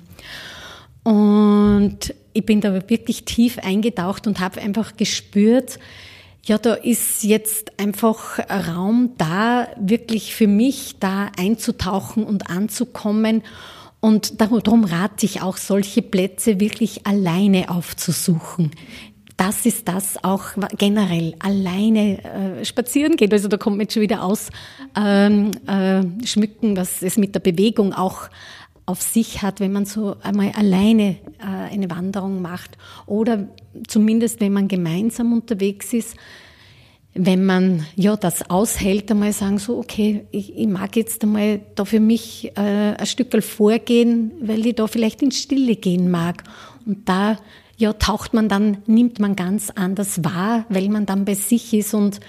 Und 1.04 2.14
ich 2.34 2.46
bin 2.46 2.62
da 2.62 2.74
wirklich 2.74 3.26
tief 3.26 3.60
eingetaucht 3.60 4.28
und 4.28 4.40
habe 4.40 4.62
einfach 4.62 4.98
gespürt, 4.98 5.80
ja, 6.46 6.58
da 6.58 6.74
ist 6.74 7.24
jetzt 7.24 7.80
einfach 7.80 8.40
Raum 8.50 9.12
da, 9.18 9.68
wirklich 9.80 10.34
für 10.34 10.48
mich 10.48 10.96
da 11.00 11.32
einzutauchen 11.38 12.24
und 12.24 12.50
anzukommen. 12.50 13.44
Und 14.00 14.40
darum 14.40 14.86
rate 14.86 15.26
ich 15.26 15.42
auch, 15.42 15.58
solche 15.58 16.02
Plätze 16.02 16.60
wirklich 16.60 17.06
alleine 17.06 17.70
aufzusuchen 17.70 18.72
das 19.39 19.65
ist 19.65 19.88
das 19.88 20.21
auch 20.21 20.47
generell 20.78 21.34
alleine 21.39 22.23
äh, 22.23 22.65
spazieren 22.65 23.15
geht. 23.15 23.32
Also 23.32 23.47
da 23.47 23.56
kommt 23.56 23.78
man 23.78 23.86
jetzt 23.86 23.93
schon 23.93 24.02
wieder 24.02 24.21
aus 24.21 24.49
ähm, 24.97 25.52
äh, 25.65 26.04
schmücken, 26.25 26.75
was 26.75 27.02
es 27.02 27.17
mit 27.17 27.36
der 27.36 27.39
Bewegung 27.39 27.93
auch 27.93 28.30
auf 28.86 29.02
sich 29.02 29.41
hat, 29.41 29.62
wenn 29.62 29.71
man 29.71 29.86
so 29.86 30.17
einmal 30.23 30.52
alleine 30.58 31.15
äh, 31.39 31.71
eine 31.71 31.89
Wanderung 31.89 32.41
macht 32.41 32.78
oder 33.06 33.47
zumindest 33.88 34.41
wenn 34.41 34.52
man 34.52 34.67
gemeinsam 34.67 35.32
unterwegs 35.32 35.93
ist, 35.93 36.17
wenn 37.13 37.45
man 37.45 37.86
ja 37.95 38.17
das 38.17 38.49
aushält, 38.49 39.10
einmal 39.10 39.32
sagen 39.32 39.58
so, 39.58 39.78
okay, 39.78 40.25
ich, 40.32 40.58
ich 40.58 40.67
mag 40.67 40.97
jetzt 40.97 41.23
einmal 41.23 41.62
da 41.75 41.86
für 41.86 42.02
mich 42.02 42.52
äh, 42.58 42.95
ein 42.97 43.06
Stück 43.06 43.41
vorgehen, 43.41 44.34
weil 44.41 44.65
ich 44.65 44.75
da 44.75 44.88
vielleicht 44.88 45.21
in 45.21 45.32
Stille 45.32 45.78
gehen 45.78 46.12
mag 46.12 46.43
und 46.86 47.08
da 47.08 47.38
ja, 47.80 47.94
taucht 47.94 48.34
man 48.34 48.50
dann, 48.50 48.80
nimmt 48.88 49.20
man 49.20 49.38
ganz 49.38 49.70
anders 49.70 50.24
wahr, 50.24 50.65
weil 50.68 50.89
man 50.89 51.06
dann 51.06 51.24
bei 51.24 51.34
sich 51.34 51.74
ist 51.74 51.94
und 51.94 52.20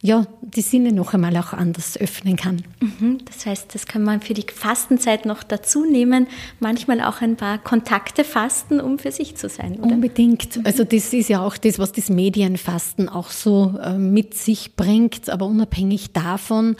ja, 0.00 0.26
die 0.42 0.60
Sinne 0.60 0.92
noch 0.92 1.14
einmal 1.14 1.36
auch 1.38 1.52
anders 1.52 1.96
öffnen 1.96 2.36
kann. 2.36 2.62
Mhm, 2.80 3.18
das 3.24 3.46
heißt, 3.46 3.74
das 3.74 3.86
kann 3.86 4.04
man 4.04 4.20
für 4.20 4.34
die 4.34 4.44
Fastenzeit 4.54 5.24
noch 5.24 5.42
dazu 5.42 5.84
nehmen, 5.84 6.28
manchmal 6.60 7.00
auch 7.00 7.20
ein 7.20 7.36
paar 7.36 7.58
Kontakte 7.58 8.22
fasten, 8.22 8.80
um 8.80 8.98
für 8.98 9.10
sich 9.10 9.34
zu 9.34 9.48
sein, 9.48 9.80
oder? 9.80 9.94
Unbedingt. 9.94 10.60
Also 10.64 10.84
das 10.84 11.12
ist 11.12 11.28
ja 11.28 11.42
auch 11.42 11.56
das, 11.56 11.78
was 11.80 11.90
das 11.90 12.10
Medienfasten 12.10 13.08
auch 13.08 13.30
so 13.30 13.74
äh, 13.82 13.96
mit 13.98 14.34
sich 14.34 14.76
bringt, 14.76 15.30
aber 15.30 15.46
unabhängig 15.46 16.12
davon, 16.12 16.76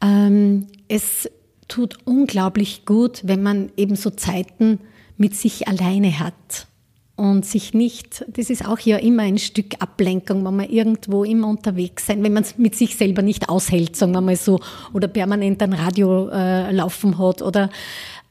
ähm, 0.00 0.66
es 0.88 1.28
tut 1.68 1.96
unglaublich 2.04 2.84
gut, 2.84 3.22
wenn 3.24 3.42
man 3.42 3.72
eben 3.78 3.96
so 3.96 4.10
Zeiten 4.10 4.78
mit 5.16 5.34
sich 5.34 5.66
alleine 5.66 6.20
hat 6.20 6.68
und 7.16 7.44
sich 7.44 7.74
nicht, 7.74 8.24
das 8.28 8.50
ist 8.50 8.66
auch 8.66 8.78
ja 8.80 8.96
immer 8.96 9.22
ein 9.22 9.38
Stück 9.38 9.74
Ablenkung, 9.80 10.44
wenn 10.44 10.56
man 10.56 10.68
irgendwo 10.68 11.24
immer 11.24 11.48
unterwegs 11.48 12.06
sein, 12.06 12.22
wenn 12.22 12.32
man 12.32 12.42
es 12.42 12.58
mit 12.58 12.74
sich 12.74 12.96
selber 12.96 13.22
nicht 13.22 13.48
aushält, 13.48 13.96
sagen 13.96 14.12
wir 14.12 14.20
mal 14.20 14.36
so, 14.36 14.60
oder 14.92 15.08
permanent 15.08 15.62
ein 15.62 15.74
Radio 15.74 16.28
äh, 16.28 16.72
laufen 16.72 17.18
hat 17.18 17.42
oder 17.42 17.70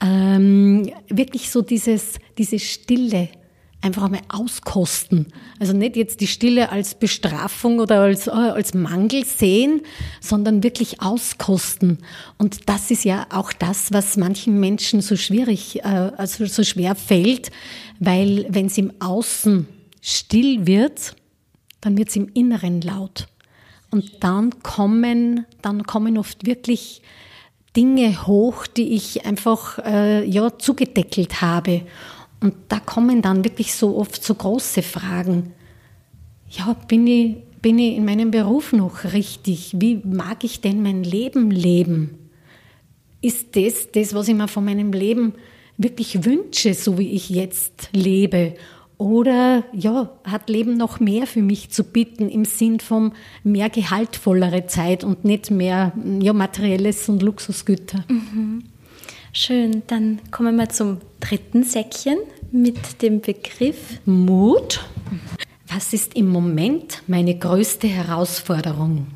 ähm, 0.01 0.91
wirklich 1.09 1.51
so 1.51 1.61
dieses, 1.61 2.17
diese 2.37 2.59
Stille 2.59 3.29
einfach 3.81 4.03
einmal 4.03 4.21
auskosten. 4.29 5.27
Also 5.59 5.73
nicht 5.73 5.95
jetzt 5.95 6.21
die 6.21 6.27
Stille 6.27 6.71
als 6.71 6.95
Bestrafung 6.95 7.79
oder 7.79 8.01
als, 8.01 8.27
äh, 8.27 8.31
als 8.31 8.73
Mangel 8.73 9.25
sehen, 9.25 9.81
sondern 10.19 10.63
wirklich 10.63 11.01
auskosten. 11.01 11.97
Und 12.37 12.69
das 12.69 12.91
ist 12.91 13.03
ja 13.03 13.25
auch 13.31 13.51
das, 13.53 13.91
was 13.91 14.17
manchen 14.17 14.59
Menschen 14.59 15.01
so 15.01 15.15
schwierig, 15.15 15.83
äh, 15.83 16.11
also 16.15 16.45
so 16.45 16.63
schwer 16.63 16.95
fällt, 16.95 17.51
weil 17.99 18.45
wenn 18.49 18.67
es 18.67 18.77
im 18.77 18.93
Außen 18.99 19.67
still 20.01 20.67
wird, 20.67 21.15
dann 21.81 21.97
wird 21.97 22.09
es 22.09 22.15
im 22.15 22.29
Inneren 22.33 22.81
laut. 22.81 23.27
Und 23.89 24.23
dann 24.23 24.61
kommen, 24.63 25.45
dann 25.61 25.83
kommen 25.83 26.17
oft 26.17 26.45
wirklich 26.45 27.01
Dinge 27.75 28.27
hoch, 28.27 28.67
die 28.67 28.93
ich 28.95 29.25
einfach 29.25 29.79
äh, 29.79 30.25
ja 30.25 30.57
zugedeckelt 30.57 31.41
habe. 31.41 31.81
Und 32.41 32.55
da 32.69 32.79
kommen 32.79 33.21
dann 33.21 33.43
wirklich 33.45 33.73
so 33.73 33.97
oft 33.97 34.23
so 34.23 34.33
große 34.33 34.81
Fragen. 34.81 35.53
Ja, 36.49 36.75
bin 36.87 37.07
ich, 37.07 37.37
bin 37.61 37.79
ich 37.79 37.95
in 37.95 38.05
meinem 38.05 38.31
Beruf 38.31 38.73
noch 38.73 39.03
richtig? 39.13 39.75
Wie 39.77 40.01
mag 40.03 40.43
ich 40.43 40.59
denn 40.59 40.81
mein 40.81 41.03
Leben 41.03 41.51
leben? 41.51 42.17
Ist 43.21 43.55
das 43.55 43.91
das, 43.91 44.15
was 44.15 44.27
ich 44.27 44.35
mir 44.35 44.47
von 44.47 44.65
meinem 44.65 44.91
Leben 44.91 45.33
wirklich 45.77 46.25
wünsche, 46.25 46.73
so 46.73 46.97
wie 46.97 47.11
ich 47.11 47.29
jetzt 47.29 47.89
lebe? 47.93 48.55
Oder 48.97 49.63
ja, 49.73 50.11
hat 50.23 50.49
Leben 50.49 50.77
noch 50.77 50.99
mehr 50.99 51.25
für 51.27 51.41
mich 51.41 51.69
zu 51.69 51.83
bieten 51.83 52.29
im 52.29 52.45
Sinn 52.45 52.79
von 52.79 53.13
mehr 53.43 53.69
gehaltvollere 53.69 54.67
Zeit 54.67 55.03
und 55.03 55.25
nicht 55.25 55.49
mehr 55.49 55.93
ja, 56.19 56.33
materielles 56.33 57.07
und 57.09 57.21
Luxusgüter? 57.21 58.03
Mhm. 58.07 58.63
Schön, 59.33 59.83
dann 59.87 60.19
kommen 60.29 60.57
wir 60.57 60.67
zum 60.67 60.97
dritten 61.21 61.63
Säckchen 61.63 62.17
mit 62.51 63.01
dem 63.01 63.21
Begriff 63.21 64.01
Mut. 64.03 64.81
Was 65.69 65.93
ist 65.93 66.17
im 66.17 66.27
Moment 66.27 67.01
meine 67.07 67.37
größte 67.37 67.87
Herausforderung? 67.87 69.07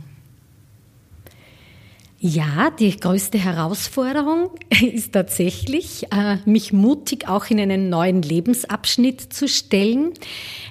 Ja, 2.18 2.72
die 2.72 2.98
größte 2.98 3.38
Herausforderung 3.38 4.52
ist 4.82 5.12
tatsächlich, 5.12 6.06
äh, 6.14 6.38
mich 6.46 6.72
mutig 6.72 7.28
auch 7.28 7.48
in 7.48 7.60
einen 7.60 7.90
neuen 7.90 8.22
Lebensabschnitt 8.22 9.34
zu 9.34 9.50
stellen, 9.50 10.14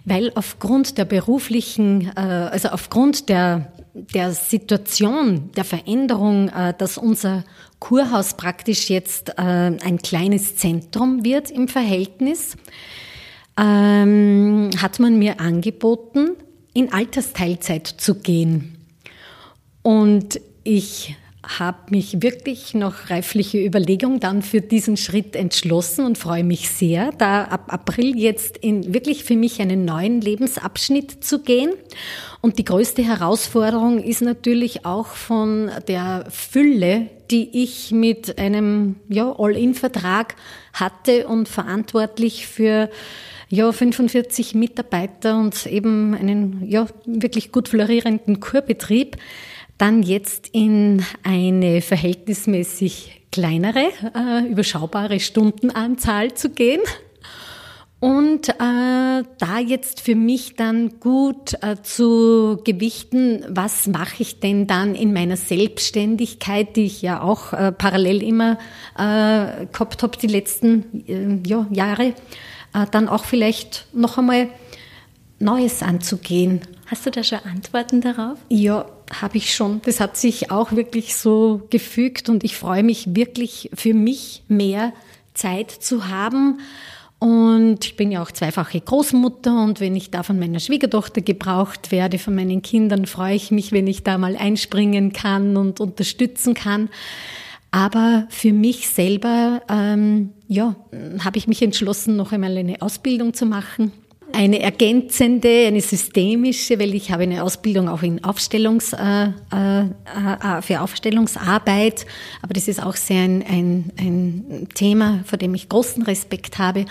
weil 0.07 0.33
aufgrund 0.37 0.96
der 0.96 1.04
beruflichen, 1.04 2.11
äh, 2.16 2.20
also 2.20 2.70
aufgrund 2.70 3.28
der 3.28 3.70
der 3.95 4.32
Situation, 4.32 5.53
der 5.57 5.64
Veränderung, 5.64 6.49
äh, 6.49 6.74
dass 6.76 6.99
unser 6.99 7.45
Kurhaus 7.78 8.36
praktisch 8.36 8.90
jetzt 8.90 9.30
äh, 9.38 9.42
ein 9.42 9.99
kleines 10.03 10.57
Zentrum 10.57 11.24
wird 11.24 11.51
im 11.51 11.68
Verhältnis, 11.68 12.57
ähm, 13.57 14.70
hat 14.78 14.99
man 14.99 15.18
mir 15.18 15.38
angeboten, 15.38 16.30
in 16.72 16.92
Altersteilzeit 16.92 17.86
zu 17.86 18.16
gehen. 18.16 18.78
Und 19.82 20.40
ich 20.64 21.14
habe 21.59 21.78
mich 21.90 22.22
wirklich 22.22 22.74
nach 22.74 23.11
reiflicher 23.11 23.59
Überlegung 23.59 24.20
dann 24.20 24.42
für 24.42 24.61
diesen 24.61 24.97
Schritt 24.97 25.36
entschlossen 25.36 26.05
und 26.05 26.18
freue 26.18 26.45
mich 26.45 26.70
sehr, 26.70 27.12
da 27.18 27.45
ab 27.45 27.72
April 27.72 28.16
jetzt 28.16 28.57
in 28.59 28.95
wirklich 28.95 29.24
für 29.24 29.36
mich 29.36 29.61
einen 29.61 29.84
neuen 29.84 30.20
Lebensabschnitt 30.20 31.24
zu 31.24 31.42
gehen. 31.42 31.72
Und 32.40 32.59
die 32.59 32.64
größte 32.64 33.03
Herausforderung 33.03 34.03
ist 34.03 34.22
natürlich 34.22 34.84
auch 34.84 35.09
von 35.09 35.70
der 35.88 36.26
Fülle, 36.30 37.09
die 37.30 37.62
ich 37.62 37.90
mit 37.90 38.38
einem 38.38 38.97
ja, 39.09 39.34
All-in-Vertrag 39.38 40.36
hatte 40.72 41.26
und 41.26 41.49
verantwortlich 41.49 42.47
für 42.47 42.90
ja, 43.49 43.70
45 43.70 44.55
Mitarbeiter 44.55 45.38
und 45.38 45.66
eben 45.66 46.14
einen 46.14 46.68
ja, 46.68 46.86
wirklich 47.07 47.53
gut 47.53 47.68
florierenden 47.68 48.40
Kurbetrieb 48.40 49.16
dann 49.79 50.03
jetzt 50.03 50.49
in 50.53 51.05
eine 51.22 51.81
verhältnismäßig 51.83 53.22
kleinere, 53.33 53.91
äh, 54.14 54.47
überschaubare 54.49 55.18
Stundenanzahl 55.18 56.35
zu 56.35 56.51
gehen. 56.51 56.81
Und 57.99 58.51
äh, 58.51 58.53
da 58.59 59.59
jetzt 59.66 60.03
für 60.03 60.14
mich 60.14 60.57
dann 60.57 61.01
gut 61.01 61.55
äh, 61.62 61.77
zu 61.83 62.61
gewichten, 62.62 63.43
was 63.49 63.87
mache 63.87 64.22
ich 64.22 64.41
denn 64.41 64.66
dann 64.66 64.95
in 64.95 65.14
meiner 65.14 65.39
Selbstständigkeit, 65.39 66.77
die 66.77 66.85
ich 66.85 67.01
ja 67.01 67.22
auch 67.22 67.55
äh, 67.55 67.72
parallel 67.72 68.22
immer 68.22 68.59
äh, 68.99 69.66
gehabt 69.72 70.03
habe 70.03 70.18
die 70.18 70.27
letzten 70.27 71.03
äh, 71.09 71.49
ja, 71.49 71.66
Jahre, 71.70 72.09
äh, 72.75 72.87
dann 72.91 73.09
auch 73.09 73.25
vielleicht 73.25 73.87
noch 73.95 74.18
einmal 74.18 74.49
Neues 75.39 75.83
anzugehen. 75.83 76.61
Hast 76.87 77.07
du 77.07 77.11
da 77.11 77.25
schon 77.25 77.39
Antworten 77.39 78.03
darauf? 78.03 78.39
Ja, 78.51 78.85
habe 79.20 79.36
ich 79.36 79.55
schon. 79.55 79.80
Das 79.84 80.00
hat 80.00 80.16
sich 80.16 80.50
auch 80.50 80.72
wirklich 80.72 81.16
so 81.16 81.62
gefügt 81.70 82.28
und 82.28 82.44
ich 82.44 82.57
freue 82.57 82.82
mich 82.82 83.14
wirklich 83.14 83.70
für 83.74 83.94
mich 83.94 84.42
mehr 84.48 84.92
Zeit 85.34 85.70
zu 85.70 86.09
haben. 86.09 86.61
Und 87.18 87.84
ich 87.84 87.96
bin 87.96 88.11
ja 88.11 88.22
auch 88.22 88.30
zweifache 88.30 88.80
Großmutter 88.80 89.62
und 89.62 89.80
wenn 89.80 89.96
ich 89.96 90.11
da 90.11 90.22
von 90.22 90.38
meiner 90.38 90.61
Schwiegertochter 90.61 91.22
gebraucht 91.22 91.90
werde, 91.90 92.18
von 92.18 92.34
meinen 92.34 92.61
Kindern, 92.61 93.07
freue 93.07 93.34
ich 93.34 93.50
mich, 93.50 93.72
wenn 93.72 93.86
ich 93.86 94.02
da 94.02 94.18
mal 94.18 94.36
einspringen 94.36 95.12
kann 95.12 95.57
und 95.57 95.80
unterstützen 95.80 96.55
kann. 96.55 96.90
Aber 97.70 98.26
für 98.28 98.52
mich 98.52 98.88
selber, 98.88 99.62
ähm, 99.68 100.30
ja, 100.48 100.76
habe 101.24 101.38
ich 101.38 101.48
mich 101.48 101.62
entschlossen, 101.62 102.16
noch 102.16 102.32
einmal 102.32 102.57
eine 102.57 102.82
Ausbildung 102.82 103.32
zu 103.32 103.46
machen 103.46 103.92
eine 104.35 104.61
ergänzende, 104.61 105.66
eine 105.66 105.80
systemische, 105.80 106.78
weil 106.78 106.95
ich 106.95 107.11
habe 107.11 107.22
eine 107.22 107.43
Ausbildung 107.43 107.89
auch 107.89 108.03
in 108.03 108.22
Aufstellungs, 108.24 108.93
äh, 108.93 109.28
äh, 109.53 109.82
äh, 109.82 110.61
für 110.61 110.80
Aufstellungsarbeit, 110.80 112.07
aber 112.43 112.55
das 112.55 112.68
ist 112.68 112.82
auch 112.82 112.97
sehr 112.97 113.22
ein, 113.22 113.45
ein, 113.49 113.93
ein 113.99 114.68
Thema, 114.74 115.20
vor 115.24 115.39
dem 115.39 115.55
ich 115.55 115.68
großen 115.68 116.03
Respekt 116.03 116.59
habe. 116.59 116.85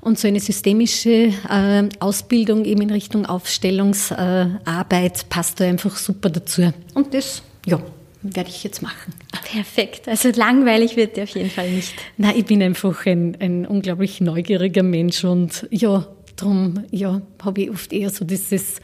Und 0.00 0.18
so 0.18 0.28
eine 0.28 0.40
systemische 0.40 1.32
äh, 1.48 1.88
Ausbildung 1.98 2.64
eben 2.64 2.82
in 2.82 2.90
Richtung 2.90 3.26
Aufstellungsarbeit 3.26 5.28
passt 5.28 5.60
da 5.60 5.64
einfach 5.64 5.96
super 5.96 6.30
dazu. 6.30 6.72
Und 6.94 7.12
das, 7.12 7.42
ja, 7.66 7.80
werde 8.22 8.48
ich 8.48 8.64
jetzt 8.64 8.82
machen. 8.82 9.12
Perfekt. 9.44 10.08
Also 10.08 10.30
langweilig 10.30 10.96
wird 10.96 11.16
dir 11.16 11.24
auf 11.24 11.30
jeden 11.30 11.50
Fall 11.50 11.70
nicht. 11.70 11.94
Nein, 12.16 12.34
ich 12.36 12.46
bin 12.46 12.62
einfach 12.62 13.04
ein, 13.06 13.36
ein 13.38 13.66
unglaublich 13.66 14.20
neugieriger 14.20 14.82
Mensch 14.82 15.24
und 15.24 15.66
ja, 15.70 16.06
Darum 16.36 16.84
ja, 16.90 17.22
habe 17.42 17.62
ich 17.62 17.70
oft 17.70 17.92
eher 17.92 18.10
so 18.10 18.24
dieses, 18.24 18.80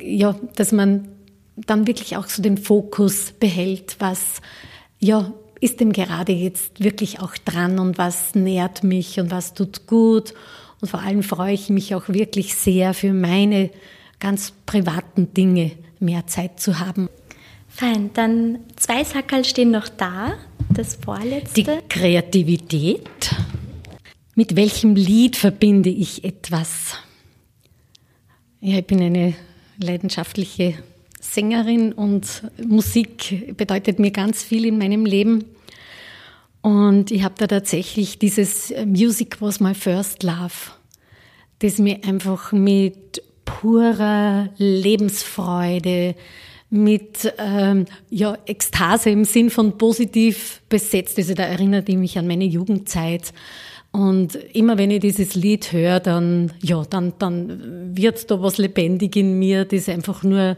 ja, 0.00 0.34
dass 0.56 0.72
man 0.72 1.08
dann 1.56 1.86
wirklich 1.86 2.16
auch 2.16 2.26
so 2.26 2.42
den 2.42 2.58
Fokus 2.58 3.32
behält, 3.32 3.96
was 3.98 4.40
ja, 4.98 5.32
ist 5.60 5.80
denn 5.80 5.92
gerade 5.92 6.32
jetzt 6.32 6.82
wirklich 6.82 7.20
auch 7.20 7.36
dran 7.36 7.78
und 7.78 7.98
was 7.98 8.34
nährt 8.34 8.82
mich 8.82 9.20
und 9.20 9.30
was 9.30 9.54
tut 9.54 9.86
gut. 9.86 10.34
Und 10.80 10.88
vor 10.88 11.00
allem 11.00 11.22
freue 11.22 11.52
ich 11.52 11.68
mich 11.68 11.94
auch 11.94 12.08
wirklich 12.08 12.54
sehr 12.54 12.94
für 12.94 13.12
meine 13.12 13.70
ganz 14.18 14.52
privaten 14.64 15.34
Dinge 15.34 15.72
mehr 15.98 16.26
Zeit 16.26 16.60
zu 16.60 16.78
haben. 16.78 17.08
Fein, 17.68 18.10
dann 18.14 18.60
zwei 18.76 19.04
Sackerl 19.04 19.44
stehen 19.44 19.70
noch 19.70 19.88
da. 19.88 20.32
Das 20.70 20.96
vorletzte. 20.96 21.62
Die 21.62 21.88
Kreativität. 21.88 23.34
Mit 24.40 24.56
welchem 24.56 24.94
Lied 24.94 25.36
verbinde 25.36 25.90
ich 25.90 26.24
etwas? 26.24 26.94
Ja, 28.62 28.78
ich 28.78 28.86
bin 28.86 29.02
eine 29.02 29.34
leidenschaftliche 29.76 30.78
Sängerin 31.20 31.92
und 31.92 32.44
Musik 32.66 33.54
bedeutet 33.58 33.98
mir 33.98 34.12
ganz 34.12 34.42
viel 34.42 34.64
in 34.64 34.78
meinem 34.78 35.04
Leben. 35.04 35.44
Und 36.62 37.10
ich 37.10 37.22
habe 37.22 37.34
da 37.36 37.48
tatsächlich 37.48 38.18
dieses 38.18 38.72
Music 38.86 39.42
was 39.42 39.60
my 39.60 39.74
first 39.74 40.22
love, 40.22 40.70
das 41.58 41.76
mir 41.76 42.02
einfach 42.06 42.52
mit 42.52 43.22
purer 43.44 44.48
Lebensfreude, 44.56 46.14
mit 46.70 47.30
ähm, 47.36 47.84
ja, 48.08 48.38
Ekstase 48.46 49.10
im 49.10 49.26
Sinn 49.26 49.50
von 49.50 49.76
positiv 49.76 50.62
besetzt. 50.70 51.18
Also 51.18 51.34
da 51.34 51.42
erinnert 51.42 51.90
ich 51.90 51.96
mich 51.96 52.16
an 52.16 52.26
meine 52.26 52.46
Jugendzeit 52.46 53.34
und 53.92 54.36
immer 54.36 54.78
wenn 54.78 54.90
ich 54.90 55.00
dieses 55.00 55.34
Lied 55.34 55.72
höre, 55.72 55.98
dann, 56.00 56.52
ja, 56.62 56.84
dann, 56.88 57.14
dann 57.18 57.96
wird 57.96 58.30
da 58.30 58.40
was 58.40 58.58
lebendig 58.58 59.16
in 59.16 59.38
mir, 59.38 59.64
das 59.64 59.88
einfach 59.88 60.22
nur, 60.22 60.56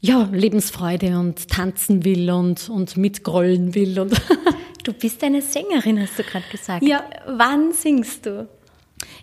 ja, 0.00 0.28
Lebensfreude 0.32 1.18
und 1.18 1.48
tanzen 1.48 2.04
will 2.04 2.30
und, 2.30 2.68
und 2.68 2.96
mitgrollen 2.96 3.74
will. 3.74 3.98
Und 4.00 4.20
du 4.84 4.92
bist 4.92 5.22
eine 5.22 5.40
Sängerin, 5.40 6.00
hast 6.00 6.18
du 6.18 6.24
gerade 6.24 6.44
gesagt. 6.50 6.82
Ja. 6.82 7.04
Wann 7.26 7.72
singst 7.72 8.26
du? 8.26 8.48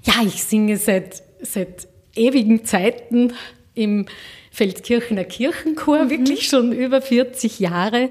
Ja, 0.04 0.14
ich 0.26 0.44
singe 0.44 0.78
seit, 0.78 1.22
seit 1.42 1.88
ewigen 2.16 2.66
Zeiten 2.66 3.34
im 3.76 4.08
Feldkirchener 4.52 5.26
Kirchenchor, 5.26 6.06
mhm. 6.06 6.10
wirklich 6.10 6.48
schon 6.48 6.72
über 6.72 7.02
40 7.02 7.60
Jahre. 7.60 8.10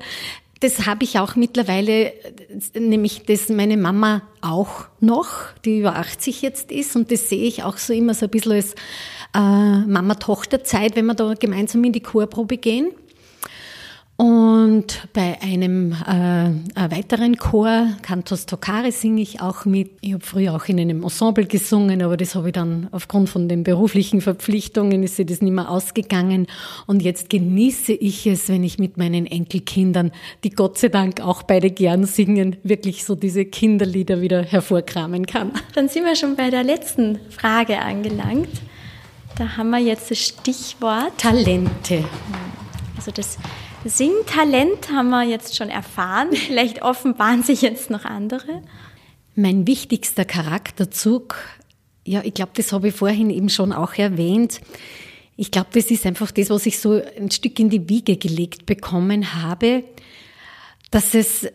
Das 0.61 0.87
habe 0.87 1.05
ich 1.05 1.19
auch 1.19 1.37
mittlerweile, 1.37 2.13
nämlich 2.75 3.23
das 3.25 3.49
meine 3.49 3.77
Mama 3.77 4.23
auch 4.41 4.87
noch, 4.99 5.29
die 5.65 5.81
über 5.81 5.97
80 5.97 6.43
jetzt 6.43 6.73
ist. 6.73 6.97
Und 6.97 7.13
das 7.13 7.29
sehe 7.29 7.45
ich 7.45 7.63
auch 7.63 7.79
so 7.79 7.93
immer 7.93 8.15
so 8.15 8.27
ein 8.27 8.31
bisschen 8.31 8.53
als 8.53 8.75
äh, 9.35 9.39
Mama-Tochter-Zeit, 9.87 10.97
wenn 10.97 11.07
wir 11.07 11.15
da 11.15 11.35
gemeinsam 11.35 11.85
in 11.85 11.93
die 11.93 12.01
Chorprobe 12.01 12.57
gehen. 12.57 12.91
Und 14.21 15.09
bei 15.13 15.41
einem 15.43 15.93
äh, 15.93 16.91
weiteren 16.91 17.37
Chor, 17.37 17.87
Cantos 18.03 18.47
Tocare, 18.47 18.91
singe 18.91 19.23
ich 19.23 19.41
auch 19.41 19.65
mit. 19.65 19.93
Ich 20.01 20.13
habe 20.13 20.25
früher 20.27 20.57
auch 20.57 20.65
in 20.65 20.81
einem 20.81 21.05
Ensemble 21.05 21.47
gesungen, 21.47 22.03
aber 22.03 22.17
das 22.17 22.35
habe 22.35 22.49
ich 22.49 22.53
dann 22.53 22.89
aufgrund 22.91 23.29
von 23.29 23.49
den 23.49 23.63
beruflichen 23.63 24.21
Verpflichtungen, 24.21 25.05
ist 25.05 25.15
sie 25.15 25.25
das 25.25 25.41
nicht 25.41 25.53
mehr 25.53 25.71
ausgegangen. 25.71 26.49
Und 26.89 27.01
jetzt 27.01 27.31
genieße 27.31 27.93
ich 27.93 28.27
es, 28.27 28.49
wenn 28.49 28.65
ich 28.65 28.81
mit 28.81 28.97
meinen 28.97 29.25
Enkelkindern, 29.25 30.11
die 30.43 30.51
Gott 30.51 30.79
sei 30.79 30.89
Dank 30.89 31.21
auch 31.21 31.45
beide 31.45 31.71
gern 31.71 32.05
singen, 32.05 32.57
wirklich 32.65 33.05
so 33.05 33.15
diese 33.15 33.45
Kinderlieder 33.45 34.21
wieder 34.21 34.43
hervorkramen 34.43 35.27
kann. 35.27 35.53
Dann 35.77 35.89
sind 35.89 36.05
wir 36.05 36.17
schon 36.17 36.35
bei 36.35 36.51
der 36.51 36.65
letzten 36.65 37.21
Frage 37.31 37.79
angelangt. 37.79 38.49
Da 39.37 39.57
haben 39.57 39.71
wir 39.71 39.79
jetzt 39.79 40.11
das 40.11 40.19
Stichwort 40.19 41.17
Talente. 41.19 42.05
Also 42.97 43.13
das 43.13 43.39
Singtalent 43.85 44.91
haben 44.91 45.11
wir 45.11 45.23
jetzt 45.25 45.57
schon 45.57 45.69
erfahren. 45.69 46.29
Vielleicht 46.33 46.83
offenbaren 46.83 47.43
sich 47.43 47.63
jetzt 47.63 47.91
noch 47.91 48.05
andere. 48.05 48.63
Mein 49.35 49.67
wichtigster 49.67 50.25
Charakterzug, 50.25 51.37
ja, 52.05 52.23
ich 52.25 52.35
glaube, 52.35 52.53
das 52.55 52.73
habe 52.73 52.89
ich 52.89 52.95
vorhin 52.95 53.31
eben 53.31 53.49
schon 53.49 53.73
auch 53.73 53.95
erwähnt. 53.95 54.61
Ich 55.37 55.51
glaube, 55.51 55.69
das 55.73 55.91
ist 55.91 56.05
einfach 56.07 56.33
das, 56.33 56.51
was 56.51 56.67
ich 56.67 56.81
so 56.81 57.01
ein 57.17 57.31
Stück 57.31 57.59
in 57.61 57.71
die 57.71 57.89
Wiege 57.89 58.17
gelegt 58.17 58.67
bekommen 58.67 59.35
habe, 59.35 59.85
dass 60.91 61.15
es 61.15 61.47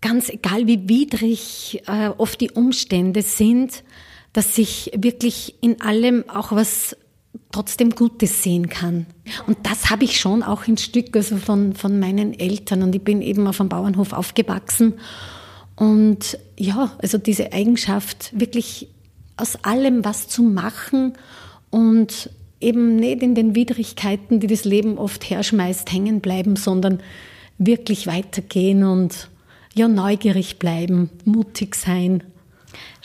ganz 0.00 0.28
egal 0.28 0.68
wie 0.68 0.88
widrig 0.88 1.82
äh, 1.88 2.10
oft 2.16 2.40
die 2.40 2.52
Umstände 2.52 3.22
sind, 3.22 3.82
dass 4.32 4.58
ich 4.58 4.92
wirklich 4.94 5.56
in 5.62 5.80
allem 5.80 6.28
auch 6.28 6.52
was 6.52 6.96
trotzdem 7.52 7.90
Gutes 7.90 8.42
sehen 8.42 8.68
kann. 8.68 9.06
Und 9.46 9.58
das 9.62 9.90
habe 9.90 10.04
ich 10.04 10.20
schon 10.20 10.42
auch 10.42 10.66
ein 10.66 10.76
Stück 10.76 11.14
also 11.16 11.36
von, 11.36 11.74
von 11.74 11.98
meinen 11.98 12.38
Eltern. 12.38 12.82
Und 12.82 12.94
ich 12.94 13.02
bin 13.02 13.22
eben 13.22 13.46
auf 13.46 13.60
einem 13.60 13.68
Bauernhof 13.68 14.12
aufgewachsen. 14.12 14.94
Und 15.76 16.38
ja, 16.58 16.92
also 16.98 17.18
diese 17.18 17.52
Eigenschaft, 17.52 18.32
wirklich 18.38 18.88
aus 19.36 19.56
allem 19.64 20.04
was 20.04 20.28
zu 20.28 20.42
machen 20.42 21.12
und 21.70 22.30
eben 22.60 22.96
nicht 22.96 23.22
in 23.22 23.34
den 23.34 23.54
Widrigkeiten, 23.54 24.40
die 24.40 24.46
das 24.46 24.64
Leben 24.64 24.98
oft 24.98 25.28
herschmeißt, 25.28 25.92
hängen 25.92 26.20
bleiben, 26.20 26.56
sondern 26.56 27.00
wirklich 27.58 28.06
weitergehen 28.06 28.84
und 28.84 29.28
ja, 29.74 29.88
neugierig 29.88 30.58
bleiben, 30.58 31.10
mutig 31.24 31.74
sein. 31.74 32.22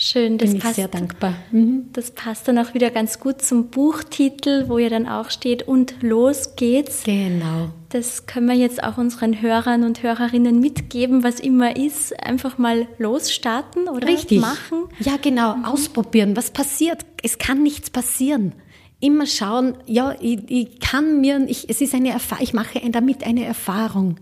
Schön, 0.03 0.39
das 0.39 0.49
Bin 0.49 0.57
ich 0.57 0.63
passt. 0.63 0.75
sehr 0.77 0.87
dankbar. 0.87 1.35
Mhm. 1.51 1.85
Das 1.93 2.09
passt 2.09 2.47
dann 2.47 2.57
auch 2.57 2.73
wieder 2.73 2.89
ganz 2.89 3.19
gut 3.19 3.43
zum 3.43 3.67
Buchtitel, 3.67 4.67
wo 4.67 4.79
ja 4.79 4.89
dann 4.89 5.07
auch 5.07 5.29
steht, 5.29 5.67
und 5.67 5.93
los 6.01 6.55
geht's. 6.55 7.03
Genau. 7.03 7.69
Das 7.89 8.25
können 8.25 8.47
wir 8.47 8.55
jetzt 8.55 8.83
auch 8.83 8.97
unseren 8.97 9.43
Hörern 9.43 9.83
und 9.83 10.01
Hörerinnen 10.01 10.59
mitgeben, 10.59 11.23
was 11.23 11.39
immer 11.39 11.77
ist. 11.77 12.19
Einfach 12.19 12.57
mal 12.57 12.87
losstarten 12.97 13.87
oder 13.89 14.07
Richtig. 14.07 14.41
machen. 14.41 14.85
Ja, 15.01 15.17
genau. 15.21 15.55
Ausprobieren. 15.63 16.35
Was 16.35 16.49
passiert? 16.49 17.05
Es 17.21 17.37
kann 17.37 17.61
nichts 17.61 17.91
passieren. 17.91 18.53
Immer 19.01 19.27
schauen, 19.27 19.75
ja, 19.85 20.15
ich, 20.19 20.39
ich 20.49 20.79
kann 20.79 21.21
mir, 21.21 21.45
ich, 21.47 21.69
es 21.69 21.79
ist 21.79 21.93
eine 21.93 22.09
Erfahrung, 22.09 22.43
ich 22.43 22.53
mache 22.53 22.81
damit 22.89 23.23
eine 23.23 23.45
Erfahrung. 23.45 24.17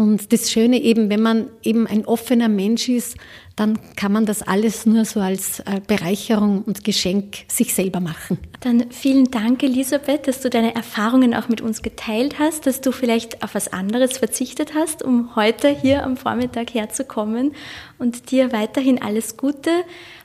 Und 0.00 0.32
das 0.32 0.50
Schöne 0.50 0.80
eben, 0.80 1.10
wenn 1.10 1.20
man 1.20 1.50
eben 1.62 1.86
ein 1.86 2.06
offener 2.06 2.48
Mensch 2.48 2.88
ist, 2.88 3.18
dann 3.54 3.78
kann 3.96 4.12
man 4.12 4.24
das 4.24 4.40
alles 4.40 4.86
nur 4.86 5.04
so 5.04 5.20
als 5.20 5.60
äh, 5.60 5.82
Bereicherung 5.86 6.62
und 6.62 6.84
Geschenk 6.84 7.40
sich 7.48 7.74
selber 7.74 8.00
machen. 8.00 8.38
Dann 8.60 8.90
vielen 8.90 9.30
Dank, 9.30 9.62
Elisabeth, 9.62 10.26
dass 10.26 10.40
du 10.40 10.48
deine 10.48 10.74
Erfahrungen 10.74 11.34
auch 11.34 11.50
mit 11.50 11.60
uns 11.60 11.82
geteilt 11.82 12.38
hast, 12.38 12.66
dass 12.66 12.80
du 12.80 12.92
vielleicht 12.92 13.42
auf 13.42 13.54
was 13.54 13.70
anderes 13.74 14.16
verzichtet 14.16 14.72
hast, 14.74 15.02
um 15.02 15.36
heute 15.36 15.68
hier 15.68 16.02
am 16.02 16.16
Vormittag 16.16 16.72
herzukommen 16.72 17.52
und 17.98 18.30
dir 18.30 18.52
weiterhin 18.52 19.02
alles 19.02 19.36
Gute, 19.36 19.70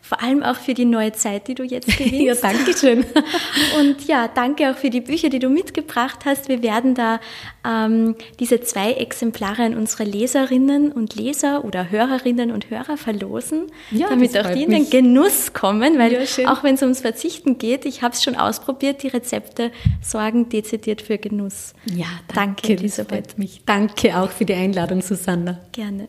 vor 0.08 0.22
allem 0.22 0.44
auch 0.44 0.56
für 0.58 0.74
die 0.76 0.86
neue 0.86 1.12
Zeit, 1.14 1.48
die 1.48 1.56
du 1.56 1.64
jetzt 1.64 1.88
gewinnst. 1.98 2.22
Ja, 2.22 2.36
danke 2.36 2.78
schön. 2.78 3.06
Und 3.80 4.06
ja, 4.08 4.28
danke 4.28 4.70
auch 4.72 4.76
für 4.78 4.90
die 4.90 5.02
Bücher, 5.02 5.30
die 5.30 5.40
du 5.40 5.50
mitgebracht 5.50 6.20
hast. 6.26 6.48
Wir 6.48 6.62
werden 6.62 6.94
da 6.94 7.20
ähm, 7.68 8.16
diese 8.40 8.62
zwei 8.62 8.94
Exemplare 8.94 9.64
an 9.64 9.76
unsere 9.76 10.04
Leserinnen 10.04 10.92
und 10.92 11.16
Leser 11.16 11.66
oder 11.66 11.90
Hörerinnen 11.90 12.52
und 12.52 12.70
Hörer 12.70 12.98
verlosen, 12.98 13.64
Ja, 13.92 14.10
damit 14.10 14.38
auch 14.38 14.52
die 14.52 14.64
in 14.64 14.70
den. 14.70 14.90
Genuss 14.90 15.54
kommen, 15.54 15.98
weil 15.98 16.14
Ja, 16.38 16.52
auch 16.54 16.64
wenn 16.64 16.76
es 16.76 16.82
ums 16.84 17.02
Verzichten 17.02 17.58
geht, 17.58 17.86
ich 17.86 18.02
habe 18.04 18.14
es 18.14 18.24
schon 18.24 18.36
ausprobiert, 18.36 19.02
die 19.02 19.08
Rezepte 19.08 19.72
sorgen 20.02 20.50
dezidiert 20.50 21.02
für 21.02 21.18
Genuss. 21.18 21.74
Ja, 21.86 22.06
Danke, 22.34 22.62
danke, 22.68 22.74
Elisabeth. 22.74 23.38
mich. 23.38 23.62
Danke 23.66 24.18
auch 24.18 24.30
für 24.30 24.46
die 24.46 24.54
Einladung, 24.54 25.02
Susanna. 25.02 25.60
Gerne. 25.72 26.08